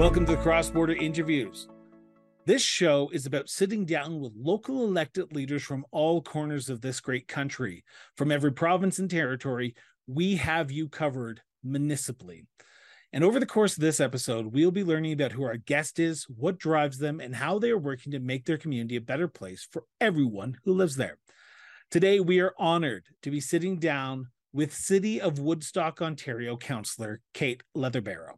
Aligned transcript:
Welcome 0.00 0.24
to 0.24 0.32
the 0.34 0.38
Cross 0.38 0.70
Border 0.70 0.94
Interviews. 0.94 1.68
This 2.46 2.62
show 2.62 3.10
is 3.12 3.26
about 3.26 3.50
sitting 3.50 3.84
down 3.84 4.18
with 4.18 4.32
local 4.34 4.82
elected 4.82 5.30
leaders 5.34 5.62
from 5.62 5.84
all 5.90 6.22
corners 6.22 6.70
of 6.70 6.80
this 6.80 7.00
great 7.00 7.28
country. 7.28 7.84
From 8.16 8.32
every 8.32 8.50
province 8.50 8.98
and 8.98 9.10
territory, 9.10 9.74
we 10.06 10.36
have 10.36 10.70
you 10.70 10.88
covered 10.88 11.42
municipally. 11.62 12.46
And 13.12 13.22
over 13.22 13.38
the 13.38 13.44
course 13.44 13.76
of 13.76 13.82
this 13.82 14.00
episode, 14.00 14.54
we'll 14.54 14.70
be 14.70 14.82
learning 14.82 15.12
about 15.12 15.32
who 15.32 15.42
our 15.42 15.58
guest 15.58 15.98
is, 15.98 16.24
what 16.34 16.56
drives 16.56 16.96
them, 16.96 17.20
and 17.20 17.36
how 17.36 17.58
they 17.58 17.68
are 17.68 17.78
working 17.78 18.10
to 18.12 18.20
make 18.20 18.46
their 18.46 18.56
community 18.56 18.96
a 18.96 19.02
better 19.02 19.28
place 19.28 19.68
for 19.70 19.84
everyone 20.00 20.56
who 20.64 20.72
lives 20.72 20.96
there. 20.96 21.18
Today, 21.90 22.20
we 22.20 22.40
are 22.40 22.54
honored 22.58 23.04
to 23.20 23.30
be 23.30 23.42
sitting 23.42 23.78
down 23.78 24.28
with 24.50 24.72
City 24.72 25.20
of 25.20 25.38
Woodstock, 25.38 26.00
Ontario 26.00 26.56
Councillor 26.56 27.20
Kate 27.34 27.62
Leatherbarrow. 27.76 28.36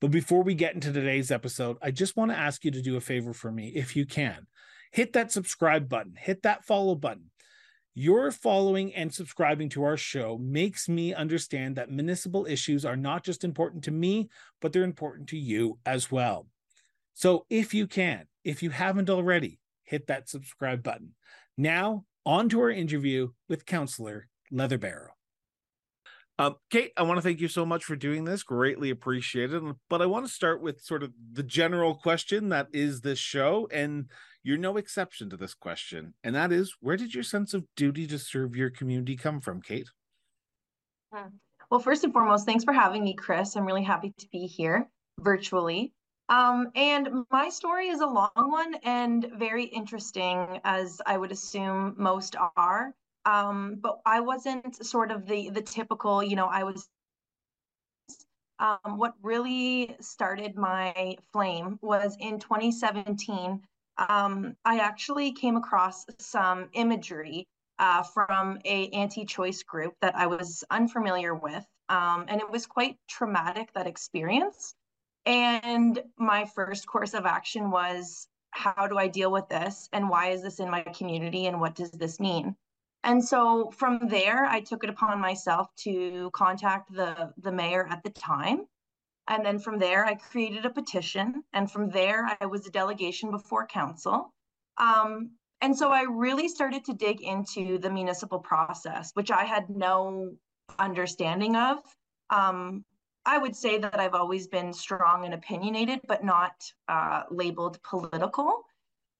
But 0.00 0.10
before 0.10 0.42
we 0.42 0.54
get 0.54 0.74
into 0.74 0.92
today's 0.92 1.30
episode, 1.30 1.76
I 1.82 1.90
just 1.90 2.16
want 2.16 2.30
to 2.30 2.38
ask 2.38 2.64
you 2.64 2.70
to 2.70 2.80
do 2.80 2.96
a 2.96 3.00
favor 3.00 3.34
for 3.34 3.52
me 3.52 3.68
if 3.68 3.94
you 3.94 4.06
can. 4.06 4.46
Hit 4.92 5.12
that 5.12 5.30
subscribe 5.30 5.88
button, 5.88 6.14
hit 6.18 6.42
that 6.42 6.64
follow 6.64 6.94
button. 6.94 7.30
Your 7.94 8.30
following 8.30 8.94
and 8.94 9.12
subscribing 9.12 9.68
to 9.70 9.84
our 9.84 9.96
show 9.96 10.38
makes 10.38 10.88
me 10.88 11.12
understand 11.12 11.76
that 11.76 11.90
municipal 11.90 12.46
issues 12.46 12.84
are 12.84 12.96
not 12.96 13.24
just 13.24 13.44
important 13.44 13.84
to 13.84 13.90
me, 13.90 14.30
but 14.60 14.72
they're 14.72 14.84
important 14.84 15.28
to 15.30 15.36
you 15.36 15.78
as 15.84 16.10
well. 16.10 16.46
So 17.14 17.44
if 17.50 17.74
you 17.74 17.86
can, 17.86 18.26
if 18.42 18.62
you 18.62 18.70
haven't 18.70 19.10
already, 19.10 19.58
hit 19.82 20.06
that 20.06 20.28
subscribe 20.28 20.82
button. 20.82 21.14
Now, 21.58 22.04
on 22.24 22.48
to 22.50 22.60
our 22.60 22.70
interview 22.70 23.32
with 23.48 23.66
Councillor 23.66 24.28
Leatherbarrow. 24.52 25.08
Um, 26.40 26.56
Kate, 26.70 26.92
I 26.96 27.02
want 27.02 27.18
to 27.18 27.22
thank 27.22 27.40
you 27.40 27.48
so 27.48 27.66
much 27.66 27.84
for 27.84 27.96
doing 27.96 28.24
this. 28.24 28.42
Greatly 28.42 28.88
appreciated. 28.88 29.62
But 29.90 30.00
I 30.00 30.06
want 30.06 30.24
to 30.24 30.32
start 30.32 30.62
with 30.62 30.80
sort 30.80 31.02
of 31.02 31.12
the 31.32 31.42
general 31.42 31.94
question 31.94 32.48
that 32.48 32.68
is 32.72 33.02
this 33.02 33.18
show. 33.18 33.68
And 33.70 34.06
you're 34.42 34.56
no 34.56 34.78
exception 34.78 35.28
to 35.28 35.36
this 35.36 35.52
question. 35.52 36.14
And 36.24 36.34
that 36.34 36.50
is 36.50 36.74
where 36.80 36.96
did 36.96 37.14
your 37.14 37.24
sense 37.24 37.52
of 37.52 37.66
duty 37.76 38.06
to 38.06 38.18
serve 38.18 38.56
your 38.56 38.70
community 38.70 39.16
come 39.16 39.42
from, 39.42 39.60
Kate? 39.60 39.90
Well, 41.70 41.80
first 41.80 42.04
and 42.04 42.12
foremost, 42.14 42.46
thanks 42.46 42.64
for 42.64 42.72
having 42.72 43.04
me, 43.04 43.12
Chris. 43.12 43.54
I'm 43.54 43.66
really 43.66 43.84
happy 43.84 44.14
to 44.16 44.26
be 44.32 44.46
here 44.46 44.88
virtually. 45.18 45.92
Um, 46.30 46.68
and 46.74 47.26
my 47.30 47.50
story 47.50 47.88
is 47.88 48.00
a 48.00 48.06
long 48.06 48.30
one 48.34 48.76
and 48.82 49.28
very 49.34 49.64
interesting, 49.64 50.58
as 50.64 51.02
I 51.04 51.18
would 51.18 51.32
assume 51.32 51.96
most 51.98 52.34
are. 52.56 52.94
Um, 53.24 53.78
but 53.80 54.00
I 54.06 54.20
wasn't 54.20 54.84
sort 54.84 55.10
of 55.10 55.26
the 55.26 55.50
the 55.50 55.62
typical, 55.62 56.22
you 56.22 56.36
know, 56.36 56.46
I 56.46 56.64
was 56.64 56.88
um, 58.60 58.98
what 58.98 59.14
really 59.22 59.96
started 60.00 60.56
my 60.56 61.16
flame 61.32 61.78
was 61.82 62.16
in 62.20 62.38
2017. 62.38 63.60
Um, 64.08 64.56
I 64.64 64.78
actually 64.78 65.32
came 65.32 65.56
across 65.56 66.04
some 66.18 66.68
imagery 66.74 67.46
uh, 67.78 68.02
from 68.02 68.58
a 68.66 68.88
anti-choice 68.90 69.62
group 69.62 69.94
that 70.02 70.14
I 70.14 70.26
was 70.26 70.62
unfamiliar 70.70 71.34
with, 71.34 71.64
um, 71.88 72.26
and 72.28 72.40
it 72.40 72.50
was 72.50 72.66
quite 72.66 72.96
traumatic 73.08 73.72
that 73.74 73.86
experience. 73.86 74.74
And 75.24 76.02
my 76.18 76.44
first 76.44 76.86
course 76.86 77.14
of 77.14 77.24
action 77.24 77.70
was, 77.70 78.28
how 78.50 78.86
do 78.86 78.98
I 78.98 79.08
deal 79.08 79.32
with 79.32 79.48
this, 79.48 79.88
and 79.92 80.10
why 80.10 80.28
is 80.28 80.42
this 80.42 80.60
in 80.60 80.70
my 80.70 80.82
community, 80.82 81.46
and 81.46 81.60
what 81.60 81.74
does 81.74 81.90
this 81.90 82.20
mean? 82.20 82.56
And 83.02 83.24
so 83.24 83.70
from 83.70 84.08
there, 84.08 84.44
I 84.44 84.60
took 84.60 84.84
it 84.84 84.90
upon 84.90 85.20
myself 85.20 85.68
to 85.84 86.30
contact 86.34 86.92
the, 86.92 87.32
the 87.38 87.52
mayor 87.52 87.86
at 87.90 88.02
the 88.02 88.10
time. 88.10 88.66
And 89.28 89.44
then 89.44 89.58
from 89.58 89.78
there, 89.78 90.04
I 90.04 90.14
created 90.14 90.66
a 90.66 90.70
petition. 90.70 91.42
And 91.52 91.70
from 91.70 91.88
there, 91.88 92.36
I 92.40 92.46
was 92.46 92.66
a 92.66 92.70
delegation 92.70 93.30
before 93.30 93.66
council. 93.66 94.34
Um, 94.76 95.30
and 95.60 95.76
so 95.76 95.90
I 95.90 96.02
really 96.02 96.48
started 96.48 96.84
to 96.86 96.94
dig 96.94 97.20
into 97.22 97.78
the 97.78 97.90
municipal 97.90 98.38
process, 98.38 99.12
which 99.14 99.30
I 99.30 99.44
had 99.44 99.68
no 99.70 100.32
understanding 100.78 101.56
of. 101.56 101.78
Um, 102.30 102.84
I 103.26 103.38
would 103.38 103.54
say 103.54 103.78
that 103.78 104.00
I've 104.00 104.14
always 104.14 104.46
been 104.46 104.72
strong 104.72 105.24
and 105.26 105.34
opinionated, 105.34 106.00
but 106.08 106.24
not 106.24 106.52
uh, 106.88 107.24
labeled 107.30 107.82
political. 107.82 108.64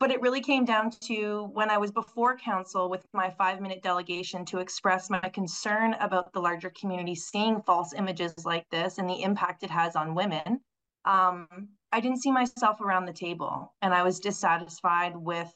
But 0.00 0.10
it 0.10 0.22
really 0.22 0.40
came 0.40 0.64
down 0.64 0.90
to 1.02 1.50
when 1.52 1.70
I 1.70 1.76
was 1.76 1.90
before 1.90 2.34
council 2.38 2.88
with 2.88 3.06
my 3.12 3.28
five 3.30 3.60
minute 3.60 3.82
delegation 3.82 4.46
to 4.46 4.58
express 4.58 5.10
my 5.10 5.20
concern 5.20 5.94
about 6.00 6.32
the 6.32 6.40
larger 6.40 6.70
community 6.70 7.14
seeing 7.14 7.60
false 7.60 7.92
images 7.92 8.46
like 8.46 8.68
this 8.70 8.96
and 8.96 9.08
the 9.08 9.22
impact 9.22 9.62
it 9.62 9.70
has 9.70 9.96
on 9.96 10.14
women. 10.14 10.60
Um, 11.04 11.46
I 11.92 12.00
didn't 12.00 12.22
see 12.22 12.32
myself 12.32 12.80
around 12.80 13.04
the 13.04 13.12
table 13.12 13.74
and 13.82 13.92
I 13.92 14.02
was 14.02 14.20
dissatisfied 14.20 15.14
with 15.14 15.52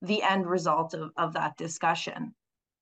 the 0.00 0.22
end 0.22 0.46
result 0.46 0.94
of, 0.94 1.10
of 1.16 1.32
that 1.32 1.56
discussion. 1.56 2.34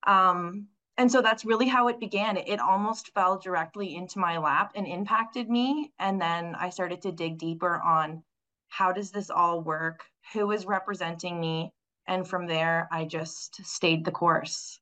Um, 0.07 0.69
and 0.99 1.11
so 1.11 1.23
that's 1.23 1.47
really 1.47 1.67
how 1.67 1.89
it 1.89 1.99
began. 1.99 2.37
It, 2.37 2.47
it 2.47 2.61
almost 2.61 3.15
fell 3.15 3.39
directly 3.39 3.97
into 3.97 4.19
my 4.19 4.37
lap 4.37 4.73
and 4.75 4.87
impacted 4.87 5.49
me. 5.49 5.93
And 5.99 6.21
then 6.21 6.55
I 6.57 6.69
started 6.69 7.01
to 7.03 7.13
dig 7.13 7.39
deeper 7.39 7.81
on 7.81 8.23
how 8.71 8.93
does 8.93 9.11
this 9.11 9.29
all 9.29 9.61
work? 9.61 10.05
Who 10.33 10.51
is 10.53 10.65
representing 10.65 11.39
me? 11.39 11.73
And 12.09 12.27
from 12.27 12.47
there, 12.47 12.89
I 12.91 13.05
just 13.05 13.65
stayed 13.65 14.05
the 14.05 14.11
course. 14.11 14.81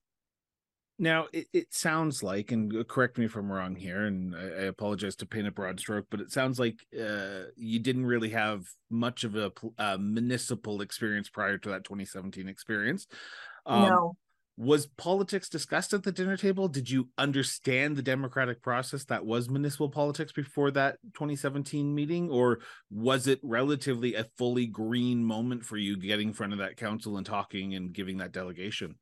Now, 1.00 1.26
it, 1.32 1.46
it 1.52 1.74
sounds 1.74 2.22
like, 2.22 2.50
and 2.50 2.86
correct 2.88 3.18
me 3.18 3.24
if 3.24 3.36
I'm 3.36 3.50
wrong 3.50 3.76
here, 3.76 4.06
and 4.06 4.34
I, 4.34 4.40
I 4.40 4.62
apologize 4.64 5.14
to 5.16 5.26
paint 5.26 5.46
a 5.46 5.52
broad 5.52 5.78
stroke, 5.78 6.06
but 6.10 6.20
it 6.20 6.32
sounds 6.32 6.58
like 6.58 6.86
uh, 6.98 7.50
you 7.56 7.78
didn't 7.78 8.06
really 8.06 8.30
have 8.30 8.64
much 8.90 9.24
of 9.24 9.36
a, 9.36 9.52
a, 9.78 9.96
municipal 9.96 10.80
experience 10.80 11.28
prior 11.28 11.56
to 11.58 11.68
that 11.70 11.84
2017 11.84 12.48
experience. 12.48 13.06
Um, 13.64 13.82
no 13.82 14.16
was 14.58 14.86
politics 14.86 15.48
discussed 15.48 15.94
at 15.94 16.02
the 16.02 16.10
dinner 16.10 16.36
table 16.36 16.66
did 16.66 16.90
you 16.90 17.08
understand 17.16 17.96
the 17.96 18.02
democratic 18.02 18.60
process 18.60 19.04
that 19.04 19.24
was 19.24 19.48
municipal 19.48 19.88
politics 19.88 20.32
before 20.32 20.72
that 20.72 20.98
2017 21.14 21.94
meeting 21.94 22.28
or 22.28 22.58
was 22.90 23.28
it 23.28 23.38
relatively 23.44 24.16
a 24.16 24.24
fully 24.36 24.66
green 24.66 25.24
moment 25.24 25.64
for 25.64 25.76
you 25.76 25.96
getting 25.96 26.28
in 26.28 26.34
front 26.34 26.52
of 26.52 26.58
that 26.58 26.76
council 26.76 27.16
and 27.16 27.24
talking 27.24 27.74
and 27.74 27.92
giving 27.92 28.18
that 28.18 28.32
delegation 28.32 28.96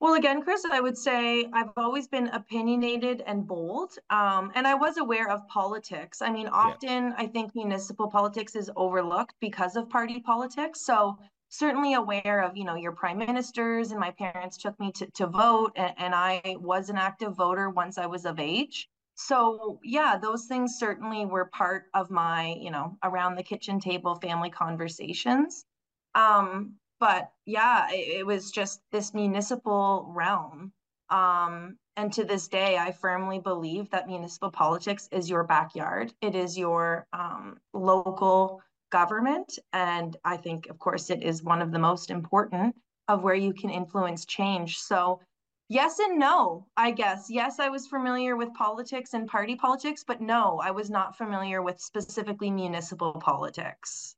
well, 0.00 0.14
again, 0.14 0.42
Chris, 0.42 0.64
I 0.68 0.80
would 0.80 0.98
say 0.98 1.48
I've 1.52 1.70
always 1.76 2.08
been 2.08 2.26
opinionated 2.26 3.22
and 3.24 3.46
bold, 3.46 3.92
um, 4.10 4.50
and 4.56 4.66
I 4.66 4.74
was 4.74 4.96
aware 4.96 5.30
of 5.30 5.46
politics. 5.46 6.20
I 6.20 6.32
mean, 6.32 6.48
often 6.48 7.04
yeah. 7.10 7.14
I 7.16 7.28
think 7.28 7.54
municipal 7.54 8.10
politics 8.10 8.56
is 8.56 8.68
overlooked 8.74 9.36
because 9.40 9.76
of 9.76 9.88
party 9.88 10.18
politics. 10.18 10.84
So 10.84 11.18
certainly 11.52 11.92
aware 11.92 12.40
of 12.40 12.56
you 12.56 12.64
know 12.64 12.76
your 12.76 12.92
prime 12.92 13.18
ministers 13.18 13.90
and 13.90 14.00
my 14.00 14.10
parents 14.12 14.56
took 14.56 14.78
me 14.80 14.90
to, 14.90 15.06
to 15.10 15.26
vote 15.26 15.70
and, 15.76 15.92
and 15.98 16.14
i 16.14 16.40
was 16.58 16.88
an 16.88 16.96
active 16.96 17.36
voter 17.36 17.68
once 17.68 17.98
i 17.98 18.06
was 18.06 18.24
of 18.24 18.40
age. 18.40 18.88
So 19.14 19.78
yeah 19.84 20.16
those 20.20 20.46
things 20.46 20.76
certainly 20.78 21.26
were 21.26 21.44
part 21.44 21.84
of 21.92 22.10
my 22.10 22.56
you 22.58 22.70
know 22.70 22.96
around 23.04 23.36
the 23.36 23.42
kitchen 23.42 23.78
table 23.80 24.14
family 24.14 24.48
conversations. 24.48 25.66
Um 26.14 26.76
but 26.98 27.30
yeah 27.44 27.86
it, 27.90 28.20
it 28.20 28.26
was 28.26 28.50
just 28.50 28.80
this 28.90 29.12
municipal 29.12 30.10
realm. 30.16 30.72
Um 31.10 31.76
and 31.96 32.10
to 32.14 32.24
this 32.24 32.48
day 32.48 32.78
i 32.78 32.90
firmly 32.92 33.38
believe 33.38 33.90
that 33.90 34.06
municipal 34.06 34.50
politics 34.50 35.06
is 35.12 35.28
your 35.28 35.44
backyard. 35.44 36.14
It 36.22 36.34
is 36.34 36.56
your 36.56 37.06
um, 37.12 37.58
local 37.74 38.62
government. 38.92 39.58
And 39.72 40.16
I 40.24 40.36
think, 40.36 40.68
of 40.68 40.78
course, 40.78 41.10
it 41.10 41.22
is 41.24 41.42
one 41.42 41.60
of 41.60 41.72
the 41.72 41.78
most 41.80 42.10
important 42.10 42.76
of 43.08 43.24
where 43.24 43.34
you 43.34 43.52
can 43.52 43.70
influence 43.70 44.24
change. 44.24 44.78
So, 44.78 45.20
yes 45.68 45.98
and 45.98 46.18
no, 46.18 46.66
I 46.76 46.92
guess. 46.92 47.26
Yes, 47.28 47.58
I 47.58 47.68
was 47.68 47.88
familiar 47.88 48.36
with 48.36 48.54
politics 48.54 49.14
and 49.14 49.26
party 49.26 49.56
politics, 49.56 50.04
but 50.06 50.20
no, 50.20 50.60
I 50.62 50.70
was 50.70 50.90
not 50.90 51.16
familiar 51.18 51.62
with 51.62 51.80
specifically 51.80 52.50
municipal 52.50 53.14
politics. 53.14 54.14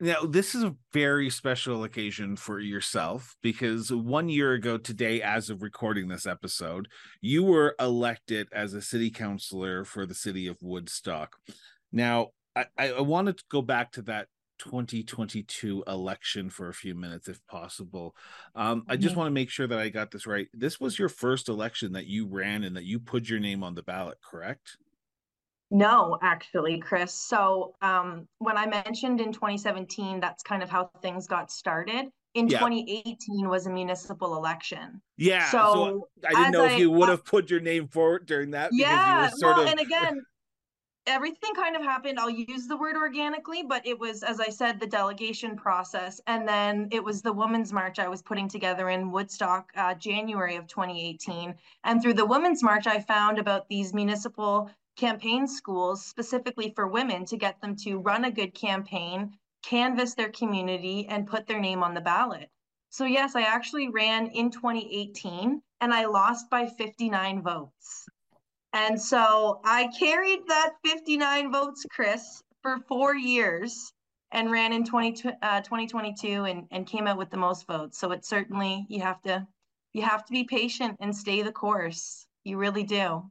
Now, 0.00 0.22
this 0.22 0.56
is 0.56 0.64
a 0.64 0.74
very 0.92 1.30
special 1.30 1.84
occasion 1.84 2.34
for 2.34 2.58
yourself 2.58 3.36
because 3.40 3.92
one 3.92 4.28
year 4.28 4.52
ago 4.52 4.76
today, 4.76 5.22
as 5.22 5.48
of 5.48 5.62
recording 5.62 6.08
this 6.08 6.26
episode, 6.26 6.88
you 7.20 7.44
were 7.44 7.76
elected 7.78 8.48
as 8.52 8.74
a 8.74 8.82
city 8.82 9.10
councilor 9.10 9.84
for 9.84 10.04
the 10.04 10.14
city 10.14 10.48
of 10.48 10.56
Woodstock. 10.60 11.36
Now, 11.92 12.30
I, 12.56 12.66
I 12.78 13.00
wanted 13.00 13.38
to 13.38 13.44
go 13.50 13.62
back 13.62 13.92
to 13.92 14.02
that 14.02 14.28
2022 14.58 15.84
election 15.86 16.48
for 16.50 16.68
a 16.68 16.74
few 16.74 16.94
minutes 16.94 17.28
if 17.28 17.44
possible. 17.46 18.14
Um, 18.54 18.84
I 18.88 18.96
just 18.96 19.12
mm-hmm. 19.12 19.20
want 19.20 19.26
to 19.28 19.34
make 19.34 19.50
sure 19.50 19.66
that 19.66 19.78
I 19.78 19.88
got 19.88 20.10
this 20.10 20.26
right. 20.26 20.48
This 20.54 20.78
was 20.78 20.98
your 20.98 21.08
first 21.08 21.48
election 21.48 21.92
that 21.92 22.06
you 22.06 22.26
ran 22.26 22.62
and 22.62 22.76
that 22.76 22.84
you 22.84 23.00
put 23.00 23.28
your 23.28 23.40
name 23.40 23.64
on 23.64 23.74
the 23.74 23.82
ballot, 23.82 24.18
correct? 24.22 24.76
No, 25.70 26.18
actually, 26.22 26.78
Chris. 26.78 27.14
So 27.14 27.74
um, 27.80 28.28
when 28.38 28.58
I 28.58 28.66
mentioned 28.66 29.20
in 29.20 29.32
2017, 29.32 30.20
that's 30.20 30.42
kind 30.42 30.62
of 30.62 30.68
how 30.68 30.90
things 31.00 31.26
got 31.26 31.50
started. 31.50 32.06
In 32.34 32.48
yeah. 32.48 32.58
2018 32.58 33.48
was 33.48 33.66
a 33.66 33.70
municipal 33.70 34.36
election. 34.36 35.02
Yeah. 35.16 35.50
So, 35.50 35.58
so 35.58 36.08
I 36.26 36.30
didn't 36.30 36.52
know 36.52 36.64
if 36.64 36.72
I, 36.72 36.76
you 36.76 36.90
would 36.90 37.08
have 37.08 37.24
put 37.24 37.50
your 37.50 37.60
name 37.60 37.88
forward 37.88 38.26
during 38.26 38.52
that. 38.52 38.70
Yeah. 38.72 39.30
well, 39.40 39.60
of... 39.60 39.66
and 39.66 39.80
again, 39.80 40.22
everything 41.06 41.52
kind 41.54 41.74
of 41.74 41.82
happened. 41.82 42.18
I'll 42.18 42.30
use 42.30 42.66
the 42.66 42.76
word 42.76 42.96
organically, 42.96 43.62
but 43.62 43.86
it 43.86 43.98
was, 43.98 44.22
as 44.22 44.40
I 44.40 44.48
said, 44.48 44.78
the 44.78 44.86
delegation 44.86 45.56
process. 45.56 46.20
And 46.26 46.46
then 46.46 46.88
it 46.92 47.02
was 47.02 47.22
the 47.22 47.32
Women's 47.32 47.72
March 47.72 47.98
I 47.98 48.08
was 48.08 48.22
putting 48.22 48.48
together 48.48 48.88
in 48.88 49.10
Woodstock, 49.10 49.72
uh, 49.76 49.94
January 49.94 50.56
of 50.56 50.66
2018. 50.66 51.54
And 51.84 52.02
through 52.02 52.14
the 52.14 52.26
Women's 52.26 52.62
March, 52.62 52.86
I 52.86 53.00
found 53.00 53.38
about 53.38 53.68
these 53.68 53.92
municipal 53.92 54.70
campaign 54.96 55.46
schools 55.46 56.04
specifically 56.04 56.72
for 56.74 56.86
women 56.86 57.24
to 57.26 57.36
get 57.36 57.60
them 57.60 57.74
to 57.76 57.98
run 57.98 58.24
a 58.24 58.30
good 58.30 58.54
campaign, 58.54 59.36
canvass 59.62 60.14
their 60.14 60.30
community, 60.30 61.06
and 61.08 61.26
put 61.26 61.46
their 61.46 61.60
name 61.60 61.82
on 61.82 61.94
the 61.94 62.00
ballot. 62.00 62.50
So, 62.90 63.06
yes, 63.06 63.34
I 63.34 63.42
actually 63.42 63.88
ran 63.88 64.28
in 64.28 64.50
2018 64.50 65.62
and 65.80 65.94
I 65.94 66.04
lost 66.04 66.50
by 66.50 66.66
59 66.66 67.42
votes. 67.42 68.01
And 68.72 69.00
so 69.00 69.60
I 69.64 69.90
carried 69.98 70.40
that 70.48 70.74
59 70.84 71.52
votes, 71.52 71.84
Chris, 71.90 72.42
for 72.62 72.78
four 72.88 73.14
years 73.14 73.92
and 74.32 74.50
ran 74.50 74.72
in 74.72 74.84
20, 74.84 75.30
uh, 75.42 75.60
2022 75.60 76.44
and, 76.44 76.66
and 76.70 76.86
came 76.86 77.06
out 77.06 77.18
with 77.18 77.30
the 77.30 77.36
most 77.36 77.66
votes. 77.66 77.98
So 77.98 78.12
it's 78.12 78.28
certainly, 78.28 78.86
you 78.88 79.02
have 79.02 79.20
to, 79.22 79.46
you 79.92 80.02
have 80.02 80.24
to 80.24 80.32
be 80.32 80.44
patient 80.44 80.96
and 81.00 81.14
stay 81.14 81.42
the 81.42 81.52
course. 81.52 82.26
You 82.44 82.56
really 82.56 82.82
do. 82.82 83.30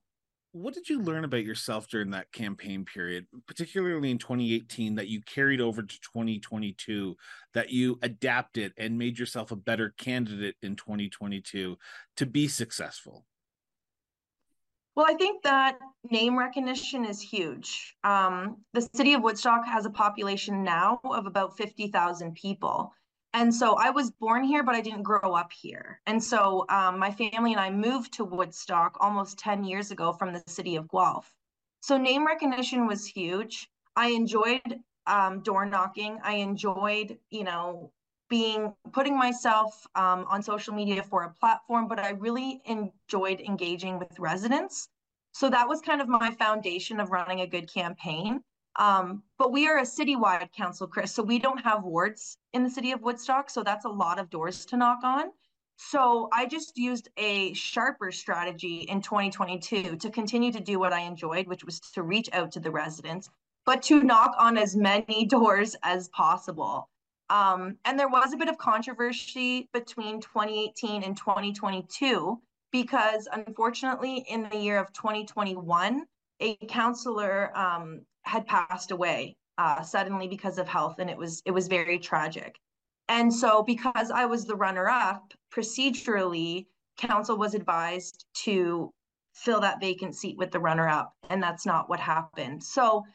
What 0.54 0.74
did 0.74 0.90
you 0.90 1.02
learn 1.02 1.24
about 1.24 1.46
yourself 1.46 1.88
during 1.88 2.12
that 2.12 2.32
campaign 2.34 2.84
period, 2.84 3.26
particularly 3.48 4.12
in 4.12 4.18
2018, 4.18 4.96
that 4.96 5.08
you 5.08 5.22
carried 5.22 5.62
over 5.62 5.82
to 5.82 6.00
2022, 6.02 7.16
that 7.54 7.70
you 7.70 7.98
adapted 8.02 8.74
and 8.78 8.98
made 8.98 9.18
yourself 9.18 9.52
a 9.52 9.56
better 9.56 9.94
candidate 9.98 10.56
in 10.62 10.76
2022 10.76 11.78
to 12.18 12.26
be 12.26 12.50
successful? 12.50 13.26
Well, 14.96 15.06
I 15.10 15.14
think 15.14 15.44
that 15.44 15.80
name 16.10 16.38
recognition 16.38 17.06
is 17.06 17.22
huge. 17.22 17.96
Um, 18.04 18.58
the 18.74 18.82
city 18.94 19.14
of 19.14 19.24
Woodstock 19.24 19.66
has 19.66 19.86
a 19.86 19.90
population 19.90 20.64
now 20.64 21.00
of 21.04 21.26
about 21.26 21.56
50,000 21.56 22.34
people. 22.36 22.94
And 23.34 23.54
so 23.54 23.76
I 23.76 23.92
was 23.92 24.12
born 24.12 24.44
here, 24.44 24.64
but 24.64 24.76
I 24.76 24.82
didn't 24.82 25.04
grow 25.04 25.34
up 25.34 25.54
here. 25.54 26.02
And 26.06 26.22
so 26.22 26.66
um, 26.68 27.00
my 27.00 27.12
family 27.12 27.54
and 27.54 27.62
I 27.62 27.70
moved 27.70 28.14
to 28.14 28.26
Woodstock 28.26 28.98
almost 29.00 29.40
10 29.40 29.64
years 29.64 29.92
ago 29.92 30.12
from 30.12 30.34
the 30.34 30.44
city 30.48 30.76
of 30.76 30.90
Guelph. 30.90 31.34
So 31.80 31.98
name 31.98 32.28
recognition 32.28 32.86
was 32.86 33.06
huge. 33.06 33.70
I 33.96 34.10
enjoyed 34.10 34.82
um, 35.08 35.40
door 35.40 35.66
knocking. 35.66 36.20
I 36.24 36.36
enjoyed, 36.36 37.18
you 37.30 37.46
know, 37.46 37.94
being 38.32 38.74
putting 38.94 39.18
myself 39.18 39.86
um, 39.96 40.26
on 40.30 40.42
social 40.42 40.74
media 40.74 41.04
for 41.04 41.24
a 41.24 41.30
platform, 41.30 41.86
but 41.90 42.00
I 42.00 42.12
really 42.12 42.62
enjoyed 42.66 43.42
engaging 43.42 44.00
with 44.00 44.18
residents. 44.18 44.88
So 45.34 45.50
that 45.50 45.68
was 45.68 45.82
kind 45.82 46.02
of 46.02 46.08
my 46.08 46.32
foundation 46.32 47.02
of 47.02 47.12
running 47.12 47.42
a 47.42 47.48
good 47.48 47.72
campaign. 47.72 48.42
Um, 48.78 49.22
but 49.38 49.52
we 49.52 49.68
are 49.68 49.80
a 49.80 49.84
citywide 49.84 50.54
council, 50.54 50.88
Chris, 50.88 51.14
so 51.14 51.22
we 51.22 51.40
don't 51.40 51.62
have 51.62 51.84
wards 51.84 52.38
in 52.54 52.64
the 52.64 52.70
city 52.70 52.94
of 52.94 53.02
Woodstock. 53.02 53.50
So 53.50 53.64
that's 53.64 53.84
a 53.84 53.90
lot 53.90 54.18
of 54.18 54.30
doors 54.30 54.66
to 54.68 54.78
knock 54.78 55.00
on. 55.04 55.26
So 55.76 56.30
I 56.32 56.46
just 56.46 56.78
used 56.78 57.10
a 57.18 57.52
sharper 57.52 58.14
strategy 58.14 58.86
in 58.88 59.02
2022 59.02 59.98
to 59.98 60.10
continue 60.10 60.54
to 60.54 60.62
do 60.62 60.80
what 60.80 60.94
I 60.94 61.02
enjoyed, 61.02 61.48
which 61.48 61.66
was 61.66 61.82
to 61.96 62.04
reach 62.04 62.30
out 62.32 62.54
to 62.54 62.62
the 62.62 62.72
residents, 62.72 63.30
but 63.66 63.84
to 63.84 64.02
knock 64.04 64.34
on 64.40 64.58
as 64.58 64.74
many 64.74 65.26
doors 65.38 65.76
as 65.84 66.08
possible. 66.10 66.88
Um, 67.32 67.78
and 67.86 67.98
there 67.98 68.10
was 68.10 68.34
a 68.34 68.38
bit 68.38 68.50
of 68.50 68.58
controversy 68.58 69.70
between 69.72 70.20
2018 70.20 71.04
and 71.04 71.16
2022 71.16 72.38
because 72.74 73.30
unfortunately 73.32 74.26
in 74.28 74.50
the 74.50 74.58
year 74.58 74.78
of 74.78 74.92
2021, 74.92 76.04
a 76.42 76.56
counselor 76.68 77.58
um, 77.58 78.02
had 78.24 78.46
passed 78.48 78.92
away 78.92 79.38
uh, 79.58 79.82
suddenly 79.82 80.28
because 80.28 80.58
of 80.58 80.68
health 80.68 80.96
and 81.00 81.10
it 81.10 81.18
was 81.18 81.42
it 81.46 81.52
was 81.52 81.70
very 81.70 81.98
tragic. 81.98 82.60
And 83.08 83.34
so 83.34 83.64
because 83.64 84.12
I 84.12 84.26
was 84.26 84.44
the 84.44 84.56
runner 84.56 84.90
up, 84.90 85.34
procedurally, 85.54 86.66
council 86.98 87.38
was 87.38 87.54
advised 87.54 88.26
to 88.44 88.92
fill 89.36 89.62
that 89.62 89.80
vacant 89.80 90.18
seat 90.18 90.38
with 90.38 90.52
the 90.52 90.60
runner 90.60 90.90
up 90.90 91.14
and 91.30 91.42
that's 91.42 91.66
not 91.66 91.88
what 91.88 92.02
happened. 92.02 92.62
So 92.62 93.06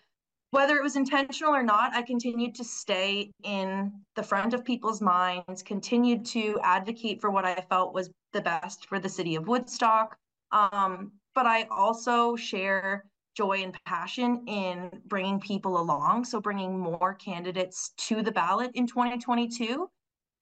whether 0.56 0.76
it 0.78 0.82
was 0.82 0.96
intentional 0.96 1.54
or 1.54 1.62
not, 1.62 1.94
I 1.94 2.00
continued 2.00 2.54
to 2.54 2.64
stay 2.64 3.30
in 3.44 3.92
the 4.14 4.22
front 4.22 4.54
of 4.54 4.64
people's 4.64 5.02
minds, 5.02 5.62
continued 5.62 6.24
to 6.26 6.58
advocate 6.62 7.20
for 7.20 7.30
what 7.30 7.44
I 7.44 7.56
felt 7.68 7.92
was 7.92 8.08
the 8.32 8.40
best 8.40 8.86
for 8.86 8.98
the 8.98 9.08
city 9.08 9.36
of 9.36 9.48
Woodstock. 9.48 10.16
Um, 10.52 11.12
but 11.34 11.44
I 11.44 11.64
also 11.64 12.36
share 12.36 13.04
joy 13.36 13.64
and 13.64 13.76
passion 13.84 14.44
in 14.46 14.90
bringing 15.04 15.38
people 15.40 15.78
along. 15.78 16.24
So, 16.24 16.40
bringing 16.40 16.78
more 16.78 17.12
candidates 17.12 17.92
to 18.08 18.22
the 18.22 18.32
ballot 18.32 18.70
in 18.72 18.86
2022 18.86 19.86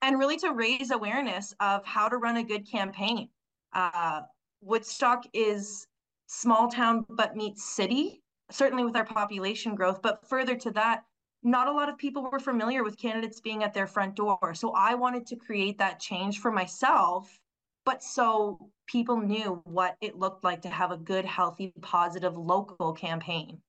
and 0.02 0.16
really 0.16 0.36
to 0.36 0.52
raise 0.52 0.92
awareness 0.92 1.52
of 1.58 1.84
how 1.84 2.08
to 2.08 2.18
run 2.18 2.36
a 2.36 2.44
good 2.44 2.70
campaign. 2.70 3.30
Uh, 3.72 4.20
Woodstock 4.60 5.24
is 5.32 5.88
small 6.28 6.68
town 6.68 7.04
but 7.10 7.34
meets 7.34 7.64
city 7.64 8.22
certainly 8.50 8.84
with 8.84 8.96
our 8.96 9.04
population 9.04 9.74
growth. 9.74 10.02
But 10.02 10.26
further 10.28 10.56
to 10.56 10.70
that, 10.72 11.04
not 11.42 11.68
a 11.68 11.72
lot 11.72 11.88
of 11.88 11.98
people 11.98 12.28
were 12.30 12.38
familiar 12.38 12.82
with 12.82 12.98
candidates 12.98 13.40
being 13.40 13.62
at 13.62 13.74
their 13.74 13.86
front 13.86 14.16
door. 14.16 14.54
So 14.54 14.72
I 14.72 14.94
wanted 14.94 15.26
to 15.26 15.36
create 15.36 15.78
that 15.78 16.00
change 16.00 16.40
for 16.40 16.50
myself, 16.50 17.38
but 17.84 18.02
so 18.02 18.70
people 18.86 19.18
knew 19.18 19.60
what 19.64 19.96
it 20.00 20.16
looked 20.16 20.42
like 20.42 20.62
to 20.62 20.70
have 20.70 20.90
a 20.90 20.96
good, 20.96 21.24
healthy, 21.26 21.72
positive 21.82 22.36
local 22.36 22.94
campaign. 22.94 23.60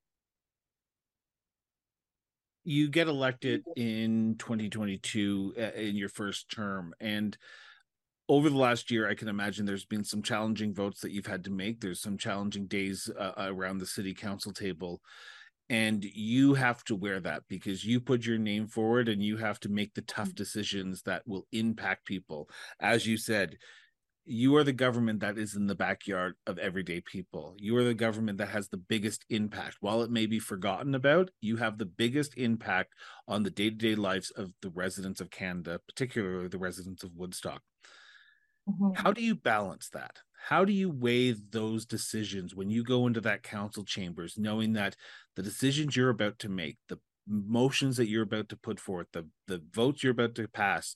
You 2.64 2.90
get 2.90 3.08
elected 3.08 3.64
in 3.76 4.36
2022 4.40 5.54
uh, 5.58 5.62
in 5.80 5.96
your 5.96 6.10
first 6.10 6.50
term. 6.50 6.96
And 7.00 7.38
over 8.28 8.50
the 8.50 8.58
last 8.58 8.90
year, 8.90 9.08
I 9.08 9.16
can 9.16 9.28
imagine 9.28 9.66
there's 9.66 9.86
been 9.86 10.04
some 10.04 10.22
challenging 10.22 10.74
votes 10.74 11.02
that 11.02 11.12
you've 11.12 11.28
had 11.28 11.44
to 11.46 11.52
make. 11.52 11.80
There's 11.80 12.02
some 12.02 12.18
challenging 12.18 12.66
days 12.68 13.10
uh, 13.18 13.34
around 13.38 13.78
the 13.78 13.86
city 13.86 14.14
council 14.14 14.52
table. 14.52 15.02
And 15.70 16.04
you 16.04 16.54
have 16.54 16.84
to 16.86 16.96
wear 16.96 17.20
that 17.22 17.44
because 17.48 17.84
you 17.84 18.00
put 18.00 18.26
your 18.26 18.38
name 18.38 18.68
forward 18.68 19.10
and 19.10 19.22
you 19.22 19.38
have 19.38 19.60
to 19.62 19.70
make 19.70 19.94
the 19.94 20.02
tough 20.04 20.30
mm. 20.30 20.36
decisions 20.36 21.02
that 21.04 21.24
will 21.28 21.48
impact 21.52 22.06
people. 22.06 22.50
As 22.80 23.08
you 23.08 23.18
said, 23.18 23.58
you 24.28 24.56
are 24.56 24.64
the 24.64 24.74
government 24.74 25.20
that 25.20 25.38
is 25.38 25.56
in 25.56 25.68
the 25.68 25.76
backyard 25.76 26.34
of 26.48 26.58
everyday 26.58 27.02
people. 27.02 27.56
You 27.60 27.78
are 27.78 27.84
the 27.84 27.94
government 27.94 28.40
that 28.40 28.50
has 28.50 28.70
the 28.70 28.78
biggest 28.78 29.24
impact. 29.30 29.78
While 29.82 30.02
it 30.02 30.10
may 30.10 30.26
be 30.26 30.40
forgotten 30.40 30.96
about, 30.96 31.30
you 31.42 31.58
have 31.58 31.78
the 31.78 31.86
biggest 31.86 32.36
impact 32.36 32.94
on 33.28 33.44
the 33.44 33.52
day 33.52 33.70
to 33.70 33.76
day 33.76 33.94
lives 33.94 34.32
of 34.32 34.52
the 34.64 34.72
residents 34.72 35.22
of 35.22 35.30
Canada, 35.30 35.80
particularly 35.88 36.48
the 36.48 36.58
residents 36.58 37.04
of 37.04 37.12
Woodstock. 37.16 37.62
Mm-hmm. 38.70 38.94
How 38.96 39.12
do 39.12 39.22
you 39.22 39.36
balance 39.36 39.90
that? 39.90 40.18
How 40.48 40.66
do 40.66 40.74
you 40.74 40.90
weigh 40.90 41.32
those 41.32 41.86
decisions 41.86 42.56
when 42.56 42.70
you 42.70 42.84
go 42.84 43.08
into 43.08 43.22
that 43.22 43.44
council 43.44 43.84
chambers, 43.84 44.36
knowing 44.38 44.74
that 44.74 44.96
the 45.36 45.44
decisions 45.44 45.96
you're 45.96 46.10
about 46.10 46.40
to 46.40 46.50
make, 46.50 46.78
the 46.88 47.00
motions 47.28 47.98
that 47.98 48.08
you're 48.08 48.24
about 48.24 48.50
to 48.50 48.58
put 48.58 48.80
forth, 48.80 49.08
the, 49.12 49.28
the 49.48 49.62
votes 49.72 50.04
you're 50.04 50.12
about 50.12 50.36
to 50.36 50.48
pass 50.48 50.96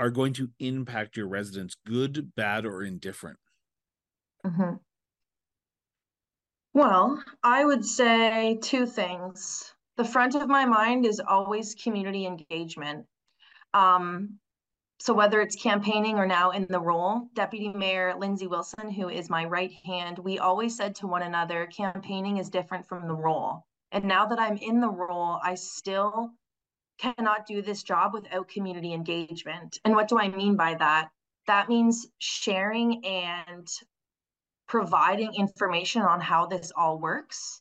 are 0.00 0.10
going 0.10 0.32
to 0.32 0.50
impact 0.58 1.16
your 1.16 1.28
residents, 1.28 1.76
good, 1.86 2.34
bad, 2.34 2.66
or 2.66 2.82
indifferent? 2.82 3.38
Mm-hmm. 4.44 4.74
Well, 6.74 7.22
I 7.42 7.64
would 7.64 7.84
say 7.84 8.58
two 8.62 8.86
things. 8.86 9.72
The 9.96 10.04
front 10.04 10.34
of 10.34 10.48
my 10.48 10.64
mind 10.64 11.06
is 11.06 11.20
always 11.20 11.74
community 11.74 12.26
engagement. 12.26 13.06
Um, 13.74 14.38
so 15.02 15.12
whether 15.12 15.40
it's 15.40 15.56
campaigning 15.56 16.16
or 16.16 16.26
now 16.26 16.52
in 16.52 16.64
the 16.70 16.78
role, 16.78 17.28
Deputy 17.34 17.72
Mayor 17.72 18.14
Lindsay 18.16 18.46
Wilson, 18.46 18.88
who 18.88 19.08
is 19.08 19.28
my 19.28 19.44
right 19.44 19.72
hand, 19.84 20.20
we 20.20 20.38
always 20.38 20.76
said 20.76 20.94
to 20.94 21.08
one 21.08 21.22
another, 21.22 21.66
campaigning 21.66 22.36
is 22.36 22.48
different 22.48 22.86
from 22.86 23.08
the 23.08 23.14
role. 23.16 23.66
And 23.90 24.04
now 24.04 24.26
that 24.26 24.38
I'm 24.38 24.58
in 24.58 24.80
the 24.80 24.88
role, 24.88 25.40
I 25.42 25.56
still 25.56 26.30
cannot 26.98 27.48
do 27.48 27.62
this 27.62 27.82
job 27.82 28.14
without 28.14 28.46
community 28.46 28.92
engagement. 28.92 29.76
And 29.84 29.96
what 29.96 30.06
do 30.06 30.20
I 30.20 30.28
mean 30.28 30.54
by 30.54 30.74
that? 30.74 31.08
That 31.48 31.68
means 31.68 32.06
sharing 32.20 33.04
and 33.04 33.66
providing 34.68 35.34
information 35.34 36.02
on 36.02 36.20
how 36.20 36.46
this 36.46 36.70
all 36.76 37.00
works, 37.00 37.60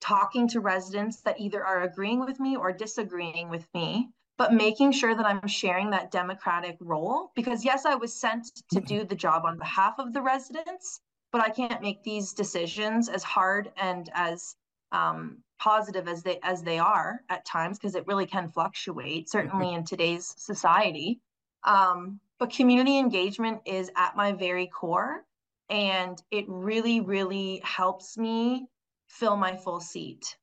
talking 0.00 0.48
to 0.48 0.60
residents 0.60 1.20
that 1.26 1.40
either 1.40 1.62
are 1.62 1.82
agreeing 1.82 2.20
with 2.20 2.40
me 2.40 2.56
or 2.56 2.72
disagreeing 2.72 3.50
with 3.50 3.68
me, 3.74 4.08
but 4.38 4.52
making 4.52 4.92
sure 4.92 5.16
that 5.16 5.26
I'm 5.26 5.46
sharing 5.48 5.90
that 5.90 6.12
democratic 6.12 6.76
role. 6.80 7.32
Because 7.34 7.64
yes, 7.64 7.84
I 7.84 7.96
was 7.96 8.18
sent 8.18 8.62
to 8.72 8.80
do 8.80 9.04
the 9.04 9.16
job 9.16 9.42
on 9.44 9.58
behalf 9.58 9.96
of 9.98 10.12
the 10.14 10.22
residents, 10.22 11.00
but 11.32 11.42
I 11.42 11.50
can't 11.50 11.82
make 11.82 12.02
these 12.04 12.32
decisions 12.32 13.08
as 13.08 13.24
hard 13.24 13.72
and 13.76 14.08
as 14.14 14.54
um, 14.92 15.38
positive 15.58 16.08
as 16.08 16.22
they 16.22 16.38
as 16.42 16.62
they 16.62 16.78
are 16.78 17.20
at 17.28 17.44
times, 17.44 17.78
because 17.78 17.96
it 17.96 18.06
really 18.06 18.26
can 18.26 18.48
fluctuate, 18.48 19.28
certainly 19.28 19.74
in 19.74 19.84
today's 19.84 20.34
society. 20.38 21.20
Um, 21.64 22.20
but 22.38 22.50
community 22.50 22.98
engagement 22.98 23.60
is 23.66 23.90
at 23.96 24.16
my 24.16 24.32
very 24.32 24.68
core, 24.68 25.24
and 25.68 26.22
it 26.30 26.44
really, 26.46 27.00
really 27.00 27.60
helps 27.64 28.16
me 28.16 28.68
fill 29.08 29.36
my 29.36 29.56
full 29.56 29.80
seat. 29.80 30.36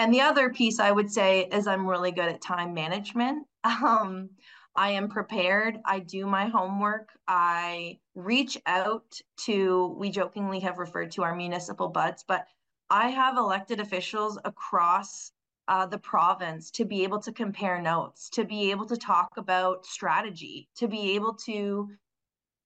And 0.00 0.14
the 0.14 0.22
other 0.22 0.48
piece 0.48 0.80
I 0.80 0.90
would 0.90 1.12
say 1.12 1.46
is 1.52 1.66
I'm 1.66 1.86
really 1.86 2.10
good 2.10 2.30
at 2.30 2.40
time 2.40 2.72
management. 2.74 3.46
Um, 3.62 4.30
I 4.74 4.92
am 4.92 5.10
prepared. 5.10 5.78
I 5.84 5.98
do 5.98 6.24
my 6.24 6.46
homework. 6.46 7.10
I 7.28 7.98
reach 8.14 8.56
out 8.64 9.04
to, 9.44 9.94
we 9.98 10.08
jokingly 10.08 10.60
have 10.60 10.78
referred 10.78 11.10
to 11.12 11.22
our 11.24 11.34
municipal 11.34 11.88
buds, 11.88 12.24
but 12.26 12.46
I 12.88 13.08
have 13.08 13.36
elected 13.36 13.78
officials 13.78 14.38
across 14.46 15.32
uh, 15.68 15.84
the 15.84 15.98
province 15.98 16.70
to 16.70 16.86
be 16.86 17.02
able 17.02 17.20
to 17.20 17.32
compare 17.32 17.82
notes, 17.82 18.30
to 18.30 18.44
be 18.44 18.70
able 18.70 18.86
to 18.86 18.96
talk 18.96 19.36
about 19.36 19.84
strategy, 19.84 20.70
to 20.76 20.88
be 20.88 21.10
able 21.16 21.34
to 21.44 21.90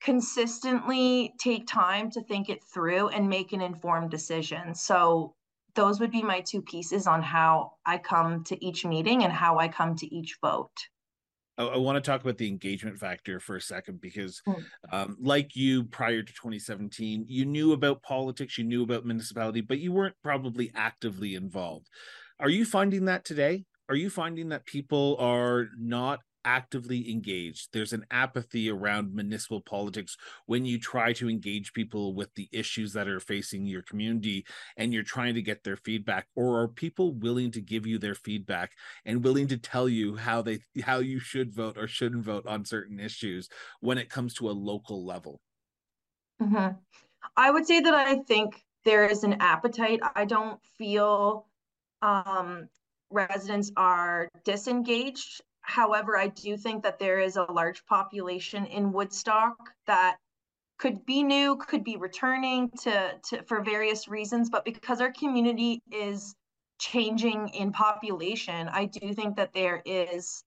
consistently 0.01 1.35
take 1.41 1.67
time 1.67 2.13
to 2.13 2.23
think 2.23 2.49
it 2.49 2.63
through 2.63 3.09
and 3.09 3.29
make 3.29 3.53
an 3.53 3.61
informed 3.61 4.13
decision. 4.13 4.77
So, 4.77 5.35
those 5.75 6.01
would 6.01 6.11
be 6.11 6.23
my 6.23 6.41
two 6.41 6.63
pieces 6.63 7.07
on 7.07 7.23
how 7.23 7.73
I 7.85 7.99
come 7.99 8.45
to 8.45 8.65
each 8.65 8.85
meeting 8.85 9.25
and 9.25 9.33
how 9.33 9.59
I 9.59 9.69
come 9.69 9.97
to 9.97 10.15
each 10.15 10.39
vote. 10.41 10.71
I, 11.59 11.65
I 11.65 11.77
want 11.79 12.03
to 12.03 12.11
talk 12.11 12.23
about 12.23 12.39
the 12.39 12.49
engagement 12.49 12.99
factor 12.99 13.41
for 13.41 13.57
a 13.57 13.61
second 13.61 14.01
because, 14.01 14.41
mm. 14.47 14.63
um, 14.93 15.17
like 15.21 15.57
you 15.57 15.85
prior 15.85 16.23
to 16.23 16.33
2017, 16.33 17.27
you 17.29 17.45
knew 17.45 17.73
about 17.73 18.03
politics, 18.03 18.59
you 18.59 18.65
knew 18.65 18.83
about 18.83 19.05
municipality, 19.05 19.61
but 19.61 19.79
you 19.79 19.93
weren't 19.93 20.17
probably 20.23 20.71
actively 20.75 21.35
involved. 21.35 21.89
Are 22.41 22.49
you 22.49 22.65
finding 22.65 23.07
that 23.07 23.25
today? 23.25 23.65
Are 23.89 23.95
you 23.95 24.11
finding 24.11 24.49
that 24.49 24.67
people 24.67 25.17
are 25.19 25.69
not 25.79 26.21
actively 26.45 27.11
engaged. 27.11 27.69
There's 27.73 27.93
an 27.93 28.07
apathy 28.11 28.71
around 28.71 29.15
municipal 29.15 29.61
politics 29.61 30.17
when 30.47 30.65
you 30.65 30.79
try 30.79 31.13
to 31.15 31.29
engage 31.29 31.73
people 31.73 32.15
with 32.15 32.35
the 32.35 32.49
issues 32.53 32.93
that 32.93 33.09
are 33.09 33.21
facing 33.21 33.67
your 33.67 33.83
community 33.83 34.47
and 34.77 34.93
you're 34.93 35.03
trying 35.03 35.35
to 35.35 35.43
get 35.43 35.65
their 35.65 35.77
feedback 35.77 36.27
or 36.35 36.61
are 36.61 36.69
people 36.69 37.13
willing 37.15 37.51
to 37.53 37.61
give 37.61 37.87
you 37.87 37.99
their 37.99 38.15
feedback 38.15 38.73
and 39.05 39.25
willing 39.25 39.49
to 39.49 39.57
tell 39.57 39.89
you 39.89 40.17
how 40.17 40.43
they 40.43 40.61
how 40.83 40.99
you 40.99 41.19
should 41.19 41.55
vote 41.55 41.77
or 41.79 41.87
shouldn't 41.87 42.25
vote 42.25 42.47
on 42.47 42.65
certain 42.65 43.01
issues 43.01 43.49
when 43.81 43.99
it 43.99 44.11
comes 44.11 44.35
to 44.35 44.49
a 44.49 44.53
local 44.53 45.05
level? 45.05 45.41
Mm-hmm. 46.41 46.77
I 47.37 47.51
would 47.51 47.67
say 47.67 47.81
that 47.81 47.95
I 47.95 48.17
think 48.17 48.63
there 48.85 49.07
is 49.07 49.25
an 49.25 49.37
appetite. 49.41 50.01
I 50.15 50.25
don't 50.25 50.61
feel 50.79 51.47
um, 52.03 52.69
residents 53.11 53.73
are 53.77 54.29
disengaged 54.45 55.41
However, 55.65 56.17
I 56.17 56.29
do 56.29 56.57
think 56.57 56.83
that 56.83 56.99
there 56.99 57.19
is 57.19 57.37
a 57.37 57.51
large 57.51 57.85
population 57.87 58.67
in 58.67 58.93
Woodstock 58.93 59.57
that 59.87 60.19
could 60.79 61.07
be 61.07 61.23
new, 61.23 61.57
could 61.57 61.83
be 61.83 61.97
returning 61.97 62.71
to, 62.83 63.13
to 63.31 63.43
for 63.45 63.63
various 63.63 64.07
reasons, 64.07 64.51
but 64.51 64.65
because 64.65 65.01
our 65.01 65.13
community 65.13 65.83
is 65.91 66.35
changing 66.79 67.49
in 67.49 67.73
population, 67.73 68.69
I 68.69 68.85
do 68.85 69.15
think 69.15 69.37
that 69.37 69.55
there 69.55 69.83
is, 69.87 70.45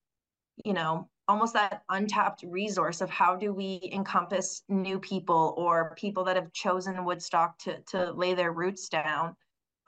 you 0.64 0.72
know, 0.72 1.08
almost 1.26 1.52
that 1.54 1.82
untapped 1.88 2.44
resource 2.46 3.00
of 3.00 3.10
how 3.10 3.34
do 3.34 3.52
we 3.52 3.90
encompass 3.92 4.62
new 4.68 5.00
people 5.00 5.54
or 5.58 5.94
people 5.96 6.24
that 6.24 6.36
have 6.36 6.52
chosen 6.52 7.04
Woodstock 7.04 7.58
to 7.58 7.80
to 7.88 8.12
lay 8.12 8.34
their 8.34 8.52
roots 8.52 8.88
down. 8.88 9.34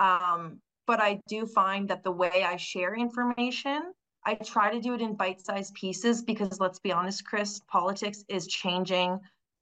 Um, 0.01 0.61
but 0.89 1.01
I 1.01 1.21
do 1.29 1.47
find 1.47 1.89
that 1.89 2.03
the 2.03 2.11
way 2.11 2.45
I 2.45 2.57
share 2.57 2.97
information 2.97 3.93
I 4.25 4.35
try 4.35 4.71
to 4.71 4.81
do 4.81 4.95
it 4.95 5.01
in 5.01 5.15
bite 5.15 5.41
sized 5.41 5.75
pieces 5.75 6.23
because 6.23 6.61
let's 6.61 6.79
be 6.79 6.93
honest, 6.93 7.25
Chris, 7.25 7.61
politics 7.69 8.25
is 8.29 8.47
changing 8.47 9.19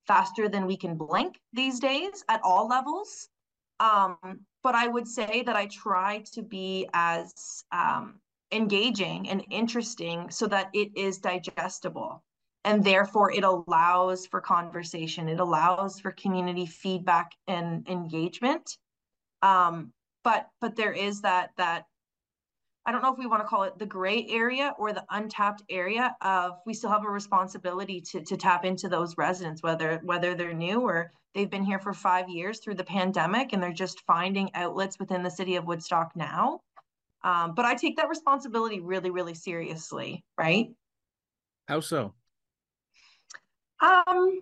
faster 0.07 0.49
than 0.49 0.67
we 0.67 0.77
can 0.77 0.97
blink 0.97 1.41
these 1.53 1.79
days 1.79 2.25
at 2.29 2.41
all 2.43 2.67
levels. 2.67 3.29
Um, 3.79 4.41
but 4.63 4.75
I 4.75 4.89
would 4.89 5.07
say 5.07 5.43
that 5.47 5.55
I 5.55 5.67
try 5.67 6.25
to 6.33 6.43
be 6.43 6.89
as 6.93 7.65
um, 7.71 8.21
engaging 8.51 9.29
and 9.29 9.45
interesting 9.51 10.31
so 10.31 10.47
that 10.49 10.71
it 10.73 10.91
is 10.97 11.19
digestible. 11.19 12.25
And 12.65 12.83
therefore, 12.83 13.31
it 13.31 13.45
allows 13.45 14.27
for 14.27 14.41
conversation, 14.41 15.29
it 15.29 15.41
allows 15.41 16.01
for 16.01 16.11
community 16.13 16.67
feedback 16.67 17.33
and 17.47 17.89
engagement. 17.89 18.77
Um, 19.43 19.93
but 20.25 20.49
but 20.61 20.75
there 20.75 20.93
is 20.93 21.21
that 21.23 21.53
that 21.57 21.87
I 22.89 22.91
don't 22.91 23.03
know 23.03 23.13
if 23.13 23.19
we 23.19 23.27
want 23.27 23.43
to 23.43 23.47
call 23.47 23.65
it 23.65 23.79
the 23.79 23.85
gray 23.85 24.27
area 24.31 24.75
or 24.79 24.95
the 24.95 25.05
untapped 25.11 25.63
area 25.69 26.17
of 26.23 26.53
we 26.65 26.73
still 26.73 26.89
have 26.89 27.05
a 27.05 27.11
responsibility 27.11 28.01
to, 28.01 28.23
to 28.23 28.35
tap 28.35 28.65
into 28.65 28.89
those 28.89 29.19
residents, 29.19 29.63
whether 29.63 30.01
whether 30.05 30.35
they're 30.35 30.55
new 30.55 30.81
or 30.81 31.13
they've 31.35 31.51
been 31.51 31.65
here 31.65 31.79
for 31.79 31.93
five 31.93 32.31
years 32.31 32.61
through 32.61 32.77
the 32.77 32.85
pandemic 32.85 33.53
and 33.53 33.63
they're 33.63 33.75
just 33.75 34.01
finding 34.07 34.51
outlets 34.55 34.99
within 34.99 35.23
the 35.23 35.31
city 35.31 35.57
of 35.57 35.67
Woodstock 35.67 36.17
now. 36.17 36.63
Um, 37.23 37.55
but 37.55 37.67
I 37.67 37.75
take 37.75 37.99
that 37.99 38.09
responsibility 38.09 38.81
really, 38.81 39.11
really 39.11 39.35
seriously, 39.35 40.25
right? 40.39 40.69
How 41.67 41.81
so? 41.81 42.15
Um, 43.81 44.41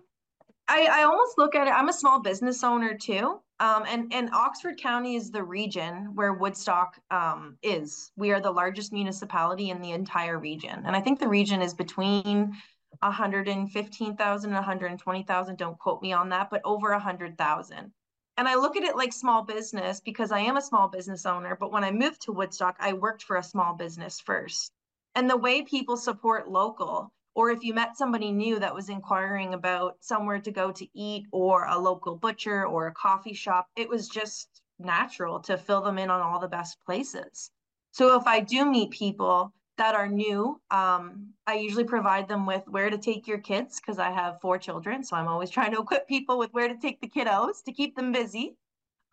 I, 0.69 0.87
I 0.89 1.03
almost 1.03 1.37
look 1.37 1.53
at 1.53 1.67
it, 1.67 1.71
I'm 1.71 1.89
a 1.89 1.93
small 1.93 2.21
business 2.21 2.63
owner 2.63 2.93
too. 2.93 3.41
Um, 3.59 3.85
and, 3.87 4.13
and 4.13 4.29
Oxford 4.33 4.77
County 4.77 5.15
is 5.15 5.31
the 5.31 5.43
region 5.43 6.11
where 6.13 6.33
Woodstock 6.33 6.99
um, 7.09 7.57
is. 7.63 8.11
We 8.15 8.31
are 8.31 8.39
the 8.39 8.51
largest 8.51 8.93
municipality 8.93 9.71
in 9.71 9.81
the 9.81 9.91
entire 9.91 10.37
region. 10.37 10.83
And 10.85 10.95
I 10.95 11.01
think 11.01 11.19
the 11.19 11.27
region 11.27 11.61
is 11.61 11.73
between 11.73 12.53
115,000 13.01 14.49
and 14.49 14.55
120,000. 14.55 15.57
Don't 15.57 15.79
quote 15.79 16.01
me 16.01 16.13
on 16.13 16.29
that, 16.29 16.49
but 16.51 16.61
over 16.65 16.91
100,000. 16.91 17.91
And 18.37 18.47
I 18.47 18.53
look 18.53 18.77
at 18.77 18.83
it 18.83 18.95
like 18.95 19.11
small 19.11 19.43
business 19.43 19.99
because 19.99 20.31
I 20.31 20.39
am 20.39 20.57
a 20.57 20.61
small 20.61 20.87
business 20.87 21.25
owner. 21.25 21.57
But 21.59 21.71
when 21.71 21.83
I 21.83 21.91
moved 21.91 22.21
to 22.23 22.31
Woodstock, 22.31 22.75
I 22.79 22.93
worked 22.93 23.23
for 23.23 23.37
a 23.37 23.43
small 23.43 23.73
business 23.73 24.19
first. 24.19 24.71
And 25.15 25.27
the 25.27 25.37
way 25.37 25.63
people 25.63 25.97
support 25.97 26.47
local 26.47 27.11
or 27.37 27.51
if 27.51 27.63
you 27.63 27.71
met 27.71 27.95
somebody 27.95 28.31
new 28.31 28.57
that 28.57 28.73
was 28.73 28.89
inquiring 28.89 29.53
about 29.53 29.95
somewhere 30.01 30.39
to 30.39 30.49
go 30.49 30.71
to 30.71 30.87
eat 30.95 31.27
or 31.31 31.65
a 31.65 31.77
local 31.77 32.15
butcher 32.15 32.65
or 32.65 32.87
a 32.87 32.93
coffee 32.93 33.35
shop, 33.35 33.67
it 33.75 33.87
was 33.87 34.09
just 34.09 34.63
natural 34.79 35.39
to 35.41 35.55
fill 35.55 35.83
them 35.83 35.99
in 35.99 36.09
on 36.09 36.19
all 36.19 36.39
the 36.39 36.47
best 36.47 36.79
places. 36.83 37.51
So 37.91 38.19
if 38.19 38.25
I 38.25 38.39
do 38.39 38.65
meet 38.65 38.89
people 38.89 39.53
that 39.77 39.93
are 39.93 40.07
new, 40.07 40.59
um, 40.71 41.31
I 41.45 41.53
usually 41.57 41.83
provide 41.83 42.27
them 42.27 42.47
with 42.47 42.63
where 42.65 42.89
to 42.89 42.97
take 42.97 43.27
your 43.27 43.37
kids 43.37 43.79
because 43.79 43.99
I 43.99 44.09
have 44.09 44.41
four 44.41 44.57
children. 44.57 45.03
So 45.03 45.15
I'm 45.15 45.27
always 45.27 45.49
trying 45.57 45.75
to 45.75 45.81
equip 45.81 46.07
people 46.07 46.39
with 46.39 46.51
where 46.53 46.67
to 46.67 46.75
take 46.75 46.99
the 47.01 47.07
kiddos 47.07 47.63
to 47.67 47.71
keep 47.71 47.95
them 47.95 48.11
busy. 48.11 48.55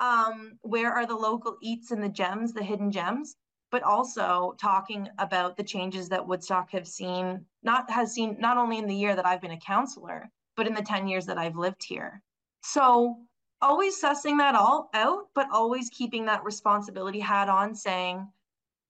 Um, 0.00 0.58
where 0.62 0.94
are 0.94 1.04
the 1.04 1.14
local 1.14 1.58
eats 1.60 1.90
and 1.90 2.02
the 2.02 2.08
gems, 2.08 2.54
the 2.54 2.64
hidden 2.64 2.90
gems? 2.90 3.36
But 3.74 3.82
also 3.82 4.54
talking 4.56 5.08
about 5.18 5.56
the 5.56 5.62
changes 5.64 6.08
that 6.08 6.24
Woodstock 6.24 6.70
have 6.70 6.86
seen, 6.86 7.44
not 7.64 7.90
has 7.90 8.14
seen 8.14 8.36
not 8.38 8.56
only 8.56 8.78
in 8.78 8.86
the 8.86 8.94
year 8.94 9.16
that 9.16 9.26
I've 9.26 9.40
been 9.40 9.50
a 9.50 9.58
counselor, 9.58 10.30
but 10.56 10.68
in 10.68 10.74
the 10.74 10.80
10 10.80 11.08
years 11.08 11.26
that 11.26 11.38
I've 11.38 11.56
lived 11.56 11.82
here. 11.82 12.22
So 12.62 13.16
always 13.60 14.00
sussing 14.00 14.38
that 14.38 14.54
all 14.54 14.90
out, 14.94 15.24
but 15.34 15.48
always 15.50 15.90
keeping 15.90 16.24
that 16.26 16.44
responsibility 16.44 17.18
hat 17.18 17.48
on 17.48 17.74
saying, 17.74 18.24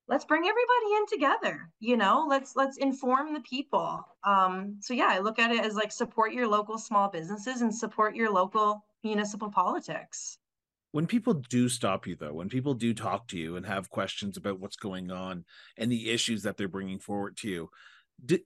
let's 0.06 0.26
bring 0.26 0.42
everybody 0.42 0.96
in 0.98 1.06
together 1.06 1.70
you 1.80 1.96
know? 1.96 2.26
Let's 2.28 2.54
let's 2.54 2.76
inform 2.76 3.32
the 3.32 3.40
people. 3.40 4.06
Um 4.22 4.76
so 4.80 4.92
yeah 4.92 5.08
i 5.08 5.18
look 5.18 5.38
at 5.38 5.50
it 5.50 5.64
as 5.64 5.76
like 5.76 5.92
support 5.92 6.34
your 6.34 6.46
local 6.46 6.76
small 6.76 7.08
businesses 7.08 7.62
and 7.62 7.74
support 7.74 8.14
your 8.14 8.30
local 8.30 8.84
municipal 9.02 9.48
politics 9.48 10.36
when 10.94 11.08
people 11.08 11.34
do 11.34 11.68
stop 11.68 12.06
you 12.06 12.14
though 12.14 12.34
when 12.34 12.48
people 12.48 12.72
do 12.72 12.94
talk 12.94 13.26
to 13.26 13.36
you 13.36 13.56
and 13.56 13.66
have 13.66 13.90
questions 13.90 14.36
about 14.36 14.60
what's 14.60 14.76
going 14.76 15.10
on 15.10 15.44
and 15.76 15.90
the 15.90 16.08
issues 16.08 16.44
that 16.44 16.56
they're 16.56 16.68
bringing 16.68 17.00
forward 17.00 17.36
to 17.36 17.48
you 17.48 17.68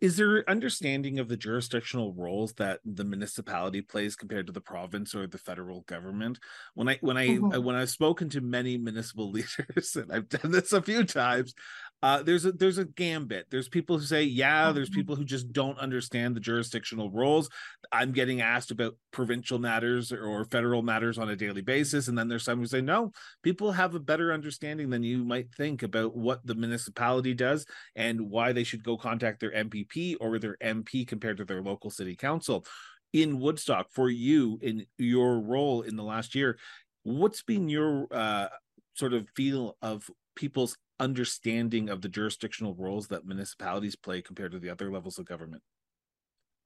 is 0.00 0.16
there 0.16 0.48
understanding 0.48 1.18
of 1.18 1.28
the 1.28 1.36
jurisdictional 1.36 2.12
roles 2.14 2.52
that 2.54 2.80
the 2.84 3.04
municipality 3.04 3.80
plays 3.80 4.16
compared 4.16 4.46
to 4.46 4.52
the 4.52 4.60
province 4.60 5.14
or 5.14 5.26
the 5.26 5.38
federal 5.38 5.82
government 5.82 6.38
when 6.74 6.88
i 6.88 6.98
when 7.00 7.16
i 7.16 7.28
mm-hmm. 7.28 7.62
when 7.62 7.76
i've 7.76 7.90
spoken 7.90 8.28
to 8.28 8.40
many 8.40 8.76
municipal 8.76 9.30
leaders 9.32 9.94
and 9.94 10.12
i've 10.12 10.28
done 10.28 10.50
this 10.50 10.72
a 10.72 10.82
few 10.82 11.04
times 11.04 11.54
uh, 12.00 12.22
there's 12.22 12.44
a 12.44 12.52
there's 12.52 12.78
a 12.78 12.84
gambit. 12.84 13.46
There's 13.50 13.68
people 13.68 13.98
who 13.98 14.04
say, 14.04 14.22
yeah. 14.22 14.70
There's 14.70 14.88
mm-hmm. 14.88 15.00
people 15.00 15.16
who 15.16 15.24
just 15.24 15.52
don't 15.52 15.78
understand 15.78 16.36
the 16.36 16.40
jurisdictional 16.40 17.10
roles. 17.10 17.48
I'm 17.90 18.12
getting 18.12 18.40
asked 18.40 18.70
about 18.70 18.96
provincial 19.10 19.58
matters 19.58 20.12
or 20.12 20.44
federal 20.44 20.82
matters 20.82 21.18
on 21.18 21.28
a 21.28 21.36
daily 21.36 21.62
basis, 21.62 22.06
and 22.06 22.16
then 22.16 22.28
there's 22.28 22.44
some 22.44 22.60
who 22.60 22.66
say, 22.66 22.80
no. 22.80 23.12
People 23.42 23.72
have 23.72 23.94
a 23.94 24.00
better 24.00 24.32
understanding 24.32 24.90
than 24.90 25.02
you 25.02 25.24
might 25.24 25.52
think 25.54 25.82
about 25.82 26.16
what 26.16 26.46
the 26.46 26.54
municipality 26.54 27.34
does 27.34 27.66
and 27.96 28.20
why 28.20 28.52
they 28.52 28.64
should 28.64 28.84
go 28.84 28.96
contact 28.96 29.40
their 29.40 29.54
MPP 29.64 30.16
or 30.20 30.38
their 30.38 30.56
MP 30.62 31.06
compared 31.06 31.36
to 31.38 31.44
their 31.44 31.62
local 31.62 31.90
city 31.90 32.16
council. 32.16 32.64
In 33.12 33.40
Woodstock, 33.40 33.88
for 33.90 34.10
you 34.10 34.58
in 34.60 34.86
your 34.98 35.40
role 35.40 35.82
in 35.82 35.96
the 35.96 36.02
last 36.02 36.34
year, 36.34 36.58
what's 37.04 37.42
been 37.42 37.68
your 37.68 38.06
uh, 38.10 38.48
sort 38.94 39.14
of 39.14 39.28
feel 39.34 39.76
of 39.80 40.10
people's 40.36 40.76
understanding 41.00 41.88
of 41.88 42.02
the 42.02 42.08
jurisdictional 42.08 42.74
roles 42.74 43.08
that 43.08 43.24
municipalities 43.24 43.96
play 43.96 44.20
compared 44.20 44.52
to 44.52 44.58
the 44.58 44.68
other 44.68 44.90
levels 44.90 45.18
of 45.18 45.24
government? 45.24 45.62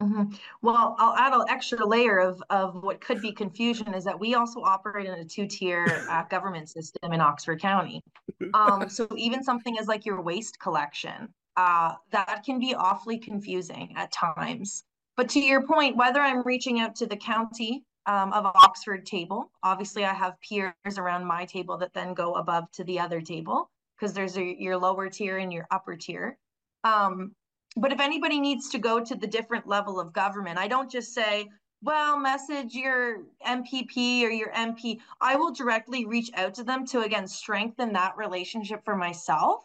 Mm-hmm. 0.03 0.35
Well, 0.63 0.97
I'll 0.99 1.15
add 1.15 1.33
an 1.33 1.45
extra 1.49 1.87
layer 1.87 2.19
of, 2.19 2.43
of 2.51 2.83
what 2.83 3.01
could 3.01 3.21
be 3.21 3.31
confusion 3.33 3.95
is 3.95 4.05
that 4.05 4.19
we 4.19 4.35
also 4.35 4.61
operate 4.61 5.07
in 5.07 5.15
a 5.15 5.25
two 5.25 5.47
tier 5.47 5.87
uh, 6.11 6.25
government 6.25 6.69
system 6.69 7.13
in 7.13 7.21
Oxford 7.21 7.61
County. 7.61 8.03
Um, 8.55 8.89
so 8.91 9.07
even 9.17 9.43
something 9.43 9.79
as 9.79 9.87
like 9.87 10.05
your 10.05 10.21
waste 10.21 10.59
collection, 10.59 11.33
uh, 11.57 11.95
that 12.11 12.43
can 12.45 12.59
be 12.59 12.75
awfully 12.75 13.19
confusing 13.19 13.93
at 13.97 14.13
times. 14.13 14.85
But 15.17 15.29
to 15.31 15.41
your 15.41 15.67
point, 15.67 15.97
whether 15.97 16.21
I'm 16.21 16.43
reaching 16.43 16.81
out 16.81 16.97
to 16.97 17.07
the 17.07 17.17
county 17.17 17.85
um, 18.07 18.33
of 18.33 18.47
Oxford 18.47 19.05
table, 19.05 19.51
obviously 19.63 20.05
I 20.05 20.15
have 20.15 20.41
peers 20.41 20.75
around 20.97 21.27
my 21.27 21.45
table 21.45 21.77
that 21.79 21.93
then 21.93 22.15
go 22.15 22.35
above 22.35 22.71
to 22.73 22.85
the 22.85 22.99
other 22.99 23.21
table 23.21 23.71
because 23.97 24.15
there's 24.15 24.37
a, 24.37 24.57
your 24.59 24.77
lower 24.77 25.09
tier 25.09 25.39
and 25.39 25.53
your 25.53 25.67
upper 25.71 25.97
tier. 25.97 26.39
Um, 26.85 27.35
but 27.77 27.93
if 27.93 28.01
anybody 28.01 28.41
needs 28.41 28.69
to 28.71 28.79
go 28.79 29.03
to 29.03 29.15
the 29.15 29.27
different 29.27 29.67
level 29.67 30.01
of 30.01 30.13
government, 30.13 30.59
I 30.59 30.69
don't 30.69 30.91
just 30.91 31.15
say, 31.15 31.49
well, 31.83 32.19
message 32.19 32.75
your 32.75 33.23
MPP 33.47 34.23
or 34.23 34.31
your 34.31 34.53
MP. 34.53 35.01
I 35.21 35.37
will 35.37 35.53
directly 35.53 36.05
reach 36.05 36.31
out 36.35 36.55
to 36.55 36.65
them 36.65 36.87
to 36.87 37.01
again 37.01 37.27
strengthen 37.27 37.93
that 37.95 38.17
relationship 38.17 38.85
for 38.85 38.97
myself, 38.97 39.65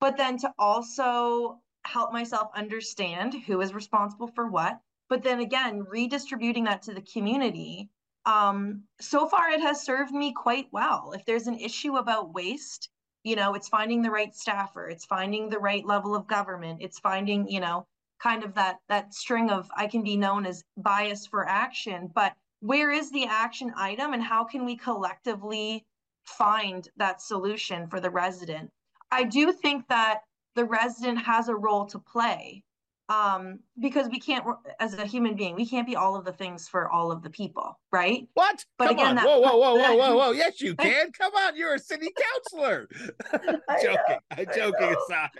but 0.00 0.16
then 0.16 0.38
to 0.38 0.52
also 0.58 1.60
help 1.84 2.12
myself 2.12 2.50
understand 2.54 3.34
who 3.46 3.60
is 3.60 3.72
responsible 3.74 4.28
for 4.28 4.48
what. 4.48 4.78
But 5.08 5.22
then 5.22 5.40
again, 5.40 5.84
redistributing 5.88 6.64
that 6.64 6.82
to 6.82 6.94
the 6.94 7.00
community. 7.00 7.88
Um, 8.26 8.82
so 9.00 9.26
far, 9.26 9.50
it 9.50 9.60
has 9.60 9.82
served 9.82 10.12
me 10.12 10.32
quite 10.32 10.68
well. 10.70 11.12
If 11.14 11.24
there's 11.24 11.46
an 11.46 11.58
issue 11.58 11.96
about 11.96 12.34
waste, 12.34 12.90
you 13.24 13.36
know 13.36 13.54
it's 13.54 13.68
finding 13.68 14.02
the 14.02 14.10
right 14.10 14.34
staffer 14.34 14.88
it's 14.88 15.04
finding 15.04 15.48
the 15.48 15.58
right 15.58 15.84
level 15.84 16.14
of 16.14 16.26
government 16.26 16.78
it's 16.80 16.98
finding 16.98 17.48
you 17.48 17.60
know 17.60 17.86
kind 18.20 18.42
of 18.44 18.54
that 18.54 18.78
that 18.88 19.12
string 19.12 19.50
of 19.50 19.68
i 19.76 19.86
can 19.86 20.02
be 20.02 20.16
known 20.16 20.46
as 20.46 20.64
bias 20.76 21.26
for 21.26 21.46
action 21.46 22.10
but 22.14 22.34
where 22.60 22.90
is 22.90 23.10
the 23.10 23.26
action 23.26 23.72
item 23.76 24.12
and 24.14 24.22
how 24.22 24.44
can 24.44 24.64
we 24.64 24.76
collectively 24.76 25.84
find 26.24 26.88
that 26.96 27.20
solution 27.20 27.88
for 27.88 28.00
the 28.00 28.10
resident 28.10 28.70
i 29.10 29.22
do 29.22 29.52
think 29.52 29.86
that 29.88 30.20
the 30.54 30.64
resident 30.64 31.18
has 31.18 31.48
a 31.48 31.54
role 31.54 31.86
to 31.86 31.98
play 31.98 32.62
um, 33.08 33.60
because 33.80 34.08
we 34.10 34.20
can't, 34.20 34.44
as 34.80 34.94
a 34.94 35.06
human 35.06 35.34
being, 35.34 35.54
we 35.54 35.64
can't 35.66 35.86
be 35.86 35.96
all 35.96 36.14
of 36.14 36.24
the 36.24 36.32
things 36.32 36.68
for 36.68 36.90
all 36.90 37.10
of 37.10 37.22
the 37.22 37.30
people, 37.30 37.78
right? 37.90 38.28
What? 38.34 38.64
But 38.76 38.88
Come 38.88 38.96
again, 38.96 39.06
on. 39.08 39.14
That, 39.16 39.26
whoa, 39.26 39.40
whoa, 39.40 39.56
whoa, 39.56 39.74
whoa, 39.76 39.96
whoa, 39.96 40.16
whoa! 40.18 40.30
Yes, 40.32 40.60
you 40.60 40.74
can. 40.76 41.10
Come 41.12 41.34
on, 41.34 41.56
you're 41.56 41.74
a 41.74 41.78
city 41.78 42.08
councilor. 42.34 42.86
joking, 43.82 44.18
I'm 44.30 44.46
joking 44.54 44.94
aside. 44.94 45.30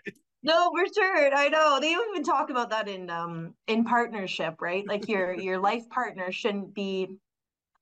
No, 0.43 0.71
for 0.71 0.87
sure. 0.95 1.35
I 1.35 1.49
know 1.49 1.79
they 1.81 1.91
even 1.91 2.23
talk 2.23 2.49
about 2.49 2.71
that 2.71 2.89
in 2.89 3.11
um 3.11 3.55
in 3.67 3.85
partnership, 3.85 4.63
right? 4.63 4.87
Like 4.87 5.07
your 5.09 5.35
your 5.35 5.59
life 5.59 5.89
partner 5.91 6.33
shouldn't 6.33 6.75
be 6.75 7.19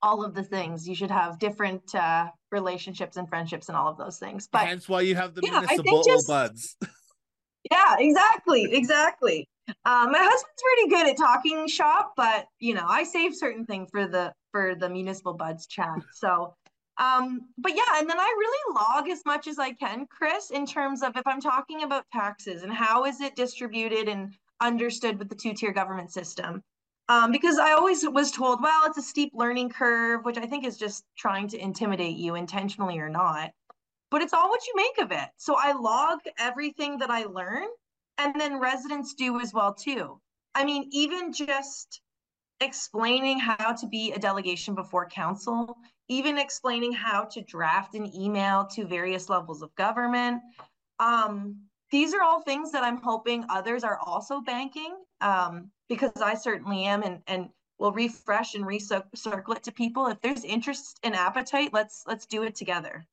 all 0.03 0.25
of 0.25 0.35
the 0.35 0.43
things. 0.43 0.89
You 0.89 0.97
should 0.97 1.11
have 1.13 1.39
different 1.39 1.95
uh 1.95 2.31
relationships 2.57 3.17
and 3.17 3.29
friendships 3.29 3.69
and 3.69 3.77
all 3.77 3.89
of 3.89 3.99
those 3.99 4.19
things. 4.19 4.49
But 4.51 4.67
hence 4.67 4.89
why 4.89 5.03
you 5.03 5.15
have 5.15 5.35
the 5.35 5.43
yeah, 5.45 5.61
municipal 5.61 6.03
just, 6.03 6.27
buds. 6.27 6.77
yeah, 7.71 7.97
exactly, 7.99 8.69
exactly. 8.73 9.49
Um, 9.85 10.13
my 10.13 10.19
husband's 10.19 10.63
pretty 10.63 10.91
good 10.91 11.09
at 11.09 11.17
talking 11.17 11.69
shop, 11.69 12.13
but 12.17 12.47
you 12.59 12.75
know, 12.75 12.87
I 12.89 13.05
save 13.05 13.35
certain 13.35 13.67
things 13.67 13.89
for 13.91 14.07
the 14.07 14.33
for 14.53 14.75
the 14.75 14.89
municipal 14.89 15.35
buds 15.35 15.67
chat. 15.67 15.99
So 16.15 16.55
um, 16.99 17.43
but 17.59 17.77
yeah, 17.77 17.99
and 17.99 18.09
then 18.09 18.19
I 18.19 18.35
really 18.39 18.75
log 18.75 19.09
as 19.11 19.23
much 19.27 19.47
as 19.49 19.59
I 19.59 19.73
can, 19.73 20.07
Chris, 20.07 20.51
in 20.51 20.65
terms 20.65 21.03
of 21.03 21.17
if 21.17 21.27
I'm 21.27 21.41
talking 21.41 21.83
about 21.83 22.05
taxes 22.13 22.63
and 22.63 22.73
how 22.73 23.05
is 23.05 23.21
it 23.21 23.37
distributed 23.37 24.09
and 24.09 24.33
understood 24.63 25.19
with 25.19 25.29
the 25.29 25.35
two-tier 25.35 25.73
government 25.73 26.11
system. 26.11 26.63
Um, 27.09 27.31
because 27.31 27.59
I 27.59 27.73
always 27.73 28.07
was 28.09 28.33
told, 28.33 28.63
well, 28.63 28.83
it's 28.87 28.99
a 28.99 29.03
steep 29.03 29.33
learning 29.35 29.71
curve, 29.71 30.25
which 30.25 30.39
I 30.39 30.47
think 30.47 30.65
is 30.65 30.77
just 30.77 31.05
trying 31.17 31.47
to 31.49 31.59
intimidate 31.59 32.17
you 32.17 32.35
intentionally 32.35 32.99
or 32.99 33.09
not. 33.09 33.53
But 34.11 34.23
it's 34.23 34.33
all 34.33 34.49
what 34.49 34.67
you 34.67 34.73
make 34.77 34.99
of 35.05 35.13
it. 35.13 35.29
So 35.37 35.57
I 35.57 35.73
log 35.73 36.21
everything 36.39 36.99
that 36.99 37.11
I 37.11 37.25
learn 37.25 37.67
and 38.19 38.41
then 38.41 38.61
residents 38.61 39.15
do 39.15 39.41
as 39.41 39.53
well 39.53 39.75
too. 39.75 40.21
I 40.55 40.65
mean, 40.65 40.89
even 40.91 41.33
just 41.33 42.01
explaining 42.61 43.39
how 43.39 43.75
to 43.75 43.87
be 43.87 44.13
a 44.13 44.19
delegation 44.19 44.75
before 44.75 45.09
council, 45.09 45.77
even 46.09 46.39
explaining 46.39 46.93
how 46.93 47.25
to 47.25 47.43
draft 47.43 47.95
an 47.95 48.13
email 48.15 48.67
to 48.73 48.87
various 48.87 49.29
levels 49.29 49.63
of 49.63 49.75
government. 49.75 50.41
Um, 50.99 51.57
these 51.91 52.15
are 52.15 52.23
all 52.23 52.43
things 52.43 52.73
that 52.73 52.83
I'm 52.83 53.01
hoping 53.01 53.45
others 53.49 53.85
are 53.85 53.99
also 53.99 54.41
banking 54.41 54.95
um, 55.21 55.71
because 55.89 56.13
I 56.17 56.35
certainly 56.35 56.85
am 56.85 57.03
and 57.03 57.21
and 57.27 57.49
will 57.79 57.93
refresh 57.93 58.55
and 58.55 58.65
recircle 58.65 59.57
it 59.57 59.63
to 59.65 59.73
people. 59.73 60.07
If 60.07 60.21
there's 60.21 60.45
interest 60.45 60.99
and 61.03 61.15
appetite, 61.15 61.73
let's 61.73 62.05
let's 62.07 62.27
do 62.27 62.43
it 62.43 62.55
together 62.55 63.07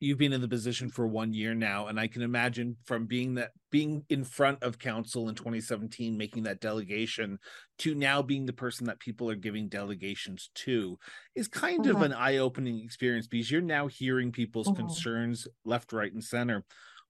you've 0.00 0.18
been 0.18 0.32
in 0.32 0.40
the 0.40 0.48
position 0.48 0.88
for 0.88 1.06
one 1.06 1.32
year 1.32 1.54
now 1.54 1.86
and 1.86 1.98
i 1.98 2.06
can 2.06 2.22
imagine 2.22 2.76
from 2.84 3.06
being 3.06 3.34
that 3.34 3.50
being 3.70 4.04
in 4.08 4.24
front 4.24 4.62
of 4.62 4.78
council 4.78 5.28
in 5.28 5.34
2017 5.34 6.16
making 6.16 6.44
that 6.44 6.60
delegation 6.60 7.38
to 7.78 7.94
now 7.94 8.22
being 8.22 8.46
the 8.46 8.52
person 8.52 8.86
that 8.86 9.00
people 9.00 9.30
are 9.30 9.36
giving 9.36 9.68
delegations 9.68 10.50
to 10.54 10.98
is 11.34 11.48
kind 11.48 11.84
mm-hmm. 11.84 11.96
of 11.96 12.02
an 12.02 12.12
eye-opening 12.12 12.80
experience 12.84 13.26
because 13.26 13.50
you're 13.50 13.60
now 13.60 13.86
hearing 13.86 14.32
people's 14.32 14.68
mm-hmm. 14.68 14.86
concerns 14.86 15.46
left 15.64 15.92
right 15.92 16.12
and 16.12 16.24
center 16.24 16.64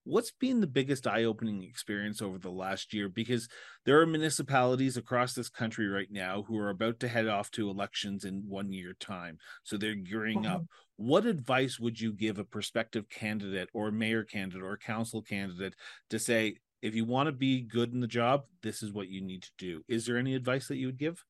what's 0.08 0.32
been 0.32 0.60
the 0.60 0.66
biggest 0.66 1.06
eye-opening 1.06 1.62
experience 1.62 2.22
over 2.22 2.38
the 2.38 2.50
last 2.50 2.92
year? 2.94 3.08
Because 3.08 3.48
there 3.84 4.00
are 4.00 4.06
municipalities 4.06 4.96
across 4.96 5.32
this 5.32 5.48
country 5.48 5.88
right 5.88 6.10
now 6.10 6.42
who 6.46 6.58
are 6.58 6.70
about 6.70 7.00
to 7.00 7.08
head 7.08 7.26
off 7.26 7.50
to 7.50 7.70
elections 7.70 8.24
in 8.24 8.44
one 8.46 8.72
year 8.72 8.94
time 9.00 9.38
so 9.62 9.76
they're 9.76 9.94
gearing 9.94 10.42
mm-hmm. 10.42 10.56
up 10.56 10.64
what 10.96 11.24
advice 11.24 11.78
would 11.78 12.00
you 12.00 12.12
give 12.12 12.38
a 12.38 12.44
prospective 12.44 13.08
candidate 13.08 13.68
or 13.72 13.90
mayor 13.90 14.24
candidate 14.24 14.62
or 14.62 14.76
council 14.76 15.22
candidate 15.22 15.74
to 16.10 16.18
say 16.18 16.56
if 16.82 16.94
you 16.94 17.04
want 17.04 17.26
to 17.26 17.32
be 17.32 17.62
good 17.62 17.92
in 17.92 18.00
the 18.00 18.06
job 18.06 18.44
this 18.62 18.82
is 18.82 18.92
what 18.92 19.08
you 19.08 19.20
need 19.20 19.42
to 19.42 19.50
do 19.56 19.82
is 19.88 20.06
there 20.06 20.18
any 20.18 20.34
advice 20.34 20.68
that 20.68 20.76
you 20.76 20.86
would 20.86 20.98
give 20.98 21.24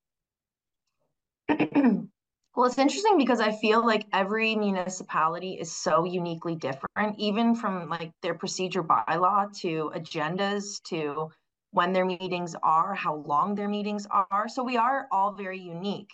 well 2.58 2.66
it's 2.66 2.76
interesting 2.76 3.16
because 3.16 3.38
i 3.40 3.52
feel 3.52 3.86
like 3.86 4.04
every 4.12 4.56
municipality 4.56 5.52
is 5.60 5.70
so 5.70 6.04
uniquely 6.04 6.56
different 6.56 7.16
even 7.16 7.54
from 7.54 7.88
like 7.88 8.10
their 8.20 8.34
procedure 8.34 8.82
bylaw 8.82 9.50
to 9.56 9.92
agendas 9.94 10.82
to 10.82 11.30
when 11.70 11.92
their 11.92 12.04
meetings 12.04 12.56
are 12.64 12.94
how 12.94 13.14
long 13.14 13.54
their 13.54 13.68
meetings 13.68 14.08
are 14.10 14.48
so 14.48 14.64
we 14.64 14.76
are 14.76 15.06
all 15.12 15.32
very 15.32 15.60
unique 15.60 16.10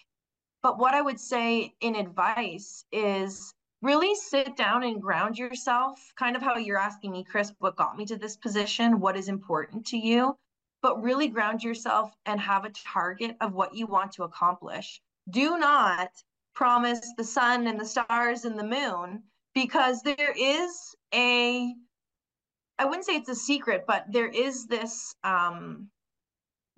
but 0.64 0.78
what 0.78 0.94
I 0.94 1.02
would 1.02 1.20
say 1.20 1.74
in 1.82 1.94
advice 1.94 2.86
is 2.90 3.52
really 3.82 4.14
sit 4.14 4.56
down 4.56 4.82
and 4.82 4.98
ground 4.98 5.36
yourself, 5.36 6.00
kind 6.18 6.36
of 6.36 6.40
how 6.40 6.56
you're 6.56 6.78
asking 6.78 7.12
me, 7.12 7.22
Chris, 7.22 7.52
what 7.58 7.76
got 7.76 7.98
me 7.98 8.06
to 8.06 8.16
this 8.16 8.38
position? 8.38 8.98
What 8.98 9.14
is 9.14 9.28
important 9.28 9.84
to 9.88 9.98
you? 9.98 10.38
But 10.80 11.02
really 11.02 11.28
ground 11.28 11.62
yourself 11.62 12.14
and 12.24 12.40
have 12.40 12.64
a 12.64 12.70
target 12.70 13.36
of 13.42 13.52
what 13.52 13.74
you 13.74 13.86
want 13.86 14.12
to 14.12 14.22
accomplish. 14.22 15.02
Do 15.28 15.58
not 15.58 16.08
promise 16.54 17.00
the 17.16 17.24
sun 17.24 17.66
and 17.66 17.78
the 17.78 17.86
stars 17.86 18.44
and 18.44 18.58
the 18.58 18.64
moon 18.64 19.22
because 19.54 20.02
there 20.02 20.34
is 20.36 20.94
a 21.14 21.74
I 22.76 22.86
wouldn't 22.86 23.04
say 23.04 23.14
it's 23.14 23.28
a 23.28 23.36
secret, 23.36 23.84
but 23.86 24.04
there 24.10 24.28
is 24.28 24.66
this 24.66 25.14
um 25.24 25.88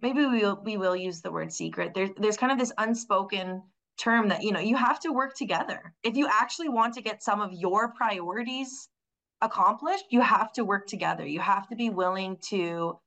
maybe 0.02 0.26
we 0.26 0.40
will 0.40 0.60
we 0.64 0.76
will 0.76 0.96
use 0.96 1.20
the 1.22 1.32
word 1.32 1.52
secret. 1.52 1.94
There's 1.94 2.10
there's 2.16 2.36
kind 2.36 2.52
of 2.52 2.58
this 2.58 2.72
unspoken 2.78 3.62
term 3.98 4.28
that 4.28 4.42
you 4.42 4.52
know 4.52 4.60
you 4.60 4.76
have 4.76 5.00
to 5.00 5.12
work 5.12 5.34
together. 5.34 5.94
If 6.02 6.16
you 6.16 6.28
actually 6.30 6.68
want 6.68 6.94
to 6.94 7.02
get 7.02 7.22
some 7.22 7.40
of 7.40 7.52
your 7.52 7.88
priorities 7.92 8.88
accomplished 9.42 10.06
you 10.10 10.20
have 10.20 10.52
to 10.54 10.64
work 10.64 10.86
together. 10.86 11.26
You 11.26 11.40
have 11.40 11.68
to 11.68 11.76
be 11.76 11.90
willing 11.90 12.38
to 12.48 12.98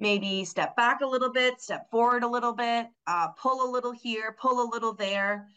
maybe 0.00 0.44
step 0.44 0.76
back 0.76 1.00
a 1.00 1.06
little 1.06 1.30
bit 1.32 1.60
step 1.60 1.90
forward 1.90 2.22
a 2.22 2.28
little 2.28 2.52
bit 2.52 2.86
uh, 3.06 3.28
pull 3.28 3.68
a 3.68 3.70
little 3.70 3.92
here 3.92 4.36
pull 4.40 4.62
a 4.62 4.70
little 4.70 4.94
there 4.94 5.48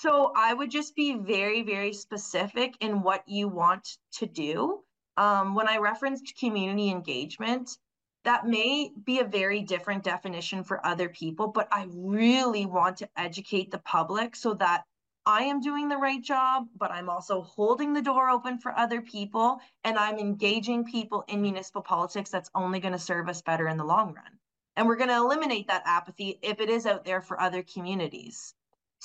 so 0.00 0.32
i 0.36 0.52
would 0.52 0.70
just 0.70 0.94
be 0.94 1.16
very 1.16 1.62
very 1.62 1.92
specific 1.92 2.74
in 2.80 3.02
what 3.02 3.22
you 3.26 3.48
want 3.48 3.96
to 4.12 4.26
do 4.26 4.80
um, 5.16 5.54
when 5.54 5.68
i 5.68 5.76
referenced 5.78 6.36
community 6.38 6.90
engagement 6.90 7.78
that 8.24 8.46
may 8.46 8.90
be 9.04 9.20
a 9.20 9.24
very 9.24 9.60
different 9.60 10.02
definition 10.02 10.64
for 10.64 10.84
other 10.84 11.10
people, 11.10 11.48
but 11.48 11.68
I 11.70 11.86
really 11.90 12.64
want 12.64 12.96
to 12.98 13.08
educate 13.16 13.70
the 13.70 13.78
public 13.78 14.34
so 14.34 14.54
that 14.54 14.84
I 15.26 15.44
am 15.44 15.60
doing 15.60 15.88
the 15.88 15.96
right 15.96 16.22
job, 16.22 16.66
but 16.76 16.90
I'm 16.90 17.08
also 17.08 17.42
holding 17.42 17.92
the 17.92 18.02
door 18.02 18.28
open 18.28 18.58
for 18.58 18.76
other 18.76 19.00
people 19.00 19.58
and 19.84 19.98
I'm 19.98 20.18
engaging 20.18 20.84
people 20.84 21.24
in 21.28 21.40
municipal 21.40 21.82
politics 21.82 22.30
that's 22.30 22.50
only 22.54 22.80
going 22.80 22.92
to 22.92 22.98
serve 22.98 23.28
us 23.28 23.40
better 23.40 23.68
in 23.68 23.76
the 23.76 23.84
long 23.84 24.14
run. 24.14 24.38
And 24.76 24.86
we're 24.86 24.96
going 24.96 25.08
to 25.08 25.16
eliminate 25.16 25.68
that 25.68 25.84
apathy 25.86 26.38
if 26.42 26.60
it 26.60 26.68
is 26.68 26.84
out 26.84 27.04
there 27.04 27.22
for 27.22 27.40
other 27.40 27.62
communities. 27.62 28.54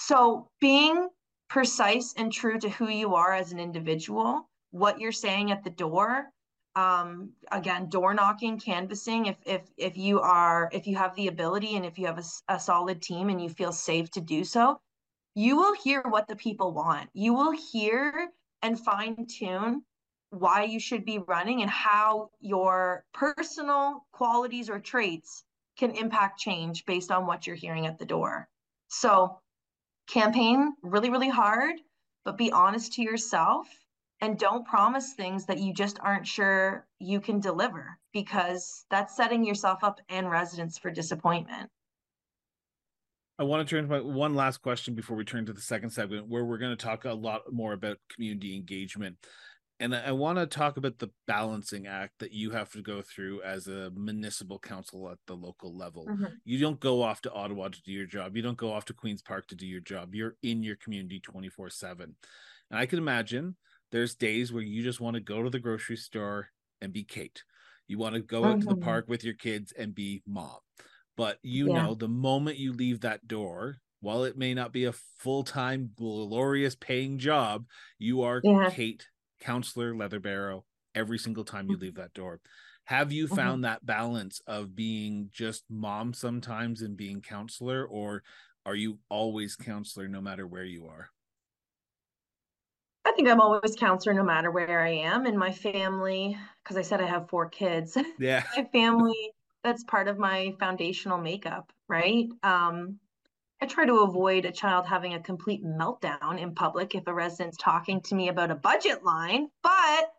So 0.08 0.50
being 0.62 1.10
precise 1.50 2.14
and 2.18 2.32
true 2.32 2.60
to 2.60 2.70
who 2.70 2.90
you 2.90 3.16
are 3.16 3.34
as 3.34 3.52
an 3.52 3.60
individual, 3.60 4.50
what 4.72 5.00
you're 5.00 5.12
saying 5.12 5.52
at 5.52 5.64
the 5.64 5.70
door, 5.70 6.32
um, 6.76 7.32
again 7.52 7.90
door 7.90 8.14
knocking 8.14 8.60
canvassing 8.60 9.26
if 9.26 9.38
if 9.46 9.62
if 9.76 9.98
you 9.98 10.22
are 10.22 10.70
if 10.72 10.88
you 10.88 10.96
have 10.96 11.16
the 11.16 11.28
ability 11.28 11.76
and 11.76 11.86
if 11.86 11.98
you 11.98 12.06
have 12.06 12.20
a, 12.20 12.54
a 12.54 12.60
solid 12.60 13.02
team 13.02 13.30
and 13.30 13.42
you 13.42 13.50
feel 13.50 13.74
safe 13.74 14.10
to 14.12 14.22
do 14.22 14.44
so 14.44 14.80
you 15.36 15.56
will 15.56 15.74
hear 15.74 16.02
what 16.02 16.28
the 16.28 16.36
people 16.36 16.74
want. 16.74 17.10
You 17.14 17.34
will 17.34 17.52
hear 17.52 18.30
and 18.62 18.80
fine 18.80 19.26
tune 19.26 19.84
why 20.32 20.64
you 20.64 20.80
should 20.80 21.06
be 21.06 21.20
running 21.20 21.62
and 21.62 21.72
how 21.72 22.30
your 22.40 23.06
personal 23.14 24.06
qualities 24.12 24.70
or 24.70 24.80
traits 24.80 25.44
can 25.78 25.92
impact 25.92 26.40
change 26.40 26.86
based 26.86 27.10
on 27.12 27.26
what 27.26 27.48
you're 27.48 27.56
hearing 27.56 27.86
at 27.86 27.98
the 27.98 28.06
door. 28.06 28.48
So 28.90 29.40
campaign 30.12 30.74
really 30.82 31.10
really 31.10 31.30
hard 31.30 31.76
but 32.26 32.38
be 32.38 32.52
honest 32.52 32.94
to 32.94 33.02
yourself 33.02 33.68
and 34.22 34.38
don't 34.38 34.68
promise 34.68 35.14
things 35.14 35.46
that 35.46 35.60
you 35.60 35.74
just 35.74 36.00
aren't 36.02 36.28
sure 36.28 36.86
you 37.00 37.22
can 37.22 37.40
deliver 37.40 37.98
because 38.14 38.86
that's 38.90 39.16
setting 39.16 39.46
yourself 39.46 39.84
up 39.84 40.00
and 40.10 40.30
residents 40.30 40.78
for 40.78 40.92
disappointment. 40.92 41.70
I 43.38 43.44
want 43.44 43.66
to 43.66 43.74
turn 43.74 43.86
to 43.86 43.90
my 43.90 44.02
one 44.02 44.36
last 44.36 44.62
question 44.62 44.96
before 44.96 45.16
we 45.16 45.24
turn 45.24 45.46
to 45.46 45.54
the 45.54 45.62
second 45.62 45.92
segment, 45.92 46.28
where 46.28 46.44
we're 46.44 46.58
going 46.58 46.76
to 46.76 46.86
talk 46.86 47.06
a 47.06 47.14
lot 47.14 47.54
more 47.54 47.72
about 47.72 47.98
community 48.14 48.54
engagement. 48.54 49.16
And 49.82 49.96
I 49.96 50.12
want 50.12 50.38
to 50.38 50.46
talk 50.46 50.76
about 50.76 51.00
the 51.00 51.10
balancing 51.26 51.88
act 51.88 52.20
that 52.20 52.34
you 52.34 52.52
have 52.52 52.70
to 52.74 52.82
go 52.82 53.02
through 53.02 53.42
as 53.44 53.68
a 53.68 53.92
municipal 53.96 54.60
council 54.60 55.10
at 55.10 55.20
the 55.26 55.36
local 55.36 55.76
level. 55.76 56.06
Mm-hmm. 56.06 56.26
You 56.44 56.60
don't 56.60 56.82
go 56.82 57.02
off 57.02 57.22
to 57.22 57.32
Ottawa 57.32 57.70
to 57.70 57.82
do 57.84 57.94
your 57.94 58.06
job. 58.06 58.36
You 58.36 58.42
don't 58.42 58.58
go 58.58 58.74
off 58.74 58.84
to 58.86 58.94
Queen's 58.94 59.22
Park 59.22 59.48
to 59.48 59.56
do 59.56 59.66
your 59.66 59.80
job. 59.80 60.14
You're 60.14 60.36
in 60.44 60.64
your 60.64 60.76
community 60.76 61.22
24 61.22 61.70
7. 61.70 62.16
And 62.72 62.80
I 62.80 62.86
can 62.86 63.00
imagine 63.00 63.56
there's 63.92 64.16
days 64.16 64.52
where 64.52 64.64
you 64.64 64.84
just 64.84 65.00
want 65.00 65.16
to 65.16 65.22
go 65.22 65.44
to 65.44 65.50
the 65.50 65.60
grocery 65.60 65.96
store 65.96 66.50
and 66.82 66.92
be 66.92 67.04
Kate. 67.06 67.44
You 67.88 67.98
want 67.98 68.16
to 68.16 68.22
go 68.22 68.44
out 68.44 68.58
mm-hmm. 68.58 68.60
to 68.62 68.68
the 68.68 68.76
mm-hmm. 68.76 68.84
park 68.84 69.06
with 69.08 69.24
your 69.24 69.34
kids 69.34 69.72
and 69.78 69.96
be 69.96 70.22
mom. 70.28 70.60
But 71.16 71.38
you 71.42 71.70
yeah. 71.70 71.84
know, 71.84 71.96
the 71.96 72.08
moment 72.08 72.58
you 72.58 72.74
leave 72.74 73.02
that 73.02 73.28
door, 73.28 73.78
while 74.02 74.24
it 74.24 74.38
may 74.38 74.54
not 74.54 74.72
be 74.72 74.86
a 74.86 74.94
full 75.18 75.44
time, 75.44 75.92
glorious 75.98 76.76
paying 76.76 77.18
job, 77.18 77.66
you 77.98 78.22
are 78.22 78.42
yeah. 78.44 78.70
Kate, 78.70 79.06
counselor 79.40 79.94
Leatherbarrow, 79.94 80.64
every 80.96 81.18
single 81.18 81.44
time 81.44 81.68
you 81.70 81.76
mm-hmm. 81.76 81.84
leave 81.84 81.96
that 81.96 82.14
door. 82.14 82.40
Have 82.86 83.12
you 83.12 83.26
mm-hmm. 83.26 83.36
found 83.36 83.56
mm-hmm. 83.56 83.62
that 83.64 83.86
balance 83.86 84.42
of 84.48 84.76
being 84.76 85.30
just 85.32 85.64
mom 85.70 86.14
sometimes 86.14 86.82
and 86.82 86.98
being 86.98 87.22
counselor, 87.22 87.86
or 87.86 88.24
are 88.66 88.76
you 88.76 89.00
always 89.10 89.56
counselor 89.56 90.08
no 90.08 90.22
matter 90.22 90.48
where 90.48 90.64
you 90.64 90.88
are? 90.88 91.10
I 93.06 93.12
think 93.14 93.30
I'm 93.30 93.42
always 93.42 93.76
counselor 93.76 94.14
no 94.14 94.24
matter 94.24 94.52
where 94.52 94.82
I 94.82 94.90
am. 94.90 95.26
And 95.26 95.38
my 95.38 95.52
family, 95.52 96.38
because 96.64 96.78
I 96.78 96.82
said 96.82 97.02
I 97.02 97.08
have 97.08 97.30
four 97.30 97.50
kids. 97.50 97.98
Yeah. 98.20 98.44
my 98.58 98.66
family, 98.72 99.32
that's 99.64 99.84
part 99.84 100.08
of 100.08 100.18
my 100.18 100.54
foundational 100.60 101.18
makeup, 101.18 101.72
right? 101.88 102.28
Um, 102.44 103.00
I 103.62 103.66
try 103.66 103.86
to 103.86 104.00
avoid 104.00 104.46
a 104.46 104.52
child 104.52 104.86
having 104.86 105.14
a 105.14 105.20
complete 105.20 105.66
meltdown 105.66 106.40
in 106.40 106.56
public 106.56 106.96
if 106.96 107.08
a 107.08 107.14
resident's 107.14 107.58
talking 107.58 108.00
to 108.02 108.16
me 108.16 108.30
about 108.30 108.52
a 108.52 108.56
budget 108.56 109.04
line. 109.04 109.50
But 109.64 110.12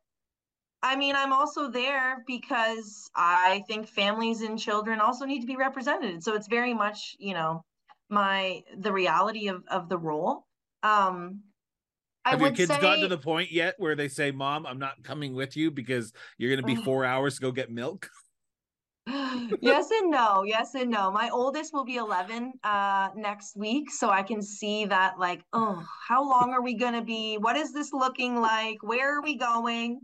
I 0.82 0.96
mean, 0.96 1.14
I'm 1.16 1.32
also 1.32 1.70
there 1.70 2.22
because 2.26 3.10
I 3.14 3.64
think 3.66 3.88
families 3.88 4.42
and 4.42 4.58
children 4.58 5.00
also 5.00 5.24
need 5.24 5.40
to 5.40 5.46
be 5.46 5.56
represented. 5.56 6.22
So 6.22 6.34
it's 6.34 6.48
very 6.48 6.74
much, 6.74 7.16
you 7.18 7.34
know, 7.34 7.64
my 8.10 8.62
the 8.78 8.92
reality 8.92 9.48
of 9.48 9.62
of 9.68 9.88
the 9.88 9.98
role. 9.98 10.46
Um, 10.82 11.42
have 12.24 12.40
your 12.40 12.50
kids 12.50 12.72
say... 12.72 12.80
gotten 12.80 13.02
to 13.02 13.08
the 13.08 13.18
point 13.18 13.50
yet 13.50 13.74
where 13.78 13.94
they 13.94 14.08
say, 14.08 14.30
"Mom, 14.30 14.66
I'm 14.66 14.78
not 14.78 15.02
coming 15.02 15.34
with 15.34 15.56
you 15.56 15.70
because 15.70 16.12
you're 16.36 16.50
going 16.50 16.60
to 16.60 16.66
be 16.66 16.82
four 16.82 17.04
hours 17.04 17.36
to 17.36 17.40
go 17.40 17.52
get 17.52 17.70
milk"? 17.70 18.10
yes 19.60 19.90
and 19.90 20.10
no. 20.10 20.44
Yes 20.44 20.74
and 20.74 20.90
no. 20.90 21.10
My 21.10 21.30
oldest 21.30 21.72
will 21.72 21.84
be 21.84 21.96
11 21.96 22.52
uh, 22.62 23.08
next 23.16 23.56
week, 23.56 23.90
so 23.90 24.10
I 24.10 24.22
can 24.22 24.42
see 24.42 24.84
that. 24.86 25.18
Like, 25.18 25.42
oh, 25.52 25.84
how 26.06 26.28
long 26.28 26.52
are 26.52 26.62
we 26.62 26.74
going 26.74 26.94
to 26.94 27.02
be? 27.02 27.36
What 27.36 27.56
is 27.56 27.72
this 27.72 27.92
looking 27.92 28.40
like? 28.40 28.82
Where 28.82 29.18
are 29.18 29.22
we 29.22 29.36
going? 29.36 30.00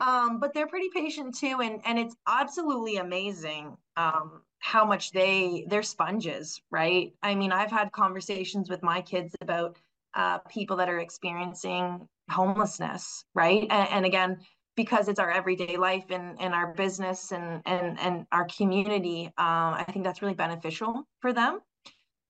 Um, 0.00 0.40
but 0.40 0.52
they're 0.52 0.66
pretty 0.66 0.88
patient 0.94 1.36
too, 1.38 1.60
and 1.62 1.80
and 1.84 1.98
it's 1.98 2.16
absolutely 2.26 2.96
amazing 2.96 3.76
um, 3.96 4.42
how 4.58 4.84
much 4.84 5.12
they 5.12 5.64
they're 5.68 5.82
sponges, 5.82 6.60
right? 6.70 7.12
I 7.22 7.34
mean, 7.34 7.52
I've 7.52 7.70
had 7.70 7.92
conversations 7.92 8.68
with 8.68 8.82
my 8.82 9.00
kids 9.00 9.34
about 9.40 9.78
uh, 10.14 10.38
people 10.50 10.76
that 10.76 10.88
are 10.88 10.98
experiencing 10.98 12.08
homelessness, 12.30 13.24
right? 13.34 13.66
And, 13.70 13.88
and 13.90 14.06
again, 14.06 14.38
because 14.76 15.08
it's 15.08 15.20
our 15.20 15.30
everyday 15.30 15.76
life 15.76 16.10
and, 16.10 16.40
and 16.40 16.54
our 16.54 16.74
business 16.74 17.32
and, 17.32 17.62
and, 17.66 17.98
and 18.00 18.26
our 18.32 18.46
community, 18.46 19.26
um, 19.38 19.74
I 19.74 19.84
think 19.88 20.04
that's 20.04 20.22
really 20.22 20.34
beneficial 20.34 21.06
for 21.20 21.32
them. 21.32 21.60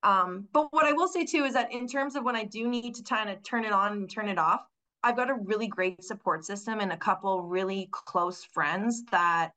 Um, 0.03 0.47
but 0.53 0.69
what 0.71 0.85
I 0.85 0.93
will 0.93 1.09
say 1.09 1.25
too 1.25 1.45
is 1.45 1.55
that 1.55 1.73
in 1.73 1.89
terms 1.89 2.15
of 2.15 2.25
when 2.25 2.37
I 2.37 2.45
do 2.45 2.69
need 2.69 2.95
to 2.97 3.03
kind 3.03 3.31
of 3.31 3.43
turn 3.43 3.65
it 3.65 3.73
on 3.73 3.93
and 3.93 4.11
turn 4.11 4.29
it 4.29 4.39
off, 4.39 4.67
I've 5.03 5.17
got 5.17 5.31
a 5.31 5.35
really 5.35 5.67
great 5.67 6.05
support 6.05 6.45
system 6.45 6.81
and 6.81 6.93
a 6.93 6.97
couple 6.97 7.43
really 7.43 7.89
close 7.93 8.45
friends 8.45 9.05
that 9.11 9.53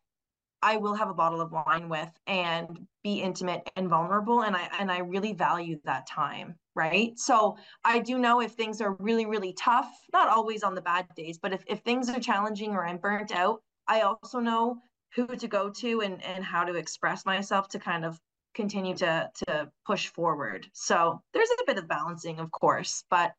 I 0.62 0.78
will 0.78 0.96
have 0.96 1.10
a 1.10 1.14
bottle 1.14 1.42
of 1.42 1.52
wine 1.52 1.88
with 1.90 2.12
and 2.26 2.88
be 3.04 3.22
intimate 3.22 3.70
and 3.76 3.90
vulnerable 3.90 4.44
and 4.44 4.56
I 4.56 4.70
and 4.80 4.92
I 4.92 5.00
really 5.00 5.34
value 5.34 5.80
that 5.86 6.08
time, 6.08 6.56
right? 6.78 7.18
So 7.20 7.58
I 7.84 8.00
do 8.00 8.20
know 8.20 8.40
if 8.40 8.52
things 8.52 8.80
are 8.80 8.94
really 9.00 9.26
really 9.26 9.54
tough, 9.54 9.92
not 10.14 10.30
always 10.30 10.64
on 10.64 10.76
the 10.76 10.82
bad 10.82 11.08
days, 11.16 11.40
but 11.40 11.52
if 11.52 11.64
if 11.68 11.80
things 11.80 12.10
are 12.10 12.20
challenging 12.20 12.72
or 12.72 12.86
I'm 12.86 12.98
burnt 12.98 13.32
out, 13.36 13.62
I 13.88 14.02
also 14.02 14.40
know 14.40 14.78
who 15.16 15.28
to 15.28 15.48
go 15.48 15.70
to 15.72 16.02
and 16.02 16.24
and 16.24 16.44
how 16.44 16.64
to 16.64 16.76
express 16.76 17.26
myself 17.26 17.68
to 17.70 17.80
kind 17.80 18.06
of 18.06 18.20
continue 18.54 18.96
to 18.98 19.30
to 19.48 19.70
push 19.86 20.08
forward. 20.08 20.68
So 20.74 21.22
there's 21.34 21.50
a 21.50 21.66
bit 21.66 21.80
of 21.80 21.88
balancing 21.88 22.40
of 22.40 22.52
course, 22.52 23.04
but 23.10 23.34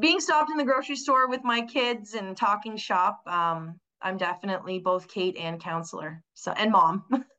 being 0.00 0.20
stopped 0.20 0.50
in 0.50 0.56
the 0.56 0.64
grocery 0.64 0.96
store 0.96 1.28
with 1.28 1.44
my 1.44 1.60
kids 1.62 2.14
and 2.14 2.36
talking 2.36 2.76
shop 2.76 3.20
um 3.26 3.78
I'm 4.00 4.16
definitely 4.16 4.78
both 4.78 5.08
Kate 5.08 5.36
and 5.36 5.60
counselor. 5.60 6.22
So 6.34 6.52
and 6.52 6.70
mom. 6.70 7.04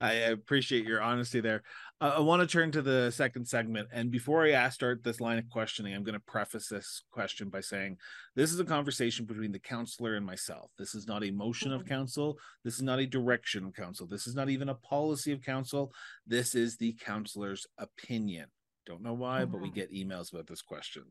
I 0.00 0.12
appreciate 0.12 0.84
your 0.84 1.00
honesty 1.00 1.40
there. 1.40 1.62
Uh, 2.00 2.14
I 2.16 2.20
want 2.20 2.40
to 2.40 2.46
turn 2.46 2.70
to 2.72 2.82
the 2.82 3.10
second 3.10 3.48
segment. 3.48 3.88
And 3.92 4.10
before 4.10 4.44
I 4.44 4.50
ask, 4.50 4.74
start 4.74 5.02
this 5.02 5.20
line 5.20 5.38
of 5.38 5.48
questioning, 5.48 5.94
I'm 5.94 6.04
going 6.04 6.12
to 6.14 6.20
preface 6.20 6.68
this 6.68 7.02
question 7.10 7.48
by 7.48 7.60
saying 7.60 7.96
this 8.34 8.52
is 8.52 8.60
a 8.60 8.64
conversation 8.64 9.24
between 9.24 9.52
the 9.52 9.58
counselor 9.58 10.16
and 10.16 10.26
myself. 10.26 10.70
This 10.78 10.94
is 10.94 11.06
not 11.06 11.24
a 11.24 11.30
motion 11.30 11.72
of 11.72 11.80
mm-hmm. 11.80 11.88
council. 11.88 12.38
This 12.62 12.74
is 12.74 12.82
not 12.82 12.98
a 12.98 13.06
direction 13.06 13.64
of 13.64 13.74
council. 13.74 14.06
This 14.06 14.26
is 14.26 14.34
not 14.34 14.50
even 14.50 14.68
a 14.68 14.74
policy 14.74 15.32
of 15.32 15.40
council. 15.40 15.92
This 16.26 16.54
is 16.54 16.76
the 16.76 16.92
counselor's 16.94 17.66
opinion. 17.78 18.48
Don't 18.84 19.02
know 19.02 19.14
why, 19.14 19.42
mm-hmm. 19.42 19.52
but 19.52 19.62
we 19.62 19.68
mm-hmm. 19.68 19.76
get 19.76 19.92
emails 19.92 20.32
about 20.32 20.46
this 20.46 20.62
question. 20.62 21.04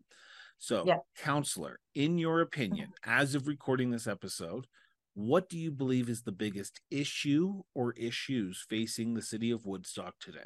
So, 0.60 0.84
yeah. 0.86 0.98
counselor, 1.18 1.80
in 1.96 2.18
your 2.18 2.42
opinion, 2.42 2.90
as 3.04 3.36
of 3.36 3.48
recording 3.48 3.90
this 3.90 4.08
episode, 4.08 4.68
what 5.16 5.50
do 5.50 5.58
you 5.58 5.72
believe 5.72 6.10
is 6.10 6.24
the 6.24 6.32
biggest 6.32 6.82
issue 6.92 7.64
or 7.74 7.94
issues 7.94 8.64
facing 8.70 9.14
the 9.14 9.22
city 9.22 9.50
of 9.50 9.66
Woodstock 9.66 10.20
today? 10.20 10.46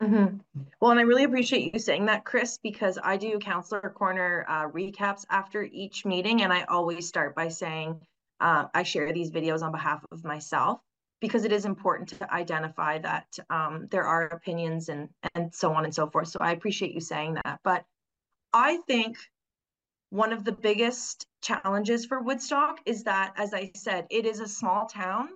Mm-hmm. 0.00 0.36
Well, 0.80 0.92
and 0.92 1.00
I 1.00 1.02
really 1.02 1.24
appreciate 1.24 1.74
you 1.74 1.80
saying 1.80 2.06
that, 2.06 2.24
Chris, 2.24 2.58
because 2.62 2.98
I 3.02 3.16
do 3.16 3.38
counselor 3.40 3.92
corner 3.96 4.46
uh, 4.48 4.68
recaps 4.68 5.24
after 5.28 5.64
each 5.64 6.04
meeting, 6.04 6.42
and 6.42 6.52
I 6.52 6.62
always 6.64 7.08
start 7.08 7.34
by 7.34 7.48
saying 7.48 8.00
uh, 8.40 8.66
I 8.72 8.84
share 8.84 9.12
these 9.12 9.32
videos 9.32 9.62
on 9.62 9.72
behalf 9.72 10.04
of 10.12 10.24
myself 10.24 10.80
because 11.20 11.44
it 11.44 11.50
is 11.50 11.64
important 11.64 12.10
to 12.10 12.32
identify 12.32 12.98
that 12.98 13.26
um, 13.50 13.88
there 13.90 14.04
are 14.04 14.26
opinions 14.26 14.88
and 14.88 15.08
and 15.34 15.52
so 15.52 15.74
on 15.74 15.84
and 15.84 15.92
so 15.92 16.08
forth. 16.08 16.28
So 16.28 16.38
I 16.40 16.52
appreciate 16.52 16.94
you 16.94 17.00
saying 17.00 17.34
that, 17.34 17.58
but 17.64 17.84
I 18.52 18.76
think 18.86 19.18
one 20.10 20.32
of 20.32 20.44
the 20.44 20.52
biggest 20.52 21.26
challenges 21.42 22.06
for 22.06 22.20
Woodstock 22.20 22.80
is 22.86 23.04
that, 23.04 23.34
as 23.36 23.52
I 23.52 23.70
said, 23.74 24.06
it 24.10 24.24
is 24.24 24.40
a 24.40 24.48
small 24.48 24.86
town 24.86 25.28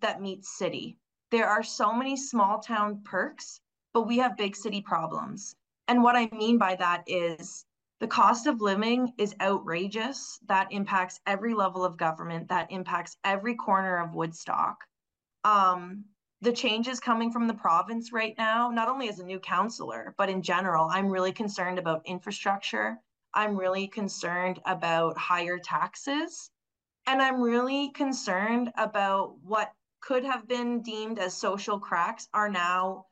that 0.00 0.20
meets 0.20 0.56
city. 0.58 0.98
There 1.30 1.48
are 1.48 1.62
so 1.62 1.92
many 1.92 2.16
small 2.16 2.60
town 2.60 3.02
perks, 3.04 3.60
but 3.92 4.06
we 4.06 4.18
have 4.18 4.36
big 4.36 4.54
city 4.54 4.80
problems. 4.80 5.56
And 5.88 6.02
what 6.02 6.16
I 6.16 6.28
mean 6.32 6.58
by 6.58 6.76
that 6.76 7.04
is 7.06 7.64
the 8.00 8.06
cost 8.06 8.46
of 8.46 8.60
living 8.60 9.12
is 9.18 9.34
outrageous. 9.40 10.38
That 10.46 10.68
impacts 10.70 11.20
every 11.26 11.54
level 11.54 11.84
of 11.84 11.96
government, 11.96 12.48
that 12.48 12.70
impacts 12.70 13.16
every 13.24 13.54
corner 13.54 13.96
of 13.98 14.14
Woodstock. 14.14 14.84
Um, 15.44 16.04
the 16.40 16.52
changes 16.52 17.00
coming 17.00 17.32
from 17.32 17.48
the 17.48 17.54
province 17.54 18.12
right 18.12 18.34
now, 18.38 18.70
not 18.70 18.88
only 18.88 19.08
as 19.08 19.18
a 19.18 19.24
new 19.24 19.40
counselor, 19.40 20.14
but 20.16 20.28
in 20.28 20.42
general, 20.42 20.88
I'm 20.90 21.08
really 21.08 21.32
concerned 21.32 21.78
about 21.78 22.06
infrastructure. 22.06 22.98
I'm 23.34 23.56
really 23.56 23.88
concerned 23.88 24.60
about 24.64 25.16
higher 25.18 25.58
taxes. 25.58 26.50
And 27.06 27.22
I'm 27.22 27.40
really 27.40 27.90
concerned 27.90 28.70
about 28.76 29.36
what 29.42 29.72
could 30.00 30.24
have 30.24 30.46
been 30.46 30.82
deemed 30.82 31.18
as 31.18 31.34
social 31.34 31.78
cracks 31.78 32.28
are 32.34 32.48
now 32.48 33.06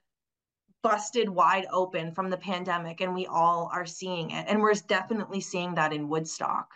busted 0.83 1.29
wide 1.29 1.67
open 1.73 2.13
from 2.13 2.31
the 2.31 2.37
pandemic. 2.37 3.01
And 3.01 3.15
we 3.15 3.27
all 3.27 3.71
are 3.73 3.87
seeing 3.87 4.31
it. 4.31 4.47
And 4.49 4.61
we're 4.61 4.75
definitely 4.75 5.41
seeing 5.41 5.75
that 5.75 5.93
in 5.93 6.09
Woodstock. 6.09 6.69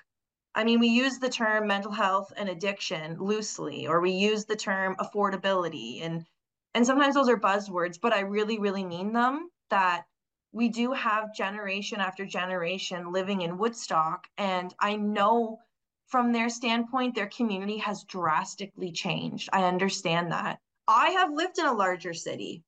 I 0.55 0.64
mean, 0.64 0.81
we 0.81 0.88
use 0.88 1.18
the 1.18 1.29
term 1.29 1.68
mental 1.68 1.92
health 1.92 2.33
and 2.37 2.48
addiction 2.48 3.18
loosely, 3.18 3.87
or 3.87 4.00
we 4.00 4.11
use 4.11 4.44
the 4.44 4.57
term 4.57 4.96
affordability, 4.96 6.05
and 6.05 6.26
and 6.74 6.87
sometimes 6.87 7.14
those 7.14 7.29
are 7.29 7.38
buzzwords, 7.38 8.00
but 8.00 8.12
I 8.12 8.20
really, 8.20 8.59
really 8.59 8.85
mean 8.85 9.12
them. 9.12 9.50
That 9.70 10.07
we 10.52 10.68
do 10.68 10.92
have 10.92 11.34
generation 11.34 12.00
after 12.00 12.26
generation 12.26 13.12
living 13.12 13.42
in 13.42 13.58
Woodstock, 13.58 14.26
and 14.36 14.74
I 14.80 14.96
know 14.96 15.58
from 16.06 16.32
their 16.32 16.48
standpoint, 16.48 17.14
their 17.14 17.28
community 17.28 17.78
has 17.78 18.02
drastically 18.04 18.90
changed. 18.90 19.48
I 19.52 19.64
understand 19.64 20.32
that. 20.32 20.58
I 20.88 21.10
have 21.10 21.32
lived 21.32 21.58
in 21.58 21.66
a 21.66 21.72
larger 21.72 22.12
city. 22.12 22.64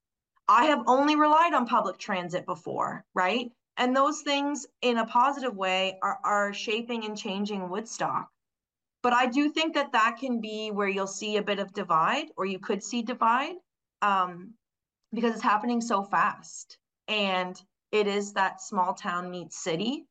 I 0.49 0.67
have 0.67 0.85
only 0.87 1.17
relied 1.17 1.55
on 1.55 1.67
public 1.67 1.99
transit 1.99 2.47
before, 2.47 3.05
right? 3.15 3.51
And 3.77 3.97
those 3.97 4.21
things 4.21 4.67
in 4.83 4.99
a 4.99 5.07
positive 5.07 5.57
way 5.57 5.99
are, 6.03 6.19
are 6.25 6.53
shaping 6.53 7.05
and 7.05 7.19
changing 7.19 7.69
Woodstock. 7.69 8.29
But 9.03 9.13
I 9.13 9.27
do 9.27 9.49
think 9.49 9.75
that 9.75 9.93
that 9.93 10.19
can 10.21 10.41
be 10.41 10.71
where 10.71 10.89
you'll 10.89 11.09
see 11.09 11.37
a 11.37 11.43
bit 11.43 11.59
of 11.59 11.73
divide, 11.73 12.27
or 12.37 12.45
you 12.45 12.61
could 12.61 12.85
see 12.85 13.03
divide, 13.03 13.57
um, 14.03 14.55
because 15.13 15.35
it's 15.35 15.43
happening 15.43 15.81
so 15.81 16.05
fast. 16.05 16.79
And 17.09 17.61
it 17.93 18.07
is 18.07 18.33
that 18.33 18.61
small 18.61 18.95
town 18.95 19.31
meets 19.31 19.63
city 19.63 20.07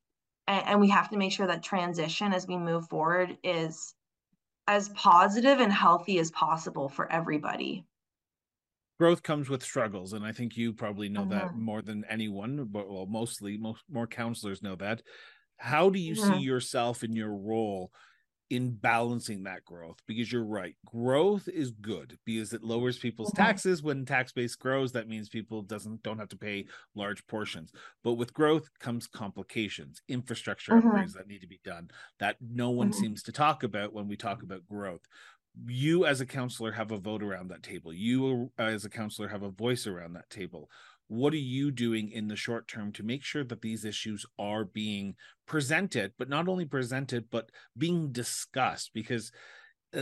and, 0.48 0.68
and 0.68 0.80
we 0.80 0.90
have 0.90 1.10
to 1.10 1.18
make 1.18 1.32
sure 1.32 1.48
that 1.48 1.64
transition 1.64 2.34
as 2.34 2.48
we 2.48 2.58
move 2.58 2.88
forward 2.88 3.38
is 3.44 3.94
as 4.68 4.90
positive 4.90 5.60
and 5.60 5.74
healthy 5.74 6.20
as 6.20 6.32
possible 6.32 6.88
for 6.88 7.12
everybody 7.12 7.86
growth 9.00 9.24
comes 9.24 9.50
with 9.50 9.64
struggles 9.64 10.14
and 10.14 10.24
i 10.24 10.32
think 10.32 10.56
you 10.56 10.72
probably 10.72 11.10
know 11.10 11.26
that 11.26 11.46
mm-hmm. 11.46 11.64
more 11.64 11.82
than 11.82 12.06
anyone 12.10 12.68
but 12.70 12.90
well 12.90 13.08
mostly 13.08 13.58
most 13.58 13.82
more 13.90 14.08
counselors 14.08 14.62
know 14.62 14.76
that 14.76 15.02
how 15.58 15.90
do 15.90 16.00
you 16.00 16.14
mm-hmm. 16.14 16.34
see 16.34 16.40
yourself 16.40 17.04
in 17.04 17.14
your 17.14 17.36
role 17.36 17.92
in 18.52 18.70
balancing 18.70 19.44
that 19.44 19.64
growth 19.64 19.96
because 20.06 20.30
you're 20.30 20.44
right 20.44 20.76
growth 20.86 21.48
is 21.48 21.72
good 21.72 22.18
because 22.26 22.52
it 22.52 22.62
lowers 22.62 23.00
people's 23.00 23.30
mm-hmm. 23.30 23.44
taxes 23.44 23.82
when 23.82 24.04
tax 24.06 24.34
base 24.34 24.56
grows 24.56 24.92
that 24.92 25.08
means 25.08 25.30
people 25.30 25.62
doesn't 25.62 26.04
don't 26.04 26.20
have 26.20 26.28
to 26.28 26.38
pay 26.38 26.66
large 26.94 27.26
portions 27.28 27.72
but 28.04 28.14
with 28.16 28.34
growth 28.34 28.70
comes 28.78 29.08
complications 29.08 30.02
infrastructure 30.10 30.74
mm-hmm. 30.74 30.90
upgrades 30.90 31.14
that 31.14 31.30
need 31.30 31.40
to 31.40 31.48
be 31.48 31.62
done 31.64 31.90
that 32.20 32.36
no 32.42 32.70
one 32.70 32.92
mm-hmm. 32.92 33.00
seems 33.00 33.24
to 33.24 33.32
talk 33.32 33.64
about 33.64 33.94
when 33.94 34.10
we 34.10 34.18
talk 34.18 34.44
about 34.44 34.68
growth 34.68 35.08
you 35.68 36.06
as 36.06 36.20
a 36.20 36.26
counselor 36.26 36.74
have 36.74 36.92
a 36.92 36.98
vote 36.98 37.24
around 37.24 37.50
that 37.50 37.64
table 37.64 37.94
you 37.94 38.52
as 38.60 38.84
a 38.84 38.90
counselor 38.90 39.30
have 39.30 39.44
a 39.44 39.50
voice 39.50 39.88
around 39.88 40.12
that 40.12 40.30
table 40.30 40.70
what 41.12 41.34
are 41.34 41.38
you 41.38 41.72
doing 41.72 42.10
in 42.10 42.30
the 42.30 42.38
short 42.38 42.70
term 42.70 42.90
to 42.94 43.04
make 43.04 43.22
sure 43.22 43.44
that 43.44 43.62
these 43.62 43.84
issues 43.84 44.26
are 44.40 44.64
being 44.64 45.14
presented 45.46 46.14
but 46.18 46.30
not 46.30 46.48
only 46.48 46.64
presented 46.64 47.26
but 47.30 47.50
being 47.78 48.14
discussed 48.14 48.92
because 48.94 49.30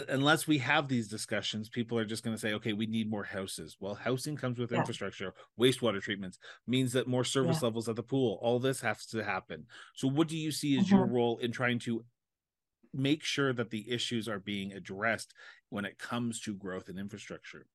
unless 0.07 0.45
we 0.45 0.59
have 0.59 0.87
these 0.87 1.07
discussions 1.07 1.67
people 1.67 1.97
are 1.97 2.05
just 2.05 2.23
going 2.23 2.35
to 2.35 2.39
say 2.39 2.53
okay 2.53 2.73
we 2.73 2.85
need 2.85 3.09
more 3.09 3.23
houses 3.23 3.75
well 3.79 3.95
housing 3.95 4.35
comes 4.35 4.59
with 4.59 4.71
yeah. 4.71 4.77
infrastructure 4.77 5.33
wastewater 5.59 5.99
treatments 5.99 6.37
means 6.67 6.93
that 6.93 7.07
more 7.07 7.23
service 7.23 7.57
yeah. 7.59 7.65
levels 7.65 7.89
at 7.89 7.95
the 7.95 8.03
pool 8.03 8.37
all 8.43 8.59
this 8.59 8.81
has 8.81 9.07
to 9.07 9.23
happen 9.23 9.65
so 9.95 10.07
what 10.07 10.27
do 10.27 10.37
you 10.37 10.51
see 10.51 10.77
as 10.77 10.85
mm-hmm. 10.85 10.95
your 10.95 11.07
role 11.07 11.39
in 11.39 11.51
trying 11.51 11.79
to 11.79 12.05
make 12.93 13.23
sure 13.23 13.51
that 13.51 13.71
the 13.71 13.89
issues 13.89 14.29
are 14.29 14.39
being 14.39 14.73
addressed 14.73 15.33
when 15.69 15.85
it 15.85 15.97
comes 15.97 16.39
to 16.39 16.53
growth 16.53 16.87
and 16.87 16.99
infrastructure 16.99 17.65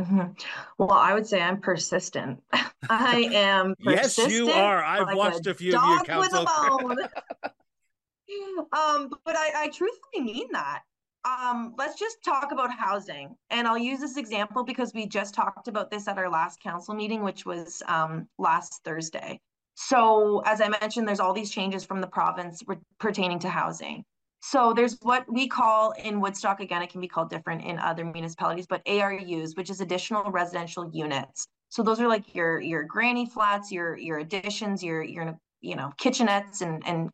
Mm-hmm. 0.00 0.32
Well, 0.78 0.92
I 0.92 1.14
would 1.14 1.26
say 1.26 1.40
I'm 1.40 1.60
persistent. 1.60 2.42
I 2.90 3.28
am 3.32 3.74
yes, 3.80 4.18
you 4.18 4.50
are. 4.50 4.82
I've 4.82 5.06
like 5.06 5.16
watched 5.16 5.46
a, 5.46 5.50
a 5.50 5.54
few 5.54 5.76
of 5.76 5.84
your 5.84 6.04
council. 6.04 6.46
um, 8.72 9.10
but 9.24 9.36
I, 9.36 9.50
I 9.56 9.68
truthfully 9.68 10.22
mean 10.22 10.48
that. 10.52 10.82
Um, 11.24 11.74
let's 11.76 11.98
just 11.98 12.22
talk 12.24 12.52
about 12.52 12.72
housing. 12.72 13.34
And 13.50 13.66
I'll 13.66 13.76
use 13.76 14.00
this 14.00 14.16
example 14.16 14.64
because 14.64 14.94
we 14.94 15.06
just 15.06 15.34
talked 15.34 15.68
about 15.68 15.90
this 15.90 16.06
at 16.06 16.16
our 16.16 16.30
last 16.30 16.60
council 16.60 16.94
meeting, 16.94 17.22
which 17.22 17.44
was 17.44 17.82
um, 17.88 18.28
last 18.38 18.80
Thursday. 18.84 19.40
So, 19.74 20.42
as 20.44 20.60
I 20.60 20.68
mentioned, 20.68 21.06
there's 21.06 21.20
all 21.20 21.32
these 21.32 21.50
changes 21.50 21.84
from 21.84 22.00
the 22.00 22.06
province 22.06 22.62
re- 22.66 22.78
pertaining 22.98 23.40
to 23.40 23.48
housing. 23.48 24.04
So 24.40 24.72
there's 24.72 24.96
what 25.02 25.30
we 25.30 25.48
call 25.48 25.92
in 25.92 26.20
Woodstock, 26.20 26.60
again, 26.60 26.82
it 26.82 26.90
can 26.90 27.00
be 27.00 27.08
called 27.08 27.30
different 27.30 27.64
in 27.64 27.78
other 27.78 28.04
municipalities, 28.04 28.66
but 28.66 28.84
ARUs, 28.84 29.56
which 29.56 29.68
is 29.70 29.80
additional 29.80 30.30
residential 30.30 30.90
units. 30.92 31.46
So 31.70 31.82
those 31.82 32.00
are 32.00 32.08
like 32.08 32.34
your 32.34 32.60
your 32.60 32.84
granny 32.84 33.26
flats, 33.26 33.70
your 33.72 33.96
your 33.98 34.18
additions, 34.18 34.82
your 34.82 35.02
your 35.02 35.38
you 35.60 35.76
know 35.76 35.92
kitchenettes 36.00 36.62
and 36.62 36.82
and 36.86 37.10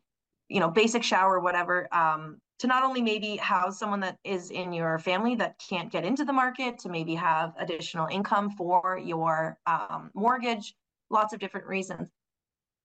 you 0.49 0.59
know 0.59 0.69
basic 0.69 1.03
shower, 1.03 1.39
whatever. 1.39 1.87
Um, 1.93 2.37
to 2.59 2.67
not 2.67 2.83
only 2.83 3.01
maybe 3.01 3.35
house 3.35 3.79
someone 3.79 3.99
that 3.99 4.17
is 4.23 4.49
in 4.49 4.71
your 4.71 4.97
family 4.97 5.35
that 5.35 5.55
can't 5.67 5.91
get 5.91 6.05
into 6.05 6.23
the 6.23 6.31
market, 6.31 6.79
to 6.79 6.89
maybe 6.89 7.15
have 7.15 7.53
additional 7.59 8.07
income 8.07 8.49
for 8.51 8.97
your 9.03 9.57
um, 9.65 10.09
mortgage, 10.13 10.73
lots 11.09 11.33
of 11.33 11.39
different 11.39 11.67
reasons 11.67 12.09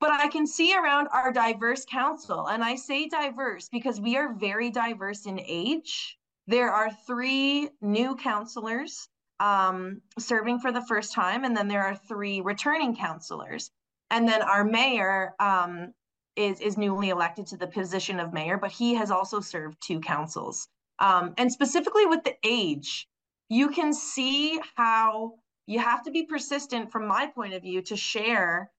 but 0.01 0.11
I 0.11 0.29
can 0.29 0.47
see 0.47 0.75
around 0.75 1.09
our 1.13 1.31
diverse 1.31 1.85
council, 1.85 2.47
and 2.47 2.65
I 2.65 2.75
say 2.75 3.07
diverse 3.07 3.69
because 3.69 4.01
we 4.01 4.17
are 4.17 4.33
very 4.33 4.71
diverse 4.71 5.27
in 5.27 5.39
age. 5.39 6.19
There 6.47 6.73
are 6.73 6.91
three 7.07 7.69
new 7.83 8.17
councilors 8.17 9.09
um, 9.41 10.01
serving 10.19 10.61
for 10.61 10.73
the 10.73 10.85
first 10.87 11.13
time, 11.13 11.45
and 11.45 11.55
then 11.57 11.69
there 11.69 11.85
are 11.85 11.95
three 11.95 12.41
returning 12.41 12.97
councilors. 12.97 13.71
And 14.11 14.27
then 14.27 14.43
our 14.43 14.65
mayor 14.65 15.35
um, 15.39 15.93
is, 16.35 16.61
is 16.61 16.79
newly 16.79 17.11
elected 17.11 17.47
to 17.49 17.57
the 17.57 17.67
position 17.67 18.19
of 18.21 18.33
mayor, 18.33 18.57
but 18.57 18.73
he 18.73 18.95
has 18.95 19.11
also 19.11 19.41
served 19.41 19.77
two 19.81 20.01
councils. 20.01 20.67
Um, 20.99 21.35
and 21.37 21.53
specifically 21.53 22.07
with 22.07 22.25
the 22.25 22.37
age, 22.45 23.07
you 23.49 23.69
can 23.69 23.93
see 23.93 24.61
how 24.77 25.35
you 25.67 25.79
have 25.79 26.03
to 26.05 26.11
be 26.11 26.25
persistent 26.25 26.91
from 26.91 27.07
my 27.07 27.27
point 27.27 27.55
of 27.55 27.63
view 27.63 27.83
to 27.83 27.97
share 27.97 28.71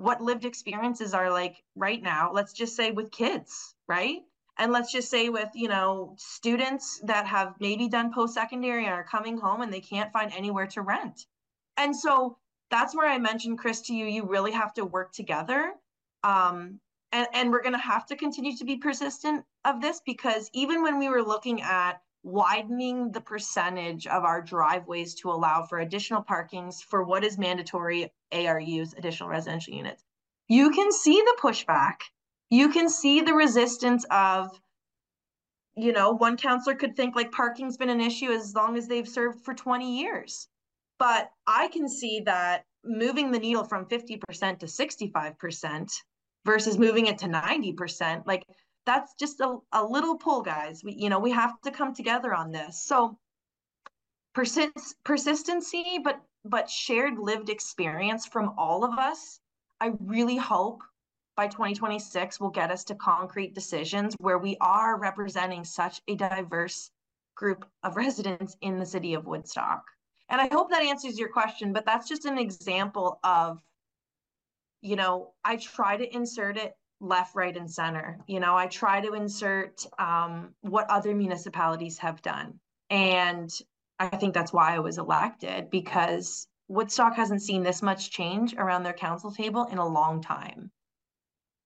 what 0.00 0.20
lived 0.20 0.44
experiences 0.44 1.14
are 1.14 1.30
like 1.30 1.62
right 1.76 2.02
now 2.02 2.32
let's 2.32 2.52
just 2.52 2.74
say 2.74 2.90
with 2.90 3.10
kids 3.10 3.74
right? 3.90 4.22
And 4.56 4.70
let's 4.70 4.92
just 4.92 5.10
say 5.10 5.30
with 5.30 5.48
you 5.54 5.68
know 5.68 6.14
students 6.16 7.00
that 7.04 7.26
have 7.26 7.54
maybe 7.58 7.88
done 7.88 8.12
post-secondary 8.14 8.84
and 8.84 8.94
are 8.94 9.04
coming 9.04 9.36
home 9.36 9.62
and 9.62 9.72
they 9.72 9.80
can't 9.80 10.12
find 10.12 10.32
anywhere 10.32 10.68
to 10.68 10.82
rent. 10.82 11.26
And 11.76 11.94
so 11.94 12.38
that's 12.70 12.94
where 12.94 13.08
i 13.08 13.18
mentioned 13.18 13.58
chris 13.58 13.80
to 13.80 13.92
you 13.92 14.06
you 14.06 14.24
really 14.24 14.52
have 14.52 14.72
to 14.74 14.84
work 14.84 15.12
together. 15.12 15.72
Um, 16.22 16.78
and, 17.12 17.26
and 17.34 17.50
we're 17.50 17.62
going 17.62 17.74
to 17.74 17.88
have 17.94 18.06
to 18.06 18.16
continue 18.16 18.56
to 18.58 18.64
be 18.64 18.76
persistent 18.76 19.44
of 19.64 19.80
this 19.80 20.00
because 20.06 20.48
even 20.52 20.82
when 20.82 21.00
we 21.00 21.08
were 21.08 21.22
looking 21.22 21.60
at 21.62 22.00
widening 22.22 23.12
the 23.12 23.20
percentage 23.20 24.06
of 24.06 24.24
our 24.24 24.42
driveways 24.42 25.14
to 25.14 25.30
allow 25.30 25.64
for 25.64 25.78
additional 25.78 26.22
parkings 26.22 26.82
for 26.82 27.02
what 27.04 27.24
is 27.24 27.38
mandatory 27.38 28.12
ARUs, 28.32 28.96
additional 28.96 29.28
residential 29.28 29.74
units. 29.74 30.04
You 30.48 30.70
can 30.70 30.92
see 30.92 31.20
the 31.20 31.38
pushback. 31.40 31.96
You 32.50 32.70
can 32.70 32.88
see 32.88 33.20
the 33.20 33.34
resistance 33.34 34.04
of, 34.10 34.50
you 35.76 35.92
know, 35.92 36.10
one 36.10 36.36
counselor 36.36 36.74
could 36.74 36.96
think 36.96 37.16
like 37.16 37.32
parking's 37.32 37.76
been 37.76 37.88
an 37.88 38.00
issue 38.00 38.30
as 38.30 38.54
long 38.54 38.76
as 38.76 38.88
they've 38.88 39.08
served 39.08 39.44
for 39.44 39.54
20 39.54 39.98
years. 39.98 40.48
But 40.98 41.30
I 41.46 41.68
can 41.68 41.88
see 41.88 42.22
that 42.26 42.64
moving 42.84 43.30
the 43.30 43.38
needle 43.38 43.64
from 43.64 43.86
50% 43.86 44.58
to 44.58 44.66
65% 44.66 45.90
versus 46.44 46.78
moving 46.78 47.06
it 47.06 47.18
to 47.18 47.26
90%, 47.26 48.26
like 48.26 48.44
that's 48.86 49.14
just 49.14 49.40
a, 49.40 49.58
a 49.72 49.84
little 49.84 50.16
pull 50.16 50.42
guys. 50.42 50.82
We 50.84 50.94
you 50.94 51.08
know 51.08 51.18
we 51.18 51.30
have 51.32 51.60
to 51.62 51.70
come 51.70 51.94
together 51.94 52.34
on 52.34 52.50
this. 52.50 52.82
So 52.82 53.18
persist 54.34 54.96
persistency 55.04 55.98
but 56.02 56.20
but 56.44 56.70
shared 56.70 57.18
lived 57.18 57.48
experience 57.48 58.26
from 58.26 58.54
all 58.56 58.84
of 58.84 58.98
us 58.98 59.40
i 59.80 59.90
really 60.00 60.36
hope 60.36 60.82
by 61.36 61.46
2026 61.46 62.38
will 62.38 62.50
get 62.50 62.70
us 62.70 62.84
to 62.84 62.94
concrete 62.94 63.54
decisions 63.54 64.14
where 64.20 64.38
we 64.38 64.56
are 64.60 64.98
representing 64.98 65.64
such 65.64 66.00
a 66.08 66.14
diverse 66.14 66.90
group 67.34 67.64
of 67.82 67.96
residents 67.96 68.56
in 68.60 68.78
the 68.78 68.84
city 68.84 69.14
of 69.14 69.26
woodstock. 69.26 69.82
And 70.28 70.40
i 70.40 70.48
hope 70.48 70.70
that 70.70 70.82
answers 70.82 71.18
your 71.18 71.30
question 71.30 71.72
but 71.72 71.86
that's 71.86 72.08
just 72.08 72.24
an 72.24 72.38
example 72.38 73.18
of 73.24 73.60
you 74.80 74.96
know 74.96 75.32
i 75.44 75.56
try 75.56 75.96
to 75.96 76.14
insert 76.14 76.56
it 76.56 76.74
left, 77.00 77.34
right, 77.34 77.56
and 77.56 77.70
center. 77.70 78.18
You 78.26 78.40
know, 78.40 78.56
I 78.56 78.66
try 78.66 79.00
to 79.00 79.14
insert 79.14 79.84
um, 79.98 80.54
what 80.60 80.88
other 80.90 81.14
municipalities 81.14 81.98
have 81.98 82.22
done. 82.22 82.60
And 82.90 83.50
I 83.98 84.08
think 84.08 84.34
that's 84.34 84.52
why 84.52 84.74
I 84.74 84.80
was 84.80 84.98
elected 84.98 85.70
because 85.70 86.46
Woodstock 86.68 87.14
hasn't 87.16 87.42
seen 87.42 87.62
this 87.62 87.82
much 87.82 88.10
change 88.10 88.54
around 88.54 88.82
their 88.82 88.92
council 88.92 89.32
table 89.32 89.66
in 89.70 89.78
a 89.78 89.86
long 89.86 90.22
time. 90.22 90.70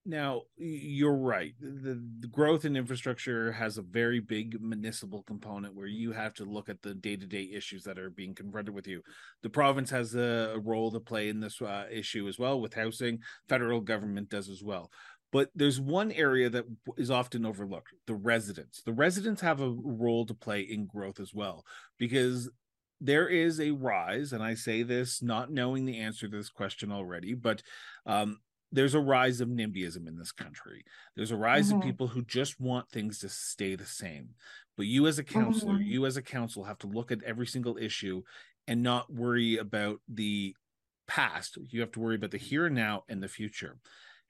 Now, 0.07 0.43
you're 0.59 1.17
right. 1.17 1.55
The, 1.59 1.99
the, 2.21 2.29
growth 2.29 2.67
in 2.67 2.77
infrastructure 2.77 3.53
has 3.53 3.79
a 3.79 3.83
very 3.83 4.21
big 4.21 4.61
municipal 4.61 5.23
component 5.23 5.75
where 5.75 5.87
you 5.87 6.13
have 6.13 6.35
to 6.35 6.45
look 6.45 6.69
at 6.69 6.83
the 6.83 6.95
day 6.95 7.17
to 7.17 7.27
day 7.27 7.49
issues 7.51 7.85
that 7.85 7.99
are 7.99 8.11
being 8.11 8.35
confronted 8.35 8.75
with 8.75 8.87
you. 8.87 9.01
The 9.43 9.49
province 9.49 9.89
has 9.91 10.15
a, 10.15 10.53
a 10.57 10.59
role 10.59 10.91
to 10.91 11.01
play 11.01 11.31
in 11.31 11.41
this 11.41 11.63
uh, 11.63 11.87
issue 11.91 12.29
as 12.29 12.39
well 12.39 12.61
with 12.61 12.75
housing, 12.75 13.21
federal 13.49 13.81
government 13.81 14.29
does 14.29 14.51
as 14.51 14.63
well 14.63 14.91
but 15.35 15.51
there's 15.53 15.81
one 15.81 16.13
area 16.13 16.49
that 16.49 16.65
is 16.97 17.11
often 17.11 17.45
overlooked 17.45 17.93
the 18.07 18.15
residents. 18.15 18.83
The 18.83 18.93
residents 18.93 19.41
have 19.41 19.61
a 19.61 19.69
role 19.69 20.25
to 20.27 20.33
play 20.33 20.61
in 20.61 20.87
growth 20.87 21.19
as 21.19 21.35
well 21.35 21.65
because 21.99 22.49
there 23.01 23.27
is 23.27 23.61
a 23.61 23.73
rise 23.73 24.33
and 24.33 24.41
i 24.43 24.55
say 24.55 24.85
this 24.85 25.21
not 25.21 25.51
knowing 25.51 25.85
the 25.85 25.99
answer 25.99 26.29
to 26.29 26.37
this 26.37 26.49
question 26.49 26.93
already 26.93 27.35
but 27.35 27.61
um, 28.07 28.39
there's 28.71 28.95
a 28.95 29.01
rise 29.01 29.41
of 29.41 29.49
nimbyism 29.49 30.09
in 30.09 30.17
this 30.17 30.33
country. 30.33 30.85
There's 31.17 31.31
a 31.31 31.37
rise 31.37 31.69
mm-hmm. 31.69 31.79
of 31.79 31.85
people 31.85 32.09
who 32.09 32.23
just 32.23 32.61
want 32.61 32.89
things 32.89 33.21
to 33.21 33.29
stay 33.29 33.77
the 33.77 33.85
same. 33.85 34.31
But 34.77 34.87
you 34.87 35.07
as 35.07 35.19
a 35.19 35.25
counselor 35.25 35.75
mm-hmm. 35.75 35.91
you 35.91 36.07
as 36.07 36.17
a 36.17 36.23
council 36.23 36.65
have 36.65 36.79
to 36.79 36.89
look 36.89 37.13
at 37.13 37.23
every 37.23 37.47
single 37.47 37.77
issue 37.77 38.23
and 38.67 38.83
not 38.83 39.13
worry 39.13 39.59
about 39.59 40.01
the 40.09 40.57
past. 41.07 41.57
You 41.71 41.81
have 41.83 41.93
to 41.93 42.01
worry 42.01 42.17
about 42.17 42.33
the 42.33 42.39
here 42.39 42.67
and 42.67 42.75
now 42.75 43.05
and 43.09 43.23
the 43.23 43.29
future 43.29 43.79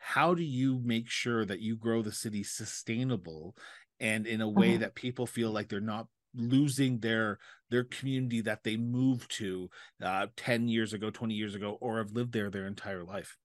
how 0.07 0.35
do 0.35 0.43
you 0.43 0.79
make 0.85 1.09
sure 1.09 1.47
that 1.47 1.61
you 1.61 1.77
grow 1.77 2.03
the 2.03 2.13
city 2.13 2.43
sustainable 2.43 3.57
and 4.01 4.27
in 4.27 4.43
a 4.43 4.49
way 4.49 4.73
mm-hmm. 4.73 4.83
that 4.83 4.95
people 4.95 5.27
feel 5.27 5.51
like 5.51 5.71
they're 5.71 5.81
not 5.81 6.07
losing 6.35 6.99
their 6.99 7.39
their 7.71 7.85
community 7.85 8.43
that 8.43 8.65
they 8.65 8.77
moved 8.77 9.31
to 9.31 9.71
uh, 10.03 10.27
10 10.37 10.69
years 10.69 10.93
ago 10.93 11.09
20 11.09 11.33
years 11.33 11.55
ago 11.55 11.79
or 11.81 11.97
have 11.97 12.13
lived 12.13 12.33
there 12.33 12.51
their 12.51 12.67
entire 12.67 13.03
life 13.03 13.39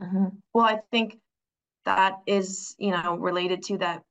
mm-hmm. 0.00 0.28
well 0.54 0.64
i 0.64 0.78
think 0.90 1.18
that 1.84 2.14
is 2.26 2.74
you 2.78 2.90
know 2.90 3.16
related 3.16 3.62
to 3.62 3.76
that 3.76 4.02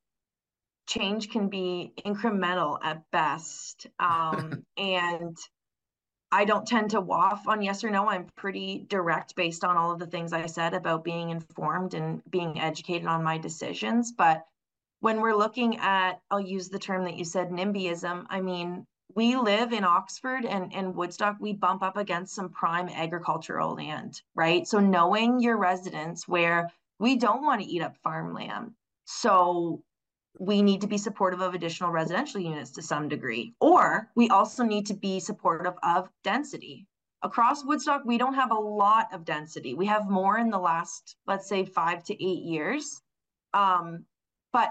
change 0.88 1.30
can 1.32 1.50
be 1.50 1.92
incremental 2.06 2.78
at 2.84 3.02
best 3.12 3.88
um, 4.00 4.64
and 4.78 5.36
I 6.32 6.46
don't 6.46 6.68
tend 6.68 6.92
to 6.92 7.02
waff 7.02 7.48
on 7.48 7.62
yes 7.62 7.84
or 7.84 7.90
no. 7.90 8.10
I'm 8.10 8.28
pretty 8.36 8.86
direct 8.90 9.36
based 9.36 9.64
on 9.64 9.78
all 9.78 9.92
of 9.92 10.00
the 10.00 10.08
things 10.08 10.34
I 10.34 10.46
said 10.46 10.74
about 10.74 11.04
being 11.04 11.30
informed 11.30 11.94
and 11.94 12.22
being 12.30 12.60
educated 12.60 13.08
on 13.08 13.24
my 13.24 13.38
decisions. 13.38 14.12
But 14.12 14.46
when 15.00 15.22
we're 15.22 15.36
looking 15.36 15.78
at, 15.78 16.20
I'll 16.30 16.42
use 16.42 16.70
the 16.70 16.80
term 16.80 17.06
that 17.06 17.18
you 17.18 17.24
said, 17.24 17.50
NIMBYism, 17.50 18.26
I 18.30 18.42
mean, 18.42 18.86
we 19.16 19.38
live 19.38 19.72
in 19.72 19.84
Oxford 19.84 20.46
and, 20.46 20.74
and 20.74 20.96
Woodstock, 20.96 21.38
we 21.40 21.54
bump 21.54 21.82
up 21.82 21.98
against 21.98 22.36
some 22.36 22.50
prime 22.50 22.90
agricultural 22.90 23.76
land, 23.76 24.22
right? 24.36 24.68
So 24.68 24.80
knowing 24.80 25.40
your 25.40 25.58
residents 25.58 26.28
where 26.28 26.70
we 27.00 27.16
don't 27.16 27.44
want 27.44 27.62
to 27.62 27.68
eat 27.68 27.82
up 27.82 27.96
farmland. 28.04 28.72
So 29.06 29.82
we 30.40 30.62
need 30.62 30.82
to 30.82 30.88
be 30.88 30.98
supportive 30.98 31.42
of 31.42 31.54
additional 31.54 31.92
residential 31.92 32.40
units 32.40 32.72
to 32.72 32.82
some 32.82 33.10
degree, 33.10 33.54
or 33.60 34.10
we 34.16 34.30
also 34.30 34.64
need 34.64 34.86
to 34.88 34.94
be 34.94 35.20
supportive 35.20 35.74
of 35.84 36.10
density. 36.24 36.88
Across 37.24 37.66
Woodstock, 37.66 38.04
we 38.06 38.18
don't 38.18 38.36
have 38.36 38.52
a 38.52 38.60
lot 38.60 39.14
of 39.14 39.26
density. 39.26 39.74
We 39.74 39.88
have 39.88 40.10
more 40.10 40.38
in 40.38 40.50
the 40.50 40.60
last, 40.60 41.16
let's 41.26 41.50
say, 41.50 41.66
five 41.66 42.04
to 42.06 42.14
eight 42.14 42.44
years. 42.44 43.02
Um, 43.54 44.06
but 44.54 44.70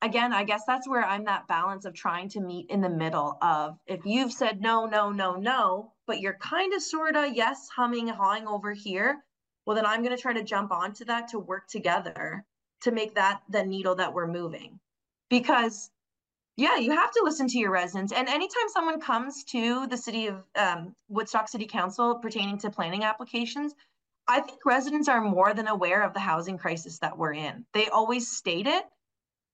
again, 0.00 0.32
I 0.32 0.44
guess 0.44 0.62
that's 0.66 0.88
where 0.88 1.04
I'm 1.04 1.24
that 1.24 1.48
balance 1.48 1.84
of 1.84 1.92
trying 1.92 2.30
to 2.30 2.40
meet 2.40 2.70
in 2.70 2.80
the 2.80 2.88
middle 2.88 3.36
of 3.42 3.78
if 3.86 4.06
you've 4.06 4.32
said 4.32 4.62
no, 4.62 4.86
no, 4.86 5.10
no, 5.10 5.34
no, 5.34 5.92
but 6.06 6.20
you're 6.20 6.38
kind 6.40 6.72
of 6.72 6.82
sort 6.82 7.16
of 7.16 7.34
yes, 7.34 7.68
humming, 7.68 8.08
hawing 8.08 8.46
over 8.46 8.72
here. 8.72 9.22
Well, 9.66 9.76
then 9.76 9.84
I'm 9.84 10.02
going 10.02 10.16
to 10.16 10.22
try 10.22 10.32
to 10.32 10.42
jump 10.42 10.72
onto 10.72 11.04
that 11.04 11.28
to 11.28 11.38
work 11.38 11.68
together 11.68 12.46
to 12.82 12.90
make 12.90 13.14
that 13.14 13.42
the 13.48 13.64
needle 13.64 13.94
that 13.96 14.12
we're 14.12 14.26
moving. 14.26 14.78
Because 15.30 15.90
yeah 16.58 16.76
you 16.76 16.90
have 16.90 17.12
to 17.12 17.20
listen 17.24 17.48
to 17.48 17.58
your 17.58 17.70
residents. 17.70 18.12
And 18.12 18.28
anytime 18.28 18.68
someone 18.68 19.00
comes 19.00 19.44
to 19.44 19.86
the 19.86 19.96
city 19.96 20.26
of 20.26 20.42
um, 20.56 20.94
woodstock 21.08 21.48
city 21.48 21.66
council 21.66 22.16
pertaining 22.16 22.58
to 22.58 22.70
planning 22.70 23.04
applications 23.04 23.74
i 24.26 24.40
think 24.40 24.58
residents 24.66 25.08
are 25.08 25.22
more 25.22 25.54
than 25.54 25.68
aware 25.68 26.02
of 26.02 26.12
the 26.12 26.20
housing 26.20 26.58
crisis 26.58 26.98
that 26.98 27.16
we're 27.16 27.32
in. 27.32 27.64
They 27.72 27.88
always 27.88 28.28
state 28.28 28.66
it. 28.66 28.84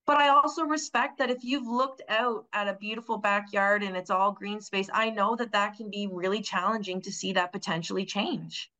But 0.06 0.16
i 0.18 0.28
also 0.28 0.64
respect 0.64 1.18
that 1.18 1.30
if 1.30 1.44
you've 1.44 1.68
looked 1.68 2.02
out 2.08 2.46
at 2.52 2.68
a 2.68 2.74
beautiful 2.74 3.18
backyard 3.18 3.82
and 3.82 3.96
it's 3.96 4.10
all 4.10 4.32
green 4.32 4.60
space 4.60 4.88
i 4.92 5.10
know 5.10 5.36
that 5.36 5.52
that 5.52 5.76
can 5.76 5.90
be 5.90 6.08
really 6.10 6.42
challenging 6.42 7.00
to 7.02 7.12
see 7.12 7.34
that 7.34 7.52
potentially 7.52 8.04
change. 8.04 8.70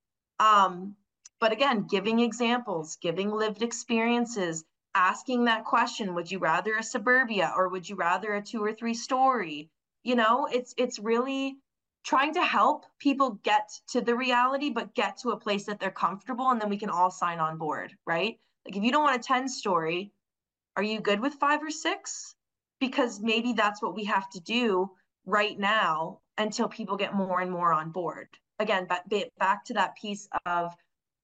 Um, 0.41 0.97
but 1.45 1.53
again, 1.53 1.87
giving 1.87 2.21
examples, 2.21 2.97
giving 3.03 3.31
lived 3.31 3.61
experiences, 3.61 4.65
asking 4.95 5.45
that 5.45 5.67
question, 5.67 6.15
would 6.15 6.31
you 6.31 6.39
rather 6.39 6.79
a 6.79 6.83
suburbia 6.83 7.53
or 7.55 7.69
would 7.69 7.87
you 7.87 7.97
rather 7.97 8.33
a 8.33 8.41
two 8.41 8.65
or 8.65 8.73
three 8.73 8.95
story? 8.95 9.69
You 10.05 10.15
know, 10.15 10.49
it's 10.51 10.73
it's 10.79 10.99
really 10.99 11.59
trying 12.03 12.33
to 12.33 12.43
help 12.43 12.87
people 12.99 13.39
get 13.43 13.69
to 13.89 14.01
the 14.01 14.17
reality, 14.17 14.71
but 14.71 14.95
get 14.95 15.19
to 15.19 15.33
a 15.33 15.37
place 15.37 15.67
that 15.67 15.79
they're 15.79 15.91
comfortable 15.91 16.49
and 16.49 16.59
then 16.59 16.71
we 16.71 16.79
can 16.79 16.89
all 16.89 17.11
sign 17.11 17.41
on 17.41 17.59
board, 17.59 17.93
right? 18.07 18.39
Like 18.65 18.79
if 18.79 18.83
you 18.83 18.91
don't 18.91 19.05
want 19.05 19.21
a 19.21 19.23
10 19.23 19.47
story, 19.47 20.13
are 20.79 20.83
you 20.83 20.99
good 20.99 21.21
with 21.21 21.35
five 21.35 21.63
or 21.63 21.71
six? 21.71 22.35
Because 22.81 23.21
maybe 23.21 23.53
that's 23.53 23.83
what 23.83 23.95
we 23.95 24.05
have 24.05 24.31
to 24.31 24.41
do 24.41 24.93
right 25.27 25.59
now 25.59 26.21
until 26.39 26.69
people 26.69 26.97
get 26.97 27.13
more 27.13 27.43
and 27.43 27.51
more 27.51 27.75
on 27.75 27.91
board. 27.91 28.29
Again, 28.59 28.87
but 28.89 29.05
back 29.37 29.67
to 29.67 29.75
that 29.75 29.95
piece 29.97 30.27
of 30.47 30.75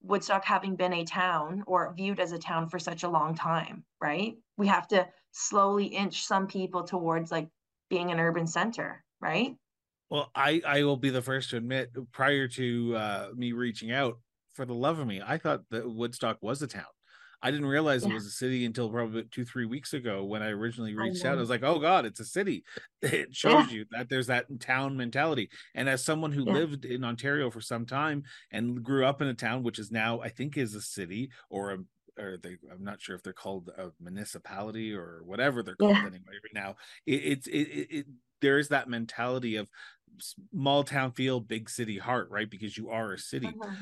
Woodstock 0.03 0.45
having 0.45 0.77
been 0.77 0.93
a 0.93 1.05
town 1.05 1.65
or 1.67 1.93
viewed 1.95 2.21
as 2.21 2.33
a 2.33 2.39
town 2.39 2.69
for 2.69 2.79
such 2.79 3.03
a 3.03 3.09
long 3.09 3.35
time, 3.35 3.85
right? 4.01 4.37
We 4.57 4.67
have 4.69 4.89
to 4.89 5.09
slowly 5.33 5.87
inch 5.87 6.25
some 6.25 6.47
people 6.47 6.85
towards 6.85 7.31
like 7.31 7.49
being 7.89 8.11
an 8.11 8.21
urban 8.21 8.47
center, 8.47 9.05
right? 9.21 9.57
Well, 10.09 10.31
I 10.35 10.63
I 10.67 10.83
will 10.85 10.97
be 10.97 11.11
the 11.11 11.23
first 11.23 11.51
to 11.51 11.57
admit 11.57 11.91
prior 12.13 12.49
to 12.49 12.97
uh, 12.97 13.29
me 13.35 13.53
reaching 13.53 13.93
out 13.93 14.19
for 14.55 14.65
the 14.65 14.75
love 14.75 14.99
of 14.99 15.07
me, 15.07 15.23
I 15.25 15.39
thought 15.39 15.63
that 15.71 15.89
Woodstock 15.89 16.39
was 16.43 16.61
a 16.63 16.67
town. 16.67 16.85
I 17.43 17.51
didn't 17.51 17.67
realize 17.67 18.05
yeah. 18.05 18.11
it 18.11 18.15
was 18.15 18.27
a 18.27 18.31
city 18.31 18.65
until 18.65 18.91
probably 18.91 19.25
two, 19.25 19.45
three 19.45 19.67
weeks 19.67 19.93
ago 19.93 20.25
when 20.25 20.43
I 20.43 20.49
originally 20.49 20.95
reached 20.95 21.25
I 21.25 21.31
out. 21.31 21.39
I 21.39 21.41
was 21.41 21.51
like, 21.51 21.63
oh 21.63 21.79
God, 21.79 22.05
it's 22.05 22.21
a 22.21 22.25
city. 22.25 22.65
It 23.03 23.35
shows 23.35 23.69
yeah. 23.69 23.79
you 23.79 23.85
that 23.93 24.11
there's 24.11 24.27
that 24.27 24.45
town 24.61 24.95
mentality. 24.95 25.49
And 25.75 25.89
as 25.89 26.05
someone 26.05 26.33
who 26.33 26.45
yeah. 26.47 26.53
lived 26.53 26.85
in 26.85 27.03
Ontario 27.03 27.51
for 27.51 27.63
some 27.63 27.87
time 27.87 28.25
and 28.53 28.83
grew 28.83 29.07
up 29.07 29.23
in 29.23 29.29
a 29.29 29.35
town, 29.35 29.63
which 29.63 29.79
is 29.79 29.91
now, 29.91 30.21
I 30.21 30.29
think, 30.29 30.59
is 30.59 30.75
a 30.75 30.83
city 30.83 31.31
or 31.49 31.73
a 31.73 31.79
or 32.19 32.37
they 32.43 32.57
I'm 32.71 32.85
not 32.85 33.01
sure 33.01 33.17
if 33.17 33.23
they're 33.23 33.33
called 33.33 33.71
a 33.77 33.91
municipality 34.01 34.93
or 34.93 35.23
whatever 35.25 35.63
they're 35.63 35.77
called 35.77 35.97
anyway 35.97 36.19
right 36.19 36.55
now. 36.55 36.77
It, 37.07 37.23
it's 37.25 37.47
it, 37.47 37.53
it, 37.53 37.89
it 37.91 38.07
there 38.41 38.59
is 38.59 38.69
that 38.69 38.89
mentality 38.89 39.57
of 39.57 39.69
small 40.19 40.85
town 40.85 41.13
feel, 41.13 41.41
big 41.41 41.71
city 41.71 41.99
heart, 41.99 42.29
right? 42.31 42.51
Because 42.51 42.77
you 42.77 42.91
are 42.91 43.13
a 43.13 43.19
city. 43.19 43.49
Uh-huh. 43.49 43.75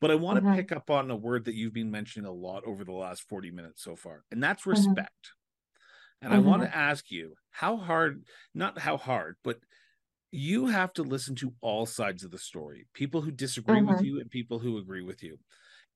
But 0.00 0.10
I 0.10 0.14
want 0.14 0.38
to 0.38 0.42
mm-hmm. 0.42 0.56
pick 0.56 0.72
up 0.72 0.90
on 0.90 1.10
a 1.10 1.16
word 1.16 1.44
that 1.44 1.54
you've 1.54 1.74
been 1.74 1.90
mentioning 1.90 2.28
a 2.28 2.32
lot 2.32 2.64
over 2.66 2.84
the 2.84 2.92
last 2.92 3.28
40 3.28 3.50
minutes 3.50 3.84
so 3.84 3.96
far, 3.96 4.24
and 4.30 4.42
that's 4.42 4.62
mm-hmm. 4.62 4.70
respect. 4.70 5.32
Mm-hmm. 6.22 6.26
And 6.26 6.34
I 6.34 6.38
want 6.38 6.62
to 6.62 6.68
mm-hmm. 6.68 6.78
ask 6.78 7.10
you 7.10 7.34
how 7.50 7.76
hard, 7.76 8.24
not 8.54 8.78
how 8.78 8.96
hard, 8.96 9.36
but 9.42 9.58
you 10.30 10.66
have 10.66 10.92
to 10.94 11.02
listen 11.02 11.34
to 11.34 11.52
all 11.60 11.86
sides 11.86 12.22
of 12.22 12.30
the 12.30 12.38
story 12.38 12.86
people 12.94 13.20
who 13.20 13.32
disagree 13.32 13.82
with 13.82 14.00
you 14.00 14.20
and 14.20 14.30
people 14.30 14.60
who 14.60 14.78
agree 14.78 15.02
with 15.02 15.22
you. 15.22 15.38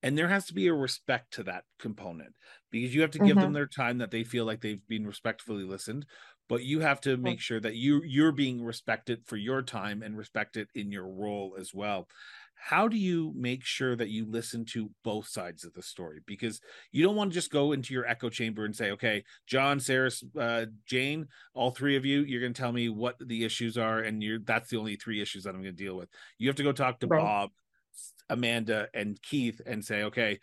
And 0.02 0.18
there 0.18 0.28
has 0.28 0.44
to 0.46 0.54
be 0.54 0.66
a 0.66 0.74
respect 0.74 1.32
to 1.34 1.44
that 1.44 1.64
component 1.78 2.34
because 2.70 2.94
you 2.94 3.00
have 3.00 3.12
to 3.12 3.18
give 3.18 3.36
them 3.36 3.54
their 3.54 3.66
time 3.66 3.98
that 3.98 4.10
they 4.10 4.22
feel 4.22 4.44
like 4.44 4.60
they've 4.60 4.86
been 4.86 5.06
respectfully 5.06 5.64
listened 5.64 6.04
but 6.48 6.62
you 6.62 6.80
have 6.80 7.00
to 7.00 7.16
make 7.16 7.40
sure 7.40 7.60
that 7.60 7.74
you 7.74 8.02
you're 8.04 8.32
being 8.32 8.62
respected 8.62 9.24
for 9.24 9.36
your 9.36 9.62
time 9.62 10.02
and 10.02 10.16
respected 10.16 10.68
in 10.74 10.92
your 10.92 11.06
role 11.06 11.56
as 11.58 11.72
well 11.72 12.08
how 12.54 12.88
do 12.88 12.96
you 12.96 13.32
make 13.36 13.64
sure 13.64 13.94
that 13.94 14.08
you 14.08 14.26
listen 14.28 14.64
to 14.64 14.90
both 15.02 15.28
sides 15.28 15.64
of 15.64 15.72
the 15.74 15.82
story 15.82 16.20
because 16.26 16.60
you 16.92 17.04
don't 17.04 17.16
want 17.16 17.30
to 17.30 17.34
just 17.34 17.50
go 17.50 17.72
into 17.72 17.92
your 17.92 18.06
echo 18.06 18.28
chamber 18.28 18.64
and 18.64 18.74
say 18.74 18.90
okay 18.90 19.22
john 19.46 19.78
sarah 19.78 20.10
uh, 20.38 20.64
jane 20.86 21.26
all 21.54 21.70
three 21.70 21.96
of 21.96 22.04
you 22.04 22.20
you're 22.22 22.40
going 22.40 22.54
to 22.54 22.60
tell 22.60 22.72
me 22.72 22.88
what 22.88 23.16
the 23.26 23.44
issues 23.44 23.76
are 23.76 24.00
and 24.00 24.22
you're 24.22 24.38
that's 24.40 24.70
the 24.70 24.76
only 24.76 24.96
three 24.96 25.20
issues 25.20 25.44
that 25.44 25.54
i'm 25.54 25.62
going 25.62 25.76
to 25.76 25.84
deal 25.84 25.96
with 25.96 26.08
you 26.38 26.48
have 26.48 26.56
to 26.56 26.62
go 26.62 26.72
talk 26.72 26.98
to 26.98 27.06
right. 27.06 27.20
bob 27.20 27.50
amanda 28.30 28.88
and 28.94 29.20
keith 29.22 29.60
and 29.66 29.84
say 29.84 30.04
okay 30.04 30.38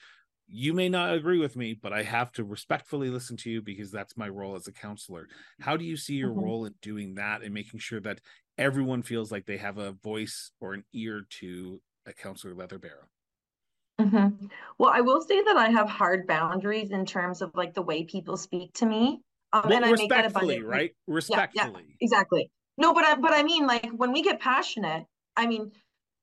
you 0.53 0.73
may 0.73 0.89
not 0.89 1.13
agree 1.13 1.39
with 1.39 1.55
me, 1.55 1.73
but 1.81 1.93
I 1.93 2.03
have 2.03 2.33
to 2.33 2.43
respectfully 2.43 3.09
listen 3.09 3.37
to 3.37 3.49
you 3.49 3.61
because 3.61 3.89
that's 3.89 4.17
my 4.17 4.27
role 4.27 4.55
as 4.55 4.67
a 4.67 4.73
counselor. 4.73 5.29
How 5.61 5.77
do 5.77 5.85
you 5.85 5.95
see 5.95 6.15
your 6.15 6.31
mm-hmm. 6.31 6.43
role 6.43 6.65
in 6.65 6.73
doing 6.81 7.15
that 7.15 7.41
and 7.41 7.53
making 7.53 7.79
sure 7.79 8.01
that 8.01 8.19
everyone 8.57 9.01
feels 9.01 9.31
like 9.31 9.45
they 9.45 9.57
have 9.57 9.77
a 9.77 9.93
voice 9.93 10.51
or 10.59 10.73
an 10.73 10.83
ear 10.93 11.23
to 11.39 11.79
at 12.07 12.17
Counselor 12.17 12.53
Leatherbarrow? 12.53 13.07
Mm-hmm. 13.99 14.47
Well, 14.77 14.91
I 14.93 15.01
will 15.01 15.21
say 15.21 15.41
that 15.43 15.57
I 15.57 15.69
have 15.69 15.89
hard 15.89 16.25
boundaries 16.27 16.91
in 16.91 17.05
terms 17.05 17.41
of 17.41 17.51
like 17.53 17.73
the 17.73 17.81
way 17.81 18.03
people 18.03 18.37
speak 18.37 18.73
to 18.75 18.85
me. 18.85 19.21
Um, 19.53 19.63
well, 19.65 19.77
and 19.77 19.85
I 19.85 19.91
respectfully, 19.91 20.55
make 20.55 20.63
that 20.63 20.69
right? 20.69 20.91
Respectfully. 21.07 21.71
Yeah, 21.73 21.79
yeah, 21.87 21.95
exactly. 21.99 22.49
No, 22.77 22.93
but 22.93 23.03
I, 23.03 23.15
but 23.15 23.33
I 23.33 23.43
mean, 23.43 23.67
like 23.67 23.89
when 23.95 24.11
we 24.11 24.23
get 24.23 24.39
passionate, 24.39 25.05
I 25.35 25.45
mean, 25.45 25.71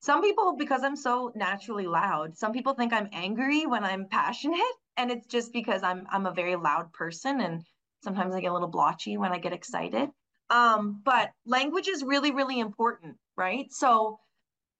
some 0.00 0.22
people, 0.22 0.56
because 0.56 0.82
I'm 0.82 0.96
so 0.96 1.32
naturally 1.34 1.86
loud, 1.86 2.36
some 2.36 2.52
people 2.52 2.74
think 2.74 2.92
I'm 2.92 3.08
angry 3.12 3.66
when 3.66 3.84
I'm 3.84 4.06
passionate, 4.08 4.60
and 4.96 5.10
it's 5.10 5.26
just 5.26 5.52
because 5.52 5.82
I'm 5.82 6.06
I'm 6.10 6.26
a 6.26 6.32
very 6.32 6.56
loud 6.56 6.92
person, 6.92 7.40
and 7.40 7.62
sometimes 8.02 8.34
I 8.34 8.40
get 8.40 8.50
a 8.50 8.54
little 8.54 8.68
blotchy 8.68 9.16
when 9.18 9.32
I 9.32 9.38
get 9.38 9.52
excited. 9.52 10.08
Um, 10.50 11.02
but 11.04 11.30
language 11.46 11.88
is 11.88 12.02
really, 12.02 12.30
really 12.30 12.58
important, 12.58 13.16
right? 13.36 13.66
So 13.70 14.18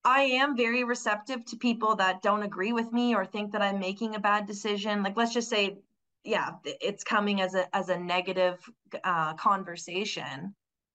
I 0.08 0.22
am 0.22 0.56
very 0.56 0.84
receptive 0.84 1.44
to 1.44 1.56
people 1.58 1.94
that 1.96 2.22
don't 2.22 2.42
agree 2.42 2.72
with 2.72 2.94
me 2.94 3.14
or 3.14 3.26
think 3.26 3.52
that 3.52 3.60
I'm 3.60 3.78
making 3.78 4.14
a 4.14 4.18
bad 4.18 4.46
decision. 4.46 5.02
Like, 5.02 5.18
let's 5.18 5.34
just 5.34 5.50
say, 5.50 5.76
yeah, 6.24 6.52
it's 6.64 7.04
coming 7.04 7.42
as 7.42 7.54
a 7.54 7.76
as 7.76 7.90
a 7.90 7.98
negative 7.98 8.58
uh, 9.04 9.34
conversation. 9.34 10.54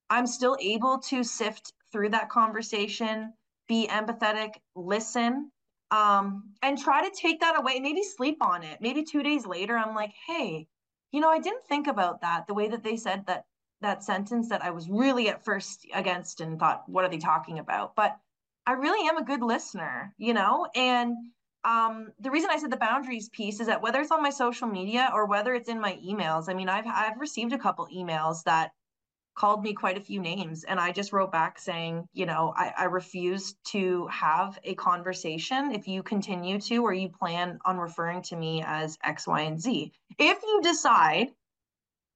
I'm 0.09 0.26
still 0.26 0.57
able 0.59 0.97
to 1.09 1.24
sift 1.24 1.74
through 1.91 2.09
that 2.09 2.30
conversation, 2.30 3.34
be 3.68 3.88
empathetic, 3.88 4.55
listen, 4.76 5.51
um, 5.91 6.49
and 6.64 6.80
try 6.80 7.07
to 7.07 7.16
take 7.16 7.39
that 7.41 7.59
away. 7.59 7.80
Maybe 7.80 8.01
sleep 8.01 8.39
on 8.41 8.64
it. 8.64 8.82
Maybe 8.82 9.03
two 9.03 9.22
days 9.22 9.45
later, 9.45 9.78
I'm 9.78 9.93
like, 9.93 10.14
hey, 10.26 10.68
you 11.11 11.22
know, 11.22 11.30
I 11.30 11.38
didn't 11.38 11.66
think 11.66 11.86
about 11.86 12.22
that. 12.22 12.47
The 12.47 12.55
way 12.55 12.68
that 12.68 12.84
they 12.84 12.97
said 12.97 13.28
that 13.28 13.45
that 13.82 14.03
sentence 14.03 14.49
that 14.49 14.64
I 14.64 14.72
was 14.72 14.89
really 14.89 15.30
at 15.30 15.45
first 15.45 15.86
against 15.93 16.41
and 16.41 16.59
thought, 16.59 16.89
what 16.89 17.05
are 17.05 17.09
they 17.09 17.20
talking 17.20 17.59
about? 17.59 17.95
But 17.95 18.18
I 18.66 18.74
really 18.74 19.07
am 19.07 19.18
a 19.18 19.24
good 19.24 19.41
listener, 19.41 20.14
you 20.18 20.34
know? 20.34 20.68
And 20.76 21.16
um, 21.64 22.11
the 22.20 22.32
reason 22.32 22.49
I 22.51 22.57
said 22.57 22.72
the 22.72 22.78
boundaries 22.78 23.30
piece 23.30 23.59
is 23.59 23.68
that 23.68 23.82
whether 23.82 24.01
it's 24.01 24.11
on 24.11 24.22
my 24.22 24.30
social 24.30 24.68
media 24.68 25.09
or 25.14 25.26
whether 25.26 25.53
it's 25.53 25.70
in 25.70 25.80
my 25.80 25.97
emails, 26.05 26.49
I 26.49 26.53
mean, 26.53 26.70
I've 26.70 26.88
I've 26.88 27.20
received 27.20 27.53
a 27.53 27.57
couple 27.57 27.88
emails 27.88 28.43
that 28.43 28.72
called 29.36 29.64
me 29.64 29.74
quite 29.74 29.97
a 29.97 30.01
few 30.01 30.20
names, 30.20 30.64
and 30.64 30.80
I 30.80 30.91
just 30.91 31.11
wrote 31.11 31.32
back 31.32 31.57
saying, 31.57 32.07
you 32.14 32.26
know, 32.26 32.53
I, 32.55 32.74
I 32.78 32.84
refuse 32.86 33.55
to 33.70 34.07
have 34.07 34.59
a 34.64 34.76
conversation 34.76 35.72
if 35.72 35.88
you 35.88 36.03
continue 36.03 36.59
to 36.61 36.78
or 36.78 36.93
you 36.93 37.09
plan 37.09 37.59
on 37.66 37.78
referring 37.78 38.22
to 38.24 38.36
me 38.36 38.64
as 38.66 38.97
X, 39.03 39.26
Y, 39.26 39.41
and 39.41 39.59
Z. 39.59 39.91
If 40.20 40.43
you 40.43 40.61
decide 40.61 41.30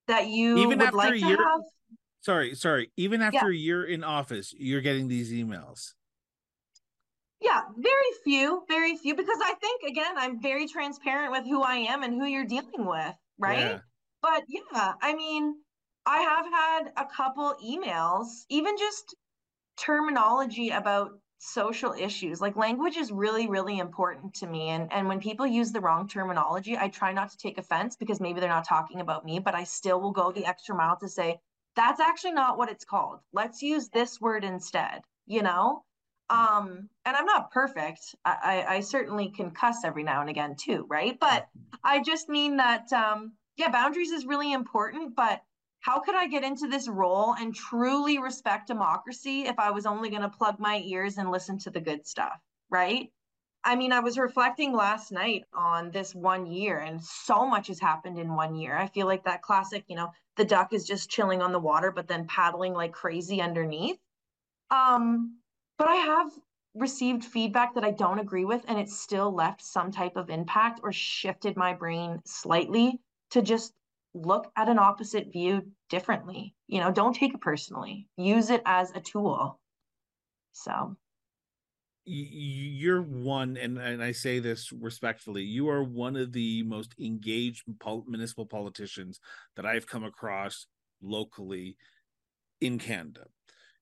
that 0.07 0.27
you 0.27 0.57
even 0.59 0.77
would 0.79 0.87
after 0.87 0.97
like 0.97 1.15
a 1.15 1.19
to 1.19 1.25
year, 1.25 1.37
have, 1.37 1.61
sorry, 2.21 2.55
sorry, 2.55 2.91
even 2.97 3.21
after 3.21 3.47
Yeah. 3.47 3.51
a 3.51 3.55
year 3.55 3.83
in 3.83 4.03
office, 4.03 4.53
you're 4.57 4.81
getting 4.81 5.07
these 5.07 5.31
emails. 5.31 5.93
Yeah, 7.41 7.61
very 7.77 8.11
few, 8.23 8.63
very 8.67 8.97
few, 8.97 9.15
because 9.15 9.39
I 9.43 9.53
think 9.55 9.83
again, 9.83 10.17
I'm 10.17 10.41
very 10.41 10.67
transparent 10.67 11.31
with 11.31 11.45
who 11.45 11.61
I 11.61 11.75
am 11.75 12.03
and 12.03 12.13
who 12.13 12.25
you're 12.25 12.45
dealing 12.45 12.85
with, 12.85 13.15
right? 13.37 13.59
Yeah. 13.59 13.79
But 14.21 14.43
yeah, 14.47 14.93
I 15.01 15.13
mean, 15.13 15.55
I 16.05 16.19
have 16.19 16.45
had 16.45 16.93
a 16.97 17.05
couple 17.05 17.55
emails, 17.63 18.27
even 18.49 18.77
just 18.77 19.15
terminology 19.77 20.69
about 20.69 21.11
social 21.39 21.93
issues. 21.93 22.41
Like 22.41 22.55
language 22.55 22.97
is 22.97 23.11
really, 23.11 23.47
really 23.47 23.77
important 23.77 24.33
to 24.35 24.47
me. 24.47 24.69
And 24.69 24.91
and 24.91 25.07
when 25.07 25.19
people 25.19 25.45
use 25.45 25.71
the 25.71 25.81
wrong 25.81 26.07
terminology, 26.07 26.77
I 26.77 26.87
try 26.89 27.13
not 27.13 27.29
to 27.31 27.37
take 27.37 27.59
offense 27.59 27.95
because 27.95 28.19
maybe 28.19 28.39
they're 28.39 28.49
not 28.49 28.67
talking 28.67 29.01
about 29.01 29.25
me, 29.25 29.39
but 29.39 29.53
I 29.53 29.63
still 29.63 30.01
will 30.01 30.11
go 30.11 30.31
the 30.31 30.45
extra 30.45 30.75
mile 30.75 30.97
to 30.97 31.07
say, 31.07 31.39
that's 31.75 31.99
actually 31.99 32.33
not 32.33 32.57
what 32.57 32.69
it's 32.69 32.85
called. 32.85 33.19
Let's 33.33 33.61
use 33.61 33.89
this 33.89 34.19
word 34.19 34.43
instead, 34.43 35.01
you 35.27 35.43
know? 35.43 35.83
Um, 36.29 36.89
and 37.05 37.15
I'm 37.15 37.25
not 37.25 37.51
perfect. 37.51 38.15
I, 38.25 38.37
I, 38.67 38.75
I 38.75 38.79
certainly 38.81 39.29
can 39.29 39.51
cuss 39.51 39.83
every 39.85 40.03
now 40.03 40.21
and 40.21 40.29
again 40.29 40.55
too, 40.59 40.85
right? 40.89 41.17
But 41.19 41.47
I 41.83 42.03
just 42.03 42.27
mean 42.27 42.57
that 42.57 42.91
um, 42.91 43.33
yeah, 43.55 43.69
boundaries 43.69 44.11
is 44.11 44.25
really 44.25 44.51
important, 44.51 45.15
but 45.15 45.41
how 45.79 45.99
could 45.99 46.15
I 46.15 46.27
get 46.27 46.43
into 46.43 46.67
this 46.67 46.87
role 46.89 47.35
and 47.39 47.55
truly 47.55 48.19
respect 48.19 48.67
democracy 48.67 49.43
if 49.43 49.57
I 49.57 49.71
was 49.71 49.85
only 49.85 50.09
going 50.09 50.21
to 50.21 50.29
plug 50.29 50.59
my 50.59 50.81
ears 50.85 51.17
and 51.17 51.31
listen 51.31 51.57
to 51.59 51.69
the 51.69 51.79
good 51.79 52.05
stuff, 52.05 52.39
right? 52.69 53.09
I 53.63 53.75
mean, 53.75 53.91
I 53.91 53.99
was 53.99 54.17
reflecting 54.17 54.73
last 54.73 55.11
night 55.11 55.43
on 55.53 55.91
this 55.91 56.13
one 56.13 56.45
year, 56.45 56.79
and 56.79 57.03
so 57.03 57.45
much 57.45 57.67
has 57.67 57.79
happened 57.79 58.17
in 58.17 58.35
one 58.35 58.55
year. 58.55 58.77
I 58.77 58.87
feel 58.87 59.07
like 59.07 59.25
that 59.25 59.41
classic, 59.41 59.85
you 59.87 59.95
know, 59.95 60.11
the 60.35 60.45
duck 60.45 60.73
is 60.73 60.85
just 60.85 61.09
chilling 61.09 61.41
on 61.41 61.51
the 61.51 61.59
water, 61.59 61.91
but 61.91 62.07
then 62.07 62.27
paddling 62.27 62.73
like 62.73 62.93
crazy 62.93 63.41
underneath. 63.41 63.97
Um, 64.71 65.37
but 65.77 65.87
I 65.87 65.95
have 65.95 66.31
received 66.73 67.23
feedback 67.23 67.75
that 67.75 67.83
I 67.83 67.91
don't 67.91 68.19
agree 68.19 68.45
with, 68.45 68.63
and 68.67 68.79
it's 68.79 68.99
still 68.99 69.33
left 69.33 69.63
some 69.63 69.91
type 69.91 70.15
of 70.15 70.29
impact 70.29 70.79
or 70.83 70.91
shifted 70.91 71.57
my 71.57 71.73
brain 71.73 72.19
slightly 72.25 72.99
to 73.31 73.41
just 73.41 73.73
look 74.13 74.51
at 74.55 74.69
an 74.69 74.79
opposite 74.79 75.31
view 75.31 75.61
differently. 75.89 76.55
You 76.67 76.79
know, 76.79 76.91
don't 76.91 77.15
take 77.15 77.33
it 77.33 77.41
personally. 77.41 78.07
Use 78.17 78.49
it 78.49 78.61
as 78.65 78.91
a 78.91 78.99
tool. 78.99 79.59
So, 80.53 80.97
You're 82.05 83.01
one, 83.01 83.57
and, 83.57 83.77
and 83.77 84.01
I 84.01 84.13
say 84.13 84.39
this 84.39 84.71
respectfully, 84.71 85.43
you 85.43 85.69
are 85.69 85.83
one 85.83 86.15
of 86.15 86.31
the 86.31 86.63
most 86.63 86.95
engaged 86.99 87.63
municipal 88.07 88.45
politicians 88.45 89.19
that 89.55 89.65
I've 89.65 89.87
come 89.87 90.03
across 90.03 90.67
locally 91.01 91.75
in 92.61 92.79
Canada. 92.79 93.25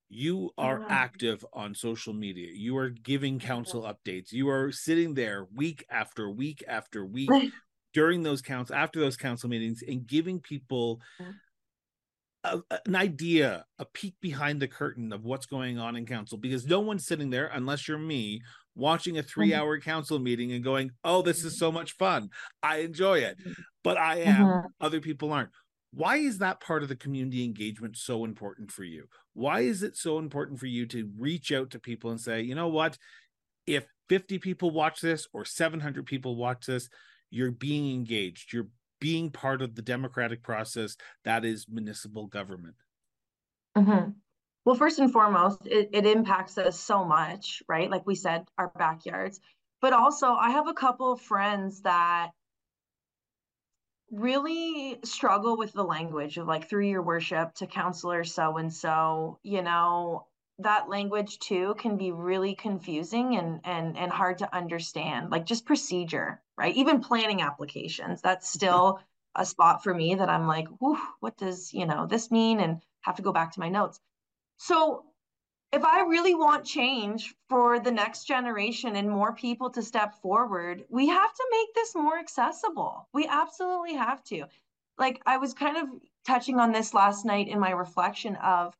You 0.08 0.50
are 0.56 0.84
active 0.88 1.44
on 1.52 1.74
social 1.74 2.12
media. 2.12 2.48
You 2.54 2.76
are 2.76 2.90
giving 2.90 3.40
council 3.40 3.82
updates. 3.82 4.32
You 4.32 4.48
are 4.48 4.70
sitting 4.70 5.14
there 5.14 5.46
week 5.54 5.84
after 5.90 6.30
week 6.30 6.62
after 6.68 7.04
week 7.04 7.30
during 7.92 8.22
those 8.22 8.42
counts 8.42 8.70
after 8.70 9.00
those 9.00 9.16
council 9.16 9.48
meetings 9.48 9.82
and 9.86 10.06
giving 10.06 10.38
people 10.38 11.00
a, 12.44 12.60
an 12.86 12.94
idea 12.94 13.64
a 13.78 13.84
peek 13.84 14.14
behind 14.20 14.60
the 14.60 14.68
curtain 14.68 15.12
of 15.12 15.24
what's 15.24 15.46
going 15.46 15.78
on 15.78 15.96
in 15.96 16.06
council 16.06 16.38
because 16.38 16.66
no 16.66 16.80
one's 16.80 17.06
sitting 17.06 17.30
there 17.30 17.46
unless 17.54 17.88
you're 17.88 17.98
me 17.98 18.40
watching 18.74 19.18
a 19.18 19.22
three 19.22 19.50
mm-hmm. 19.50 19.60
hour 19.60 19.80
council 19.80 20.18
meeting 20.18 20.52
and 20.52 20.62
going 20.62 20.90
oh 21.04 21.22
this 21.22 21.38
is 21.38 21.54
mm-hmm. 21.54 21.58
so 21.58 21.72
much 21.72 21.92
fun. 21.96 22.28
I 22.62 22.78
enjoy 22.78 23.18
it. 23.18 23.38
Mm-hmm. 23.40 23.52
But 23.82 23.96
i 23.96 24.16
am. 24.18 24.64
Other 24.80 25.00
people 25.00 25.32
aren't 25.32 25.50
why 25.96 26.16
is 26.16 26.38
that 26.38 26.60
part 26.60 26.82
of 26.82 26.88
the 26.88 26.96
community 26.96 27.42
engagement 27.44 27.96
so 27.96 28.24
important 28.24 28.70
for 28.70 28.84
you 28.84 29.08
why 29.32 29.60
is 29.60 29.82
it 29.82 29.96
so 29.96 30.18
important 30.18 30.58
for 30.60 30.66
you 30.66 30.86
to 30.86 31.10
reach 31.18 31.50
out 31.52 31.70
to 31.70 31.78
people 31.78 32.10
and 32.10 32.20
say 32.20 32.40
you 32.40 32.54
know 32.54 32.68
what 32.68 32.98
if 33.66 33.86
50 34.08 34.38
people 34.38 34.70
watch 34.70 35.00
this 35.00 35.26
or 35.32 35.44
700 35.44 36.06
people 36.06 36.36
watch 36.36 36.66
this 36.66 36.88
you're 37.30 37.52
being 37.52 37.94
engaged 37.94 38.52
you're 38.52 38.68
being 39.00 39.30
part 39.30 39.62
of 39.62 39.74
the 39.74 39.82
democratic 39.82 40.42
process 40.42 40.96
that 41.24 41.44
is 41.44 41.66
municipal 41.68 42.26
government 42.26 42.76
Mhm. 43.76 44.14
Well, 44.64 44.74
first 44.74 44.98
and 44.98 45.12
foremost, 45.12 45.66
it, 45.66 45.90
it 45.92 46.06
impacts 46.06 46.58
us 46.58 46.78
so 46.78 47.04
much, 47.04 47.62
right? 47.68 47.90
Like 47.90 48.06
we 48.06 48.14
said, 48.14 48.48
our 48.58 48.68
backyards. 48.68 49.40
But 49.80 49.92
also, 49.92 50.32
I 50.32 50.50
have 50.50 50.66
a 50.66 50.74
couple 50.74 51.12
of 51.12 51.20
friends 51.20 51.82
that 51.82 52.30
really 54.10 54.98
struggle 55.04 55.56
with 55.56 55.72
the 55.72 55.84
language 55.84 56.38
of 56.38 56.46
like 56.46 56.68
through 56.68 56.86
your 56.88 57.02
worship 57.02 57.54
to 57.54 57.66
counselor 57.66 58.24
so 58.24 58.56
and 58.56 58.72
so, 58.72 59.38
you 59.42 59.62
know, 59.62 60.26
that 60.58 60.88
language 60.88 61.38
too 61.38 61.74
can 61.78 61.96
be 61.96 62.12
really 62.12 62.54
confusing 62.54 63.36
and 63.36 63.60
and 63.64 63.96
and 63.98 64.12
hard 64.12 64.38
to 64.38 64.54
understand. 64.54 65.30
Like 65.30 65.44
just 65.44 65.66
procedure, 65.66 66.42
right? 66.56 66.74
Even 66.76 67.00
planning 67.00 67.42
applications. 67.42 68.22
That's 68.22 68.48
still 68.48 69.00
a 69.34 69.44
spot 69.44 69.82
for 69.82 69.92
me 69.92 70.14
that 70.14 70.30
I'm 70.30 70.46
like, 70.46 70.68
Whew, 70.80 70.98
what 71.20 71.36
does, 71.36 71.74
you 71.74 71.86
know, 71.86 72.06
this 72.06 72.30
mean? 72.30 72.60
And 72.60 72.80
have 73.02 73.16
to 73.16 73.22
go 73.22 73.32
back 73.32 73.52
to 73.52 73.60
my 73.60 73.68
notes. 73.68 74.00
So 74.58 75.04
if 75.72 75.84
I 75.84 76.02
really 76.02 76.34
want 76.34 76.64
change 76.64 77.34
for 77.48 77.78
the 77.78 77.90
next 77.90 78.24
generation 78.24 78.96
and 78.96 79.10
more 79.10 79.34
people 79.34 79.70
to 79.70 79.82
step 79.82 80.14
forward, 80.22 80.84
we 80.88 81.08
have 81.08 81.34
to 81.34 81.46
make 81.50 81.74
this 81.74 81.94
more 81.94 82.18
accessible. 82.18 83.08
We 83.12 83.26
absolutely 83.26 83.94
have 83.94 84.22
to. 84.24 84.46
Like 84.98 85.20
I 85.26 85.36
was 85.38 85.52
kind 85.54 85.76
of 85.76 85.88
touching 86.26 86.58
on 86.58 86.72
this 86.72 86.94
last 86.94 87.24
night 87.24 87.48
in 87.48 87.58
my 87.58 87.70
reflection 87.70 88.36
of 88.36 88.74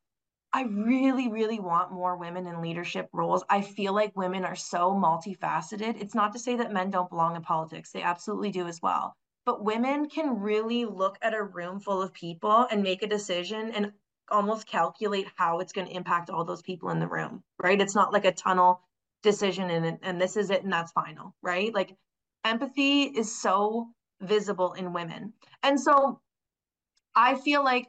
I 0.53 0.63
really, 0.63 1.29
really 1.29 1.59
want 1.59 1.91
more 1.91 2.15
women 2.15 2.47
in 2.47 2.61
leadership 2.61 3.09
roles. 3.11 3.43
I 3.49 3.61
feel 3.61 3.93
like 3.93 4.15
women 4.15 4.45
are 4.45 4.55
so 4.55 4.91
multifaceted. 4.91 6.01
It's 6.01 6.15
not 6.15 6.33
to 6.33 6.39
say 6.39 6.55
that 6.55 6.71
men 6.71 6.89
don't 6.89 7.09
belong 7.09 7.35
in 7.35 7.41
politics, 7.41 7.91
they 7.91 8.01
absolutely 8.01 8.51
do 8.51 8.65
as 8.65 8.81
well. 8.81 9.13
But 9.45 9.63
women 9.63 10.09
can 10.09 10.39
really 10.39 10.85
look 10.85 11.17
at 11.21 11.33
a 11.33 11.43
room 11.43 11.79
full 11.79 12.01
of 12.01 12.13
people 12.13 12.65
and 12.71 12.81
make 12.81 13.03
a 13.03 13.07
decision 13.07 13.71
and 13.71 13.91
almost 14.29 14.67
calculate 14.67 15.27
how 15.35 15.59
it's 15.59 15.73
going 15.73 15.87
to 15.87 15.95
impact 15.95 16.29
all 16.29 16.45
those 16.45 16.61
people 16.61 16.89
in 16.89 16.99
the 16.99 17.07
room, 17.07 17.43
right? 17.61 17.79
It's 17.79 17.95
not 17.95 18.13
like 18.13 18.25
a 18.25 18.31
tunnel 18.31 18.81
decision 19.23 19.69
and, 19.69 19.97
and 20.01 20.21
this 20.21 20.37
is 20.37 20.49
it 20.49 20.63
and 20.63 20.71
that's 20.71 20.91
final, 20.91 21.35
right? 21.41 21.73
Like 21.73 21.95
empathy 22.45 23.03
is 23.03 23.41
so 23.41 23.87
visible 24.21 24.73
in 24.73 24.93
women. 24.93 25.33
And 25.63 25.79
so 25.79 26.19
I 27.15 27.35
feel 27.35 27.63
like, 27.63 27.87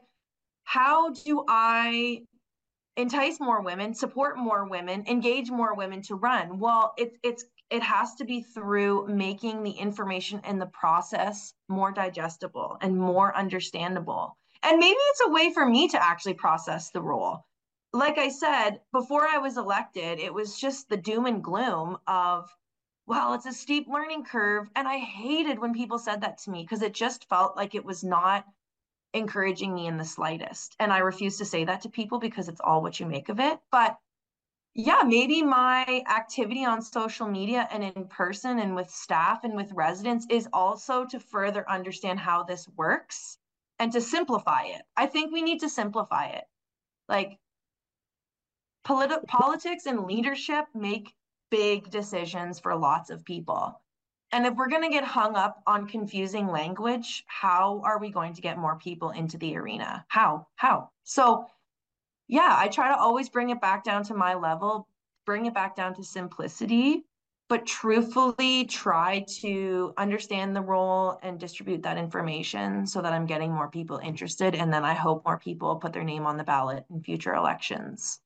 how 0.64 1.11
do 1.11 1.45
I 1.49 2.22
entice 2.97 3.41
more 3.41 3.62
women, 3.62 3.95
support 3.95 4.36
more 4.36 4.68
women, 4.68 5.05
engage 5.07 5.51
more 5.51 5.74
women 5.74 6.03
to 6.03 6.14
run? 6.14 6.59
Well, 6.59 6.95
it's 6.99 7.16
it's 7.22 7.45
it 7.70 7.82
has 7.82 8.14
to 8.16 8.24
be 8.24 8.43
through 8.43 9.07
making 9.09 9.62
the 9.62 9.72
information 9.72 10.41
and 10.45 10.61
the 10.61 10.66
process 10.66 11.53
more 11.68 11.93
digestible 11.93 12.78
and 12.80 12.97
more 12.97 13.36
understandable. 13.36 14.36
And 14.62 14.78
maybe 14.78 14.98
it's 14.98 15.20
a 15.20 15.30
way 15.30 15.52
for 15.52 15.66
me 15.66 15.88
to 15.88 16.02
actually 16.02 16.34
process 16.34 16.90
the 16.90 17.02
role. 17.02 17.44
Like 17.92 18.18
I 18.18 18.28
said, 18.28 18.80
before 18.92 19.26
I 19.26 19.38
was 19.38 19.56
elected, 19.56 20.18
it 20.18 20.34
was 20.34 20.59
just 20.59 20.88
the 20.88 20.96
doom 20.96 21.26
and 21.26 21.42
gloom 21.42 21.98
of, 22.06 22.50
well, 23.06 23.34
it's 23.34 23.46
a 23.46 23.52
steep 23.52 23.86
learning 23.88 24.24
curve. 24.24 24.68
And 24.76 24.86
I 24.86 24.98
hated 24.98 25.59
when 25.59 25.72
people 25.72 25.98
said 25.98 26.20
that 26.20 26.38
to 26.38 26.50
me 26.50 26.62
because 26.62 26.82
it 26.82 26.92
just 26.92 27.28
felt 27.28 27.56
like 27.56 27.74
it 27.74 27.84
was 27.84 28.04
not 28.04 28.44
encouraging 29.14 29.74
me 29.74 29.86
in 29.86 29.96
the 29.96 30.04
slightest. 30.04 30.76
And 30.78 30.92
I 30.92 30.98
refuse 30.98 31.38
to 31.38 31.44
say 31.44 31.64
that 31.64 31.82
to 31.82 31.88
people 31.88 32.18
because 32.18 32.48
it's 32.48 32.61
all 32.61 32.82
what 32.82 33.00
you 33.00 33.06
make 33.06 33.28
of 33.28 33.40
it. 33.40 33.59
But 33.70 33.96
yeah, 34.74 35.02
maybe 35.04 35.42
my 35.42 36.04
activity 36.09 36.64
on 36.64 36.82
social 36.82 37.26
media 37.26 37.66
and 37.70 37.82
in 37.82 38.04
person 38.06 38.59
and 38.59 38.76
with 38.76 38.90
staff 38.90 39.44
and 39.44 39.56
with 39.56 39.72
residents 39.72 40.26
is 40.28 40.48
also 40.52 41.06
to 41.06 41.18
further 41.18 41.68
understand 41.70 42.20
how 42.20 42.42
this 42.42 42.68
works 42.76 43.38
and 43.79 43.93
to 43.93 44.01
simplify 44.01 44.64
it. 44.64 44.83
I 44.97 45.07
think 45.07 45.33
we 45.33 45.43
need 45.43 45.61
to 45.61 45.68
simplify 45.68 46.26
it. 46.26 46.45
Like 47.09 47.39
politi- 48.87 49.26
politics 49.26 49.87
and 49.87 50.05
leadership 50.05 50.66
make 50.74 51.14
big 51.51 51.91
decisions 51.91 52.59
for 52.61 52.76
lots 52.76 53.11
of 53.11 53.24
people. 53.24 53.81
And 54.31 54.47
if 54.47 54.55
we're 54.55 54.68
going 54.68 54.83
to 54.83 54.91
get 54.91 55.05
hung 55.05 55.37
up 55.37 55.62
on 55.66 55.89
confusing 55.89 56.49
language, 56.49 57.24
how 57.26 57.81
are 57.85 57.99
we 57.99 58.11
going 58.11 58.35
to 58.35 58.43
get 58.43 58.59
more 58.59 58.76
people 58.76 59.11
into 59.11 59.39
the 59.39 59.57
arena? 59.57 60.05
How? 60.09 60.47
How? 60.57 60.91
So 61.05 61.47
yeah, 62.29 62.55
I 62.59 62.68
try 62.68 62.89
to 62.89 62.99
always 62.99 63.31
bring 63.31 63.51
it 63.51 63.61
back 63.61 63.85
down 63.85 64.05
to 64.05 64.14
my 64.14 64.35
level, 64.35 64.87
bring 65.24 65.47
it 65.47 65.55
back 65.55 65.74
down 65.74 65.95
to 65.95 66.05
simplicity, 66.05 67.05
but 67.49 67.66
truthfully 67.66 68.66
try 68.66 69.24
to 69.40 69.94
understand 69.96 70.55
the 70.55 70.61
role 70.61 71.18
and 71.22 71.40
distribute 71.40 71.82
that 71.82 71.99
information 71.99 72.86
so 72.86 73.01
that 73.03 73.12
I'm 73.12 73.26
getting 73.26 73.53
more 73.53 73.70
people 73.70 73.99
interested. 73.99 74.55
And 74.55 74.72
then 74.72 74.84
I 74.84 74.94
hope 74.94 75.24
more 75.24 75.38
people 75.38 75.76
put 75.76 75.92
their 75.92 76.05
name 76.05 76.26
on 76.26 76.36
the 76.36 76.44
ballot 76.44 76.84
in 76.90 77.03
future 77.03 77.34
elections. 77.34 78.20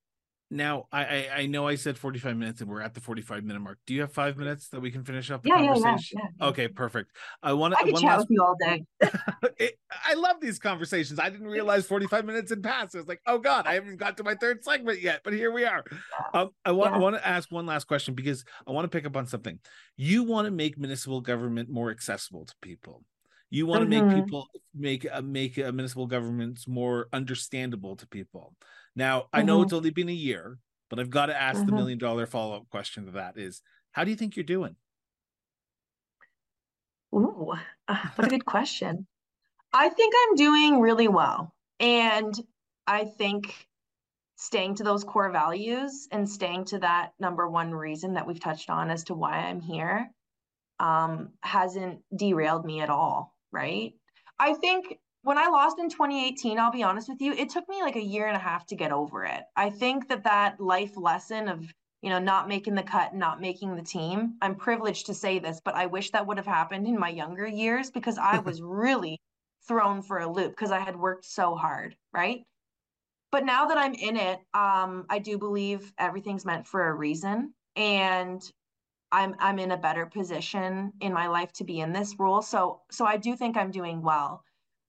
Now, 0.53 0.85
I, 0.93 1.05
I, 1.05 1.29
I 1.37 1.47
know 1.47 1.67
I 1.67 1.77
said 1.77 1.97
45 1.97 2.37
minutes 2.37 2.61
and 2.61 2.69
we're 2.69 2.83
at 2.83 2.93
the 2.93 3.01
45 3.01 3.43
minute 3.43 3.61
mark. 3.61 3.79
Do 3.87 3.95
you 3.95 4.03
have 4.03 4.13
five 4.13 4.37
minutes 4.37 4.69
that 4.69 4.81
we 4.81 4.91
can 4.91 5.03
finish 5.03 5.31
up 5.31 5.43
the 5.43 5.49
yeah, 5.49 5.57
conversation? 5.57 6.21
Yeah, 6.23 6.29
yeah, 6.41 6.47
okay, 6.49 6.69
perfect. 6.69 7.11
I 7.43 7.55
want 7.55 7.73
to. 7.73 7.81
I 7.81 7.85
could 7.85 7.95
chat 7.95 8.05
last... 8.05 8.19
with 8.21 8.31
you 8.33 8.43
all 8.43 8.57
day. 8.61 8.85
it, 9.57 9.79
I 9.91 10.13
love 10.13 10.43
these 10.43 10.59
conversations. 10.59 11.19
I 11.19 11.31
didn't 11.31 11.47
realize 11.47 11.87
45 11.87 12.27
minutes 12.27 12.51
had 12.51 12.63
passed. 12.63 12.95
I 12.95 12.99
was 12.99 13.09
like, 13.09 13.23
oh 13.27 13.39
God, 13.39 13.67
I 13.67 13.73
haven't 13.73 13.97
got 13.97 14.19
to 14.19 14.25
my 14.25 14.35
third 14.35 14.63
segment 14.63 15.01
yet, 15.01 15.23
but 15.25 15.33
here 15.33 15.51
we 15.51 15.65
are. 15.65 15.85
Um, 16.35 16.51
I 16.67 16.73
want 16.73 16.93
I 16.93 16.99
want 16.99 17.17
to 17.17 17.27
ask 17.27 17.51
one 17.51 17.65
last 17.65 17.85
question 17.85 18.13
because 18.13 18.45
I 18.67 18.73
want 18.73 18.85
to 18.85 18.95
pick 18.95 19.07
up 19.07 19.17
on 19.17 19.27
something. 19.27 19.59
You 19.97 20.23
want 20.23 20.45
to 20.45 20.51
make 20.51 20.77
municipal 20.79 21.23
government 21.23 21.71
more 21.71 21.91
accessible 21.91 22.45
to 22.45 22.55
people. 22.61 23.03
You 23.49 23.67
want 23.67 23.89
mm-hmm. 23.89 24.09
to 24.09 24.17
make 24.17 24.25
people 24.25 24.49
make 24.75 25.07
uh, 25.11 25.23
make 25.23 25.59
uh, 25.59 25.73
municipal 25.73 26.07
governments 26.07 26.69
more 26.69 27.09
understandable 27.13 27.97
to 27.97 28.07
people. 28.07 28.55
Now, 28.95 29.27
I 29.33 29.43
know 29.43 29.57
mm-hmm. 29.57 29.65
it's 29.65 29.73
only 29.73 29.91
been 29.91 30.09
a 30.09 30.13
year, 30.13 30.59
but 30.91 31.01
I've 31.01 31.11
got 31.11 31.27
to 31.27 31.41
ask 31.41 31.59
mm-hmm. 31.59 31.67
the 31.67 31.77
million 31.77 31.99
dollar 31.99 32.27
follow 32.27 32.57
up 32.57 32.69
question 32.69 33.07
to 33.07 33.13
that 33.13 33.39
is 33.39 33.63
how 33.93 34.05
do 34.05 34.11
you 34.11 34.17
think 34.17 34.37
you're 34.37 34.45
doing? 34.45 34.77
Ooh, 37.15 37.53
uh, 37.89 37.97
what 38.17 38.27
a 38.27 38.31
good 38.31 38.45
question. 38.45 39.07
I 39.73 39.89
think 39.89 40.15
I'm 40.17 40.35
doing 40.37 40.81
really 40.81 41.09
well. 41.09 41.55
And 41.81 42.35
I 42.87 43.05
think 43.05 43.67
staying 44.37 44.77
to 44.77 44.85
those 44.85 45.05
core 45.05 45.31
values 45.31 46.09
and 46.11 46.29
staying 46.29 46.65
to 46.67 46.79
that 46.81 47.13
number 47.21 47.49
one 47.49 47.73
reason 47.73 48.15
that 48.15 48.27
we've 48.27 48.41
touched 48.41 48.71
on 48.71 48.91
as 48.91 49.05
to 49.05 49.15
why 49.15 49.39
I'm 49.39 49.61
here 49.61 50.11
um, 50.81 51.31
hasn't 51.43 52.01
derailed 52.15 52.65
me 52.65 52.81
at 52.81 52.91
all. 52.91 53.35
Right. 53.53 53.95
I 54.39 54.55
think 54.55 54.99
when 55.23 55.39
I 55.39 55.47
lost 55.49 55.79
in 55.79 55.89
2018, 55.89 56.59
I'll 56.59 56.73
be 56.73 56.83
honest 56.83 57.09
with 57.09 57.21
you, 57.21 57.33
it 57.33 57.51
took 57.51 57.69
me 57.69 57.81
like 57.81 57.97
a 57.97 58.03
year 58.03 58.27
and 58.27 58.37
a 58.37 58.41
half 58.41 58.67
to 58.67 58.77
get 58.77 58.93
over 58.93 59.25
it. 59.25 59.45
I 59.57 59.71
think 59.71 60.09
that 60.09 60.25
that 60.25 60.61
life 60.61 60.97
lesson 60.97 61.49
of, 61.49 61.73
you 62.03 62.11
know, 62.11 62.19
not 62.19 62.49
making 62.49 62.75
the 62.75 62.83
cut, 62.83 63.15
not 63.15 63.41
making 63.41 63.77
the 63.77 63.83
team, 63.83 64.35
I'm 64.43 64.57
privileged 64.57 65.07
to 65.07 65.15
say 65.15 65.39
this, 65.39 65.61
but 65.65 65.75
I 65.75 65.87
wish 65.87 66.11
that 66.11 66.27
would 66.27 66.39
have 66.39 66.47
happened 66.47 66.89
in 66.89 66.99
my 66.99 67.09
younger 67.09 67.47
years 67.47 67.91
because 67.91 68.19
I 68.19 68.39
was 68.41 68.61
really 68.61 69.21
thrown 69.69 70.03
for 70.03 70.19
a 70.19 70.31
loop 70.31 70.51
because 70.51 70.73
I 70.73 70.81
had 70.81 70.97
worked 70.97 71.25
so 71.25 71.55
hard, 71.55 71.97
right? 72.13 72.45
But 73.31 73.45
now 73.45 73.67
that 73.67 73.79
I'm 73.79 73.95
in 73.95 74.17
it, 74.17 74.41
um, 74.53 75.07
I 75.09 75.21
do 75.21 75.39
believe 75.39 75.93
everything's 75.99 76.45
meant 76.45 76.67
for 76.67 76.89
a 76.89 76.95
reason. 76.95 77.55
And 77.77 78.43
I'm 79.13 79.37
I'm 79.39 79.59
in 79.59 79.71
a 79.71 79.77
better 79.77 80.07
position 80.07 80.93
in 81.01 81.13
my 81.13 81.29
life 81.29 81.53
to 81.55 81.65
be 81.65 81.81
in 81.81 81.93
this 81.93 82.19
role. 82.19 82.43
So 82.43 82.83
so 82.91 83.07
I 83.07 83.17
do 83.19 83.37
think 83.37 83.57
I'm 83.57 83.71
doing 83.71 84.03
well 84.03 84.43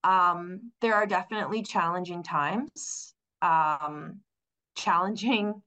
um, 0.03 0.71
there 0.81 0.95
are 0.95 1.05
definitely 1.05 1.61
challenging 1.61 2.23
times, 2.23 3.13
um, 3.41 4.19
challenging 4.75 5.61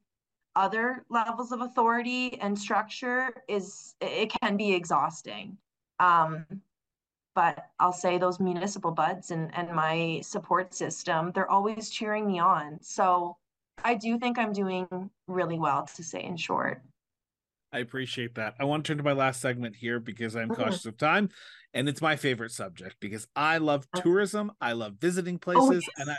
other 0.55 1.05
levels 1.11 1.53
of 1.53 1.61
authority 1.61 2.41
and 2.41 2.59
structure 2.59 3.30
is 3.47 3.95
it 4.01 4.32
can 4.41 4.57
be 4.57 4.72
exhausting. 4.74 5.57
Um, 6.01 6.47
but 7.34 7.66
I'll 7.78 7.93
say 7.93 8.16
those 8.16 8.41
municipal 8.41 8.91
buds 8.91 9.30
and, 9.30 9.55
and 9.55 9.70
my 9.72 10.20
support 10.22 10.72
system, 10.72 11.32
they're 11.34 11.51
always 11.51 11.91
cheering 11.91 12.26
me 12.26 12.39
on. 12.39 12.78
So 12.80 13.37
I 13.84 13.95
do 13.95 14.18
think 14.18 14.39
I'm 14.39 14.55
doing 14.55 15.11
really 15.28 15.59
well 15.59 15.87
to 15.95 16.03
say 16.03 16.24
in 16.24 16.39
short. 16.39 16.82
I 17.72 17.80
appreciate 17.80 18.34
that. 18.37 18.55
I 18.59 18.64
want 18.64 18.84
to 18.84 18.89
turn 18.89 18.97
to 18.97 19.05
my 19.05 19.12
last 19.12 19.43
segment 19.43 19.76
here 19.76 20.01
because 20.01 20.34
I'm 20.34 20.49
mm-hmm. 20.49 20.62
cautious 20.62 20.87
of 20.87 20.97
time 20.97 21.28
and 21.77 21.91
it's 21.91 22.01
my 22.01 22.16
favorite 22.16 22.53
subject 22.53 22.97
because 23.01 23.29
I 23.37 23.59
love 23.59 23.87
oh. 23.95 24.01
tourism. 24.01 24.51
I 24.61 24.72
love 24.72 24.95
visiting 24.95 25.37
oh, 25.37 25.39
places, 25.39 25.87
oh, 25.87 25.93
yes. 25.99 26.09
and 26.09 26.11
I 26.11 26.16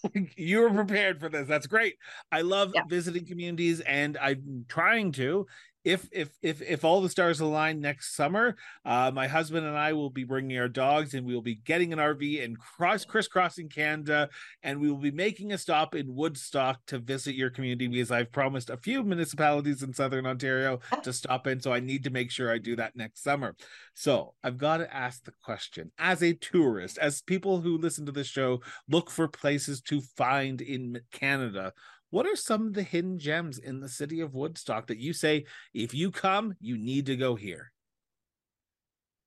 you 0.36 0.60
were 0.60 0.70
prepared 0.70 1.18
for 1.18 1.28
this. 1.28 1.48
That's 1.48 1.66
great. 1.66 1.96
I 2.30 2.42
love 2.42 2.72
yeah. 2.74 2.82
visiting 2.86 3.24
communities, 3.24 3.80
and 3.80 4.18
I'm 4.18 4.66
trying 4.68 5.12
to 5.12 5.46
if 5.88 6.06
if 6.12 6.28
if 6.42 6.60
if 6.60 6.84
all 6.84 7.00
the 7.00 7.08
stars 7.08 7.40
align 7.40 7.80
next 7.80 8.14
summer, 8.14 8.56
uh, 8.84 9.10
my 9.12 9.26
husband 9.26 9.66
and 9.66 9.76
I 9.76 9.94
will 9.94 10.10
be 10.10 10.24
bringing 10.24 10.58
our 10.58 10.68
dogs, 10.68 11.14
and 11.14 11.26
we 11.26 11.34
will 11.34 11.40
be 11.40 11.54
getting 11.54 11.94
an 11.94 11.98
RV 11.98 12.44
and 12.44 12.58
cross 12.58 13.06
crisscrossing 13.06 13.70
Canada, 13.70 14.28
and 14.62 14.80
we 14.80 14.90
will 14.90 14.98
be 14.98 15.10
making 15.10 15.52
a 15.52 15.58
stop 15.58 15.94
in 15.94 16.14
Woodstock 16.14 16.80
to 16.88 16.98
visit 16.98 17.34
your 17.34 17.48
community 17.48 17.86
because 17.86 18.10
I've 18.10 18.30
promised 18.30 18.68
a 18.68 18.76
few 18.76 19.02
municipalities 19.02 19.82
in 19.82 19.94
Southern 19.94 20.26
Ontario 20.26 20.80
to 21.02 21.12
stop 21.12 21.46
in, 21.46 21.58
so 21.58 21.72
I 21.72 21.80
need 21.80 22.04
to 22.04 22.10
make 22.10 22.30
sure 22.30 22.52
I 22.52 22.58
do 22.58 22.76
that 22.76 22.94
next 22.94 23.22
summer. 23.22 23.56
So 23.94 24.34
I've 24.44 24.58
got 24.58 24.78
to 24.78 24.94
ask 24.94 25.24
the 25.24 25.32
question: 25.42 25.90
as 25.98 26.22
a 26.22 26.34
tourist, 26.34 26.98
as 26.98 27.22
people 27.22 27.62
who 27.62 27.78
listen 27.78 28.04
to 28.06 28.12
this 28.12 28.26
show 28.26 28.60
look 28.90 29.10
for 29.10 29.26
places 29.26 29.80
to 29.82 30.02
find 30.02 30.60
in 30.60 31.00
Canada 31.12 31.72
what 32.10 32.26
are 32.26 32.36
some 32.36 32.66
of 32.66 32.74
the 32.74 32.82
hidden 32.82 33.18
gems 33.18 33.58
in 33.58 33.80
the 33.80 33.88
city 33.88 34.20
of 34.20 34.34
Woodstock 34.34 34.86
that 34.86 34.98
you 34.98 35.12
say, 35.12 35.44
if 35.74 35.94
you 35.94 36.10
come, 36.10 36.54
you 36.60 36.78
need 36.78 37.06
to 37.06 37.16
go 37.16 37.34
here? 37.34 37.72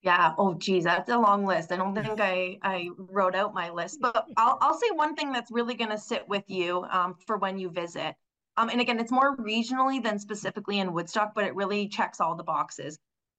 Yeah. 0.01 0.33
Oh, 0.37 0.55
geez, 0.55 0.83
that's 0.83 1.09
a 1.09 1.17
long 1.17 1.45
list. 1.45 1.71
I 1.71 1.75
don't 1.75 1.93
think 1.93 2.19
I 2.19 2.57
I 2.63 2.89
wrote 2.97 3.35
out 3.35 3.53
my 3.53 3.69
list, 3.69 3.99
but 4.01 4.25
I'll 4.35 4.57
I'll 4.59 4.73
say 4.73 4.89
one 4.93 5.15
thing 5.15 5.31
that's 5.31 5.51
really 5.51 5.75
going 5.75 5.91
to 5.91 5.97
sit 5.97 6.27
with 6.27 6.43
you 6.47 6.85
um, 6.91 7.15
for 7.27 7.37
when 7.37 7.59
you 7.59 7.69
visit. 7.69 8.15
Um, 8.57 8.69
and 8.69 8.81
again, 8.81 8.99
it's 8.99 9.11
more 9.11 9.37
regionally 9.37 10.03
than 10.03 10.17
specifically 10.17 10.79
in 10.79 10.91
Woodstock, 10.91 11.33
but 11.35 11.45
it 11.45 11.55
really 11.55 11.87
checks 11.87 12.19
all 12.19 12.35
the 12.35 12.43
boxes. 12.43 12.97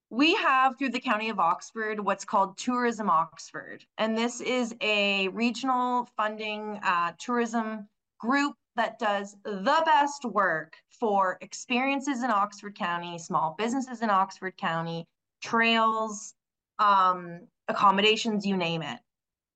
We 0.09 0.35
have 0.37 0.79
through 0.79 0.91
the 0.91 1.01
County 1.01 1.31
of 1.31 1.41
Oxford 1.41 1.99
what's 1.99 2.25
called 2.25 2.57
Tourism 2.59 3.11
Oxford, 3.11 3.85
and 3.99 4.17
this 4.17 4.41
is 4.41 4.73
a 4.81 5.29
regional 5.29 6.09
funding 6.17 6.79
uh, 6.85 7.13
tourism 7.19 7.89
group 8.21 8.55
that 8.77 8.99
does 8.99 9.37
the 9.45 9.83
best 9.85 10.25
work 10.25 10.75
for 10.89 11.39
experiences 11.41 12.23
in 12.23 12.31
Oxford 12.31 12.75
County, 12.75 13.19
small 13.19 13.55
businesses 13.59 14.03
in 14.03 14.11
Oxford 14.11 14.57
County, 14.57 15.07
trails, 15.43 16.35
um, 16.79 17.41
accommodations, 17.69 18.47
you 18.47 18.57
name 18.57 18.83
it. 18.83 18.99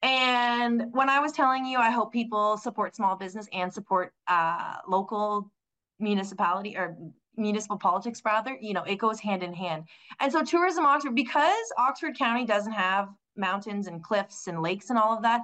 And 0.03 0.85
when 0.93 1.09
I 1.09 1.19
was 1.21 1.33
telling 1.33 1.64
you, 1.64 1.79
I 1.79 1.91
hope 1.91 2.12
people 2.12 2.59
support 2.59 2.95
small 2.95 3.17
business 3.17 3.49
and 3.53 3.73
support 3.73 4.12
uh, 4.29 4.77
local 4.87 5.51
municipality 5.99 6.77
or 6.77 6.97
municipal 7.37 7.77
politics, 7.77 8.23
rather, 8.25 8.57
you 8.61 8.73
know, 8.73 8.83
it 8.83 8.97
goes 8.97 9.21
hand 9.21 9.43
in 9.43 9.53
hand. 9.53 9.85
And 10.21 10.31
so, 10.31 10.43
tourism 10.43 10.85
Oxford, 10.85 11.14
because 11.14 11.73
Oxford 11.79 12.17
County 12.17 12.45
doesn't 12.45 12.73
have 12.73 13.09
mountains 13.37 13.87
and 13.87 14.03
cliffs 14.03 14.47
and 14.47 14.62
lakes 14.62 14.91
and 14.91 14.99
all 14.99 15.17
of 15.17 15.23
that, 15.23 15.43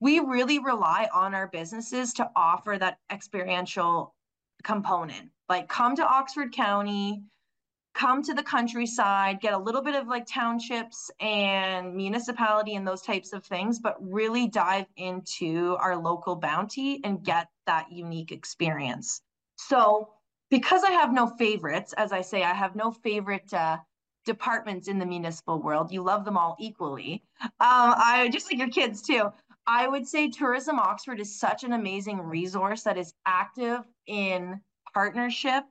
we 0.00 0.20
really 0.20 0.58
rely 0.58 1.08
on 1.12 1.34
our 1.34 1.48
businesses 1.48 2.12
to 2.14 2.30
offer 2.36 2.76
that 2.78 2.98
experiential 3.10 4.14
component. 4.62 5.30
Like 5.48 5.68
come 5.68 5.96
to 5.96 6.06
Oxford 6.06 6.52
County, 6.52 7.22
come 7.94 8.22
to 8.22 8.34
the 8.34 8.42
countryside, 8.42 9.40
get 9.40 9.54
a 9.54 9.58
little 9.58 9.82
bit 9.82 9.94
of 9.94 10.06
like 10.06 10.26
townships 10.26 11.10
and 11.20 11.96
municipality 11.96 12.76
and 12.76 12.86
those 12.86 13.02
types 13.02 13.32
of 13.32 13.44
things, 13.44 13.80
but 13.80 13.96
really 14.00 14.46
dive 14.46 14.86
into 14.96 15.76
our 15.80 15.96
local 15.96 16.36
bounty 16.36 17.00
and 17.02 17.24
get 17.24 17.48
that 17.66 17.90
unique 17.90 18.30
experience. 18.30 19.20
So, 19.56 20.10
because 20.50 20.82
I 20.84 20.92
have 20.92 21.12
no 21.12 21.26
favorites, 21.26 21.92
as 21.96 22.12
I 22.12 22.22
say, 22.22 22.42
I 22.42 22.54
have 22.54 22.74
no 22.76 22.90
favorite 22.90 23.52
uh, 23.52 23.78
departments 24.24 24.88
in 24.88 24.98
the 24.98 25.04
municipal 25.04 25.60
world. 25.60 25.90
You 25.90 26.02
love 26.02 26.24
them 26.24 26.38
all 26.38 26.56
equally. 26.60 27.24
Um, 27.42 27.50
I 27.60 28.30
just 28.32 28.50
like 28.50 28.58
your 28.58 28.70
kids 28.70 29.02
too. 29.02 29.30
I 29.70 29.86
would 29.86 30.08
say 30.08 30.30
Tourism 30.30 30.78
Oxford 30.78 31.20
is 31.20 31.38
such 31.38 31.62
an 31.62 31.74
amazing 31.74 32.22
resource 32.22 32.82
that 32.84 32.96
is 32.96 33.12
active 33.26 33.84
in 34.06 34.62
partnership, 34.94 35.62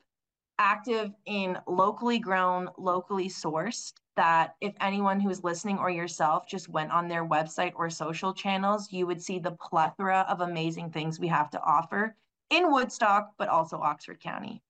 active 0.60 1.12
in 1.26 1.58
locally 1.68 2.20
grown, 2.20 2.70
locally 2.78 3.28
sourced. 3.28 3.94
That 4.16 4.56
if 4.62 4.76
anyone 4.82 5.20
who's 5.20 5.44
listening 5.44 5.80
or 5.80 5.90
yourself 5.90 6.48
just 6.48 6.70
went 6.70 6.92
on 6.92 7.08
their 7.08 7.26
website 7.26 7.74
or 7.76 7.90
social 7.90 8.34
channels, 8.34 8.92
you 8.92 9.08
would 9.08 9.22
see 9.22 9.40
the 9.40 9.52
plethora 9.52 10.26
of 10.30 10.42
amazing 10.42 10.92
things 10.92 11.20
we 11.20 11.28
have 11.28 11.50
to 11.52 11.62
offer 11.62 12.16
in 12.52 12.72
Woodstock, 12.72 13.32
but 13.38 13.48
also 13.48 13.78
Oxford 13.80 14.20
County. 14.20 14.62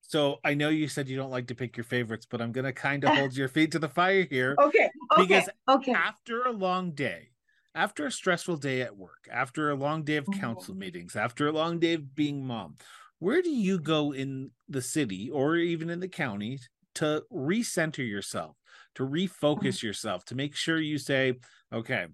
So 0.00 0.40
I 0.44 0.54
know 0.54 0.70
you 0.70 0.88
said 0.88 1.08
you 1.08 1.16
don't 1.16 1.30
like 1.30 1.48
to 1.48 1.54
pick 1.54 1.76
your 1.76 1.84
favorites, 1.84 2.26
but 2.28 2.40
I'm 2.40 2.52
gonna 2.52 2.72
kind 2.72 3.04
of 3.04 3.10
hold 3.16 3.36
your 3.36 3.48
feet 3.48 3.72
to 3.72 3.78
the 3.78 3.88
fire 3.88 4.26
here. 4.30 4.56
Okay. 4.58 4.88
Okay. 5.12 5.22
Because 5.22 5.48
okay. 5.68 5.92
after 5.92 6.44
a 6.44 6.52
long 6.52 6.92
day, 6.92 7.30
after 7.76 8.06
a 8.06 8.10
stressful 8.10 8.56
day 8.56 8.80
at 8.80 8.96
work, 8.96 9.28
after 9.30 9.70
a 9.70 9.74
long 9.74 10.02
day 10.02 10.16
of 10.16 10.26
council 10.40 10.72
mm-hmm. 10.72 10.80
meetings, 10.80 11.14
after 11.14 11.46
a 11.46 11.52
long 11.52 11.78
day 11.78 11.92
of 11.92 12.14
being 12.14 12.44
mom, 12.44 12.74
where 13.18 13.42
do 13.42 13.50
you 13.50 13.78
go 13.78 14.12
in 14.12 14.50
the 14.68 14.82
city 14.82 15.30
or 15.30 15.56
even 15.56 15.90
in 15.90 16.00
the 16.00 16.08
county 16.08 16.58
to 16.94 17.22
recenter 17.30 18.08
yourself, 18.08 18.56
to 18.94 19.04
refocus 19.04 19.60
mm-hmm. 19.60 19.86
yourself, 19.86 20.24
to 20.24 20.34
make 20.34 20.56
sure 20.56 20.80
you 20.80 20.96
say, 20.96 21.34
okay, 21.72 22.06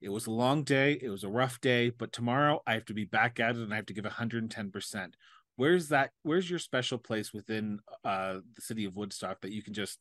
it 0.00 0.08
was 0.08 0.28
a 0.28 0.30
long 0.30 0.62
day, 0.62 0.96
it 1.02 1.10
was 1.10 1.24
a 1.24 1.28
rough 1.28 1.60
day, 1.60 1.90
but 1.90 2.12
tomorrow 2.12 2.62
I 2.64 2.74
have 2.74 2.84
to 2.86 2.94
be 2.94 3.04
back 3.04 3.40
at 3.40 3.56
it 3.56 3.62
and 3.62 3.72
I 3.72 3.76
have 3.76 3.86
to 3.86 3.94
give 3.94 4.04
110% 4.04 5.14
where's 5.56 5.88
that 5.88 6.12
where's 6.22 6.48
your 6.48 6.60
special 6.60 6.98
place 6.98 7.34
within 7.34 7.80
uh 8.04 8.34
the 8.54 8.62
city 8.62 8.84
of 8.84 8.94
woodstock 8.94 9.40
that 9.40 9.50
you 9.50 9.60
can 9.60 9.74
just 9.74 9.98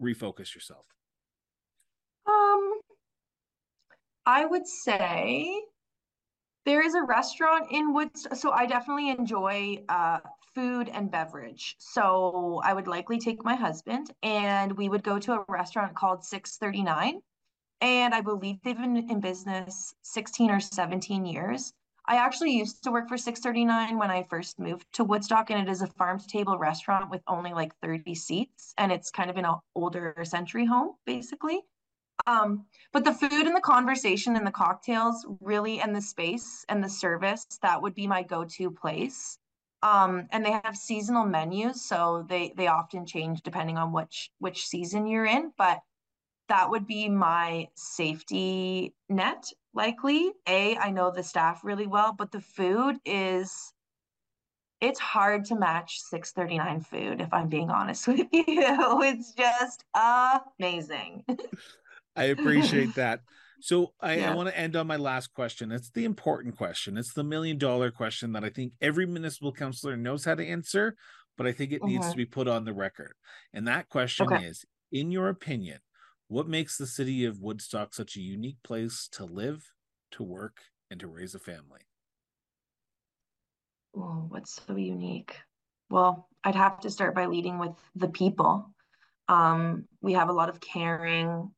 refocus 0.00 0.54
yourself 0.54 0.86
um 2.24 2.80
i 4.26 4.44
would 4.44 4.66
say 4.66 5.48
there 6.64 6.84
is 6.84 6.94
a 6.94 7.02
restaurant 7.02 7.66
in 7.70 7.92
woodstock 7.92 8.34
so 8.34 8.50
i 8.50 8.66
definitely 8.66 9.10
enjoy 9.10 9.78
uh 9.88 10.18
food 10.54 10.88
and 10.88 11.10
beverage 11.10 11.76
so 11.78 12.60
i 12.64 12.72
would 12.72 12.88
likely 12.88 13.18
take 13.18 13.44
my 13.44 13.54
husband 13.54 14.12
and 14.22 14.72
we 14.76 14.88
would 14.88 15.02
go 15.02 15.18
to 15.18 15.32
a 15.32 15.44
restaurant 15.48 15.94
called 15.94 16.24
639 16.24 17.20
and 17.80 18.14
i 18.14 18.20
believe 18.20 18.56
they've 18.64 18.76
been 18.76 18.96
in 18.96 19.20
business 19.20 19.94
16 20.02 20.50
or 20.50 20.60
17 20.60 21.24
years 21.24 21.72
I 22.08 22.18
actually 22.18 22.52
used 22.52 22.84
to 22.84 22.92
work 22.92 23.08
for 23.08 23.18
639 23.18 23.98
when 23.98 24.12
I 24.12 24.22
first 24.30 24.60
moved 24.60 24.86
to 24.92 25.02
Woodstock, 25.02 25.50
and 25.50 25.60
it 25.60 25.70
is 25.70 25.82
a 25.82 25.88
farm 25.88 26.20
to 26.20 26.26
table 26.28 26.56
restaurant 26.56 27.10
with 27.10 27.20
only 27.26 27.52
like 27.52 27.74
30 27.82 28.14
seats, 28.14 28.72
and 28.78 28.92
it's 28.92 29.10
kind 29.10 29.28
of 29.28 29.36
an 29.36 29.46
older 29.74 30.14
century 30.22 30.66
home, 30.66 30.92
basically. 31.04 31.62
Um, 32.26 32.66
but 32.92 33.04
the 33.04 33.12
food 33.12 33.46
and 33.46 33.54
the 33.54 33.60
conversation 33.60 34.36
and 34.36 34.46
the 34.46 34.50
cocktails 34.50 35.26
really 35.40 35.80
and 35.80 35.94
the 35.94 36.00
space 36.00 36.64
and 36.68 36.82
the 36.82 36.88
service, 36.88 37.46
that 37.62 37.82
would 37.82 37.94
be 37.94 38.06
my 38.06 38.22
go-to 38.22 38.70
place. 38.70 39.38
Um, 39.82 40.26
and 40.32 40.44
they 40.44 40.58
have 40.64 40.76
seasonal 40.76 41.26
menus, 41.26 41.84
so 41.84 42.24
they 42.28 42.52
they 42.56 42.66
often 42.66 43.06
change 43.06 43.42
depending 43.42 43.76
on 43.78 43.92
which 43.92 44.30
which 44.38 44.66
season 44.66 45.06
you're 45.06 45.26
in. 45.26 45.52
But 45.56 45.80
that 46.48 46.70
would 46.70 46.86
be 46.86 47.08
my 47.08 47.68
safety 47.74 48.94
net 49.08 49.52
likely 49.74 50.32
a 50.48 50.76
i 50.76 50.90
know 50.90 51.10
the 51.10 51.22
staff 51.22 51.64
really 51.64 51.86
well 51.86 52.12
but 52.12 52.32
the 52.32 52.40
food 52.40 52.96
is 53.04 53.72
it's 54.80 55.00
hard 55.00 55.44
to 55.44 55.56
match 55.56 56.00
639 56.00 56.80
food 56.80 57.20
if 57.20 57.32
i'm 57.32 57.48
being 57.48 57.70
honest 57.70 58.06
with 58.08 58.26
you 58.32 59.02
it's 59.02 59.32
just 59.32 59.84
amazing 60.60 61.24
i 62.16 62.24
appreciate 62.24 62.94
that 62.94 63.20
so 63.60 63.92
I, 64.00 64.16
yeah. 64.16 64.32
I 64.32 64.34
want 64.34 64.48
to 64.48 64.58
end 64.58 64.76
on 64.76 64.86
my 64.86 64.96
last 64.96 65.32
question. 65.34 65.72
It's 65.72 65.90
the 65.90 66.04
important 66.04 66.56
question. 66.56 66.96
It's 66.96 67.12
the 67.12 67.24
million 67.24 67.58
dollar 67.58 67.90
question 67.90 68.32
that 68.32 68.44
I 68.44 68.50
think 68.50 68.72
every 68.80 69.06
municipal 69.06 69.52
councilor 69.52 69.96
knows 69.96 70.24
how 70.24 70.34
to 70.34 70.46
answer, 70.46 70.96
but 71.36 71.46
I 71.46 71.52
think 71.52 71.72
it 71.72 71.80
mm-hmm. 71.80 71.88
needs 71.88 72.10
to 72.10 72.16
be 72.16 72.26
put 72.26 72.48
on 72.48 72.64
the 72.64 72.74
record. 72.74 73.14
And 73.52 73.66
that 73.68 73.88
question 73.88 74.32
okay. 74.32 74.44
is, 74.44 74.64
in 74.92 75.10
your 75.10 75.28
opinion, 75.28 75.78
what 76.28 76.48
makes 76.48 76.76
the 76.76 76.86
city 76.86 77.24
of 77.24 77.40
Woodstock 77.40 77.94
such 77.94 78.16
a 78.16 78.20
unique 78.20 78.58
place 78.64 79.08
to 79.12 79.24
live, 79.24 79.64
to 80.12 80.22
work, 80.22 80.58
and 80.90 80.98
to 81.00 81.06
raise 81.06 81.34
a 81.34 81.38
family? 81.38 81.80
Oh, 83.96 84.26
what's 84.28 84.60
so 84.66 84.76
unique? 84.76 85.36
Well, 85.88 86.28
I'd 86.44 86.56
have 86.56 86.80
to 86.80 86.90
start 86.90 87.14
by 87.14 87.26
leading 87.26 87.58
with 87.58 87.76
the 87.94 88.08
people. 88.08 88.70
Um, 89.28 89.86
we 90.02 90.14
have 90.14 90.28
a 90.28 90.32
lot 90.32 90.48
of 90.48 90.60
caring 90.60 91.50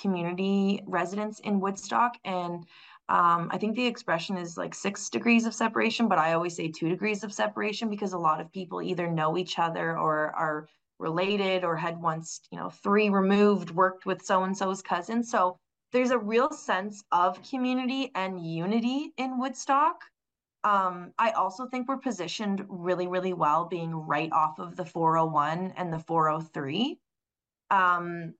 community 0.00 0.82
residents 0.86 1.40
in 1.40 1.60
Woodstock, 1.60 2.16
and 2.24 2.66
um, 3.08 3.48
I 3.52 3.58
think 3.58 3.76
the 3.76 3.86
expression 3.86 4.36
is 4.36 4.56
like 4.56 4.74
six 4.74 5.08
degrees 5.08 5.46
of 5.46 5.54
separation, 5.54 6.08
but 6.08 6.18
I 6.18 6.32
always 6.32 6.56
say 6.56 6.68
two 6.68 6.88
degrees 6.88 7.22
of 7.22 7.32
separation 7.32 7.88
because 7.88 8.12
a 8.12 8.18
lot 8.18 8.40
of 8.40 8.52
people 8.52 8.82
either 8.82 9.06
know 9.06 9.38
each 9.38 9.58
other 9.58 9.96
or 9.96 10.34
are 10.34 10.68
related 10.98 11.62
or 11.62 11.76
had 11.76 12.00
once, 12.00 12.40
you 12.50 12.58
know, 12.58 12.70
three 12.70 13.08
removed, 13.10 13.70
worked 13.70 14.06
with 14.06 14.22
so 14.22 14.42
and 14.42 14.56
so's 14.56 14.82
cousin. 14.82 15.22
So 15.22 15.56
there's 15.92 16.10
a 16.10 16.18
real 16.18 16.50
sense 16.50 17.04
of 17.12 17.40
community 17.48 18.10
and 18.14 18.44
unity 18.44 19.12
in 19.16 19.38
Woodstock. 19.38 20.02
Um, 20.64 21.12
I 21.16 21.30
also 21.30 21.66
think 21.66 21.88
we're 21.88 21.98
positioned 21.98 22.64
really, 22.68 23.06
really 23.06 23.34
well, 23.34 23.66
being 23.66 23.94
right 23.94 24.32
off 24.32 24.58
of 24.58 24.74
the 24.74 24.84
401 24.84 25.74
and 25.76 25.92
the 25.92 26.00
403. 26.00 26.98
Um, 27.70 28.34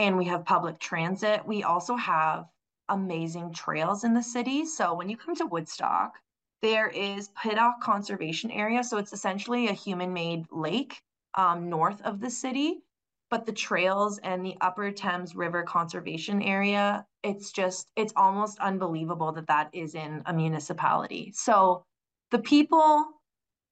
and 0.00 0.16
we 0.16 0.24
have 0.24 0.46
public 0.46 0.78
transit. 0.78 1.46
We 1.46 1.62
also 1.62 1.94
have 1.94 2.46
amazing 2.88 3.52
trails 3.52 4.02
in 4.02 4.14
the 4.14 4.22
city. 4.22 4.64
So 4.64 4.94
when 4.94 5.10
you 5.10 5.16
come 5.16 5.36
to 5.36 5.46
Woodstock, 5.46 6.14
there 6.62 6.88
is 6.88 7.28
Pittock 7.40 7.82
Conservation 7.82 8.50
Area. 8.50 8.82
So 8.82 8.96
it's 8.96 9.12
essentially 9.12 9.68
a 9.68 9.74
human 9.74 10.12
made 10.14 10.46
lake 10.50 11.02
um, 11.34 11.68
north 11.68 12.00
of 12.00 12.18
the 12.18 12.30
city. 12.30 12.80
But 13.28 13.44
the 13.44 13.52
trails 13.52 14.18
and 14.24 14.44
the 14.44 14.56
Upper 14.62 14.90
Thames 14.90 15.36
River 15.36 15.62
Conservation 15.62 16.40
Area, 16.42 17.06
it's 17.22 17.52
just, 17.52 17.86
it's 17.94 18.14
almost 18.16 18.58
unbelievable 18.58 19.32
that 19.32 19.46
that 19.48 19.68
is 19.74 19.94
in 19.94 20.22
a 20.24 20.32
municipality. 20.32 21.30
So 21.34 21.84
the 22.30 22.40
people, 22.40 23.04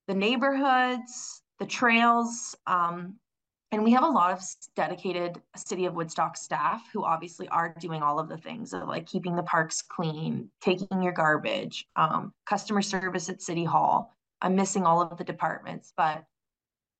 the 0.06 0.14
neighborhoods, 0.14 1.42
the 1.58 1.66
trails, 1.66 2.54
um, 2.66 3.16
and 3.70 3.84
we 3.84 3.92
have 3.92 4.04
a 4.04 4.08
lot 4.08 4.32
of 4.32 4.42
dedicated 4.74 5.40
city 5.56 5.84
of 5.86 5.94
woodstock 5.94 6.36
staff 6.36 6.88
who 6.92 7.04
obviously 7.04 7.48
are 7.48 7.74
doing 7.80 8.02
all 8.02 8.18
of 8.18 8.28
the 8.28 8.38
things 8.38 8.72
of 8.72 8.88
like 8.88 9.06
keeping 9.06 9.36
the 9.36 9.42
parks 9.42 9.82
clean 9.82 10.50
taking 10.60 11.02
your 11.02 11.12
garbage 11.12 11.86
um, 11.96 12.32
customer 12.46 12.82
service 12.82 13.28
at 13.28 13.42
city 13.42 13.64
hall 13.64 14.14
i'm 14.42 14.54
missing 14.54 14.84
all 14.84 15.00
of 15.02 15.16
the 15.18 15.24
departments 15.24 15.92
but 15.96 16.24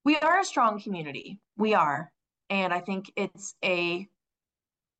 we 0.09 0.17
are 0.17 0.41
a 0.41 0.45
strong 0.45 0.81
community. 0.81 1.39
We 1.59 1.75
are. 1.75 2.11
And 2.49 2.73
I 2.73 2.81
think 2.81 3.13
it's 3.15 3.55
a 3.63 4.09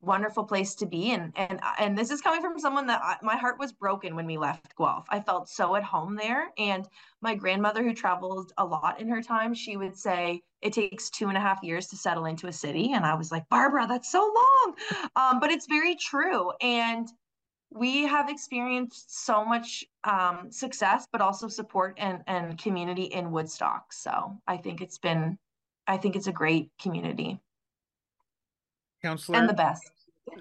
wonderful 0.01 0.45
place 0.45 0.75
to 0.77 0.87
be 0.87 1.11
and 1.11 1.33
and 1.37 1.61
and 1.79 1.99
this 1.99 2.11
is 2.11 2.21
coming 2.21 2.41
from 2.41 2.59
someone 2.59 2.87
that 2.87 3.01
I, 3.03 3.17
my 3.21 3.37
heart 3.37 3.59
was 3.59 3.73
broken 3.73 4.15
when 4.15 4.27
we 4.27 4.39
left 4.39 4.77
Guelph. 4.77 5.07
I 5.09 5.21
felt 5.21 5.49
so 5.49 5.75
at 5.75 5.83
home 5.83 6.15
there 6.15 6.51
and 6.57 6.87
my 7.21 7.35
grandmother 7.35 7.83
who 7.83 7.93
traveled 7.93 8.53
a 8.59 8.65
lot 8.65 9.01
in 9.01 9.09
her 9.09 9.23
time 9.23 9.55
she 9.55 9.77
would 9.77 9.97
say 9.97 10.41
it 10.63 10.73
takes 10.73 11.11
two 11.11 11.29
and 11.29 11.37
a 11.37 11.41
half 11.41 11.63
years 11.63 11.89
to 11.89 11.97
settle 11.97 12.27
into 12.27 12.47
a 12.47 12.53
city 12.53 12.93
and 12.93 13.05
I 13.05 13.15
was 13.15 13.33
like 13.33 13.49
Barbara 13.49 13.87
that's 13.89 14.13
so 14.13 14.21
long 14.21 14.75
um, 15.17 15.41
but 15.41 15.51
it's 15.51 15.67
very 15.67 15.97
true 15.97 16.53
and 16.61 17.09
we 17.71 18.05
have 18.05 18.31
experienced 18.31 19.25
so 19.25 19.45
much 19.45 19.85
um, 20.05 20.51
success, 20.51 21.07
but 21.11 21.21
also 21.21 21.49
support 21.49 21.95
and, 21.99 22.23
and 22.27 22.57
community 22.57 23.05
in 23.05 23.31
Woodstock. 23.31 23.93
So 23.93 24.41
I 24.47 24.57
think 24.57 24.81
it's 24.81 24.99
been, 24.99 25.39
I 25.87 25.99
think 25.99 26.17
it's 26.17 26.29
a 26.29 26.33
great 26.33 26.71
community. 26.81 27.41
Counselor. 29.03 29.39
And 29.39 29.49
the 29.49 29.55
best. 29.55 29.91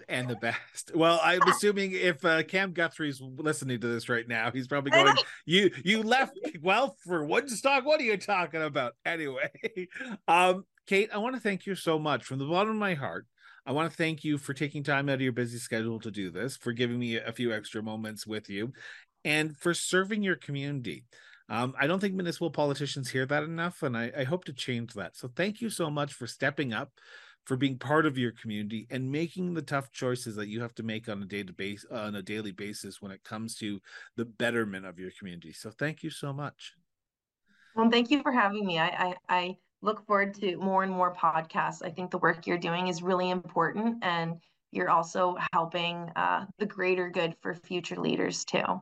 And 0.10 0.28
the 0.28 0.36
best. 0.36 0.91
Well, 0.93 1.20
I'm 1.24 1.41
assuming 1.43 1.93
if 1.93 2.24
uh, 2.26 2.43
Cam 2.43 2.74
Guthrie's 2.74 3.22
listening 3.22 3.80
to 3.80 3.88
this 3.88 4.10
right 4.10 4.28
now, 4.28 4.51
he's 4.51 4.68
probably 4.68 4.91
going, 4.91 5.16
"You 5.45 5.72
you 5.84 6.03
left 6.03 6.38
Guelph 6.62 6.97
for 7.05 7.24
Woodstock. 7.24 7.86
What 7.86 8.01
are 8.01 8.03
you 8.03 8.18
talking 8.18 8.62
about?" 8.62 8.95
Anyway, 9.05 9.49
um, 10.28 10.66
Kate, 10.88 11.10
I 11.14 11.20
want 11.20 11.36
to 11.36 11.41
thank 11.41 11.66
you 11.66 11.74
so 11.74 11.97
much 11.97 12.26
from 12.26 12.38
the 12.38 12.45
bottom 12.45 12.72
of 12.72 12.76
my 12.76 12.95
heart 12.95 13.28
I 13.68 13.74
want 13.74 13.91
to 13.91 13.97
thank 13.97 14.24
you 14.24 14.38
for 14.38 14.53
taking 14.53 14.82
time 14.82 15.10
out 15.10 15.16
of 15.16 15.22
your 15.22 15.34
busy 15.34 15.58
schedule 15.58 15.99
to 15.99 16.10
do 16.10 16.32
this, 16.32 16.55
for 16.55 16.72
giving 16.72 16.97
me 16.97 17.18
a 17.18 17.34
few 17.34 17.53
extra 17.53 17.84
moments 17.84 18.26
with 18.26 18.49
you, 18.49 18.72
and 19.26 19.58
for 19.58 19.74
serving 19.74 20.24
your 20.24 20.38
community. 20.38 21.03
Um, 21.49 21.74
I 21.78 21.86
don't 21.86 21.99
think 21.99 22.14
municipal 22.14 22.49
politicians 22.49 23.10
hear 23.10 23.26
that 23.26 23.43
enough, 23.43 23.84
and 23.84 23.97
I, 23.97 24.10
I 24.20 24.24
hope 24.24 24.45
to 24.45 24.53
change 24.53 24.93
that. 24.93 25.18
So 25.18 25.30
thank 25.36 25.60
you 25.60 25.70
so 25.70 25.89
much 25.89 26.14
for 26.14 26.28
stepping 26.28 26.72
up, 26.72 26.91
for 27.48 27.56
being 27.56 27.78
part 27.78 28.06
of 28.06 28.18
your 28.18 28.34
community, 28.34 28.86
and 28.91 29.10
making 29.10 29.54
the 29.54 29.62
tough 29.62 29.89
choices 29.93 30.36
that 30.36 30.50
you 30.50 30.62
have 30.62 30.76
to 30.76 30.84
make 30.84 31.08
on 31.08 31.24
a 31.24 31.26
day 31.26 31.43
to 31.43 31.78
on 31.89 32.16
a 32.16 32.22
daily 32.22 32.52
basis 32.52 33.02
when 33.02 33.10
it 33.10 33.24
comes 33.24 33.56
to 33.56 33.80
the 34.18 34.26
betterment 34.26 34.86
of 34.86 35.00
your 35.00 35.12
community. 35.18 35.54
So 35.54 35.72
thank 35.72 36.04
you 36.04 36.10
so 36.10 36.34
much. 36.34 36.74
Well, 37.74 37.89
thank 37.89 38.12
you 38.12 38.22
for 38.22 38.34
having 38.34 38.66
me. 38.66 38.80
I 38.80 38.88
I, 38.88 39.16
I 39.30 39.58
look 39.82 40.06
forward 40.06 40.34
to 40.41 40.58
more 40.58 40.84
and 40.84 40.91
more 40.91 41.16
podcasts. 41.16 41.82
I 41.82 41.89
think 41.89 42.12
the 42.12 42.18
work 42.18 42.45
you're 42.45 42.58
doing 42.58 42.89
is 42.89 43.02
really 43.02 43.30
important, 43.30 44.04
and 44.04 44.41
you're 44.72 44.89
also 44.89 45.38
helping 45.54 46.12
uh, 46.18 46.48
the 46.60 46.66
greater 46.66 47.10
good 47.10 47.34
for 47.41 47.56
future 47.56 47.95
leaders 47.95 48.43
too. 48.43 48.82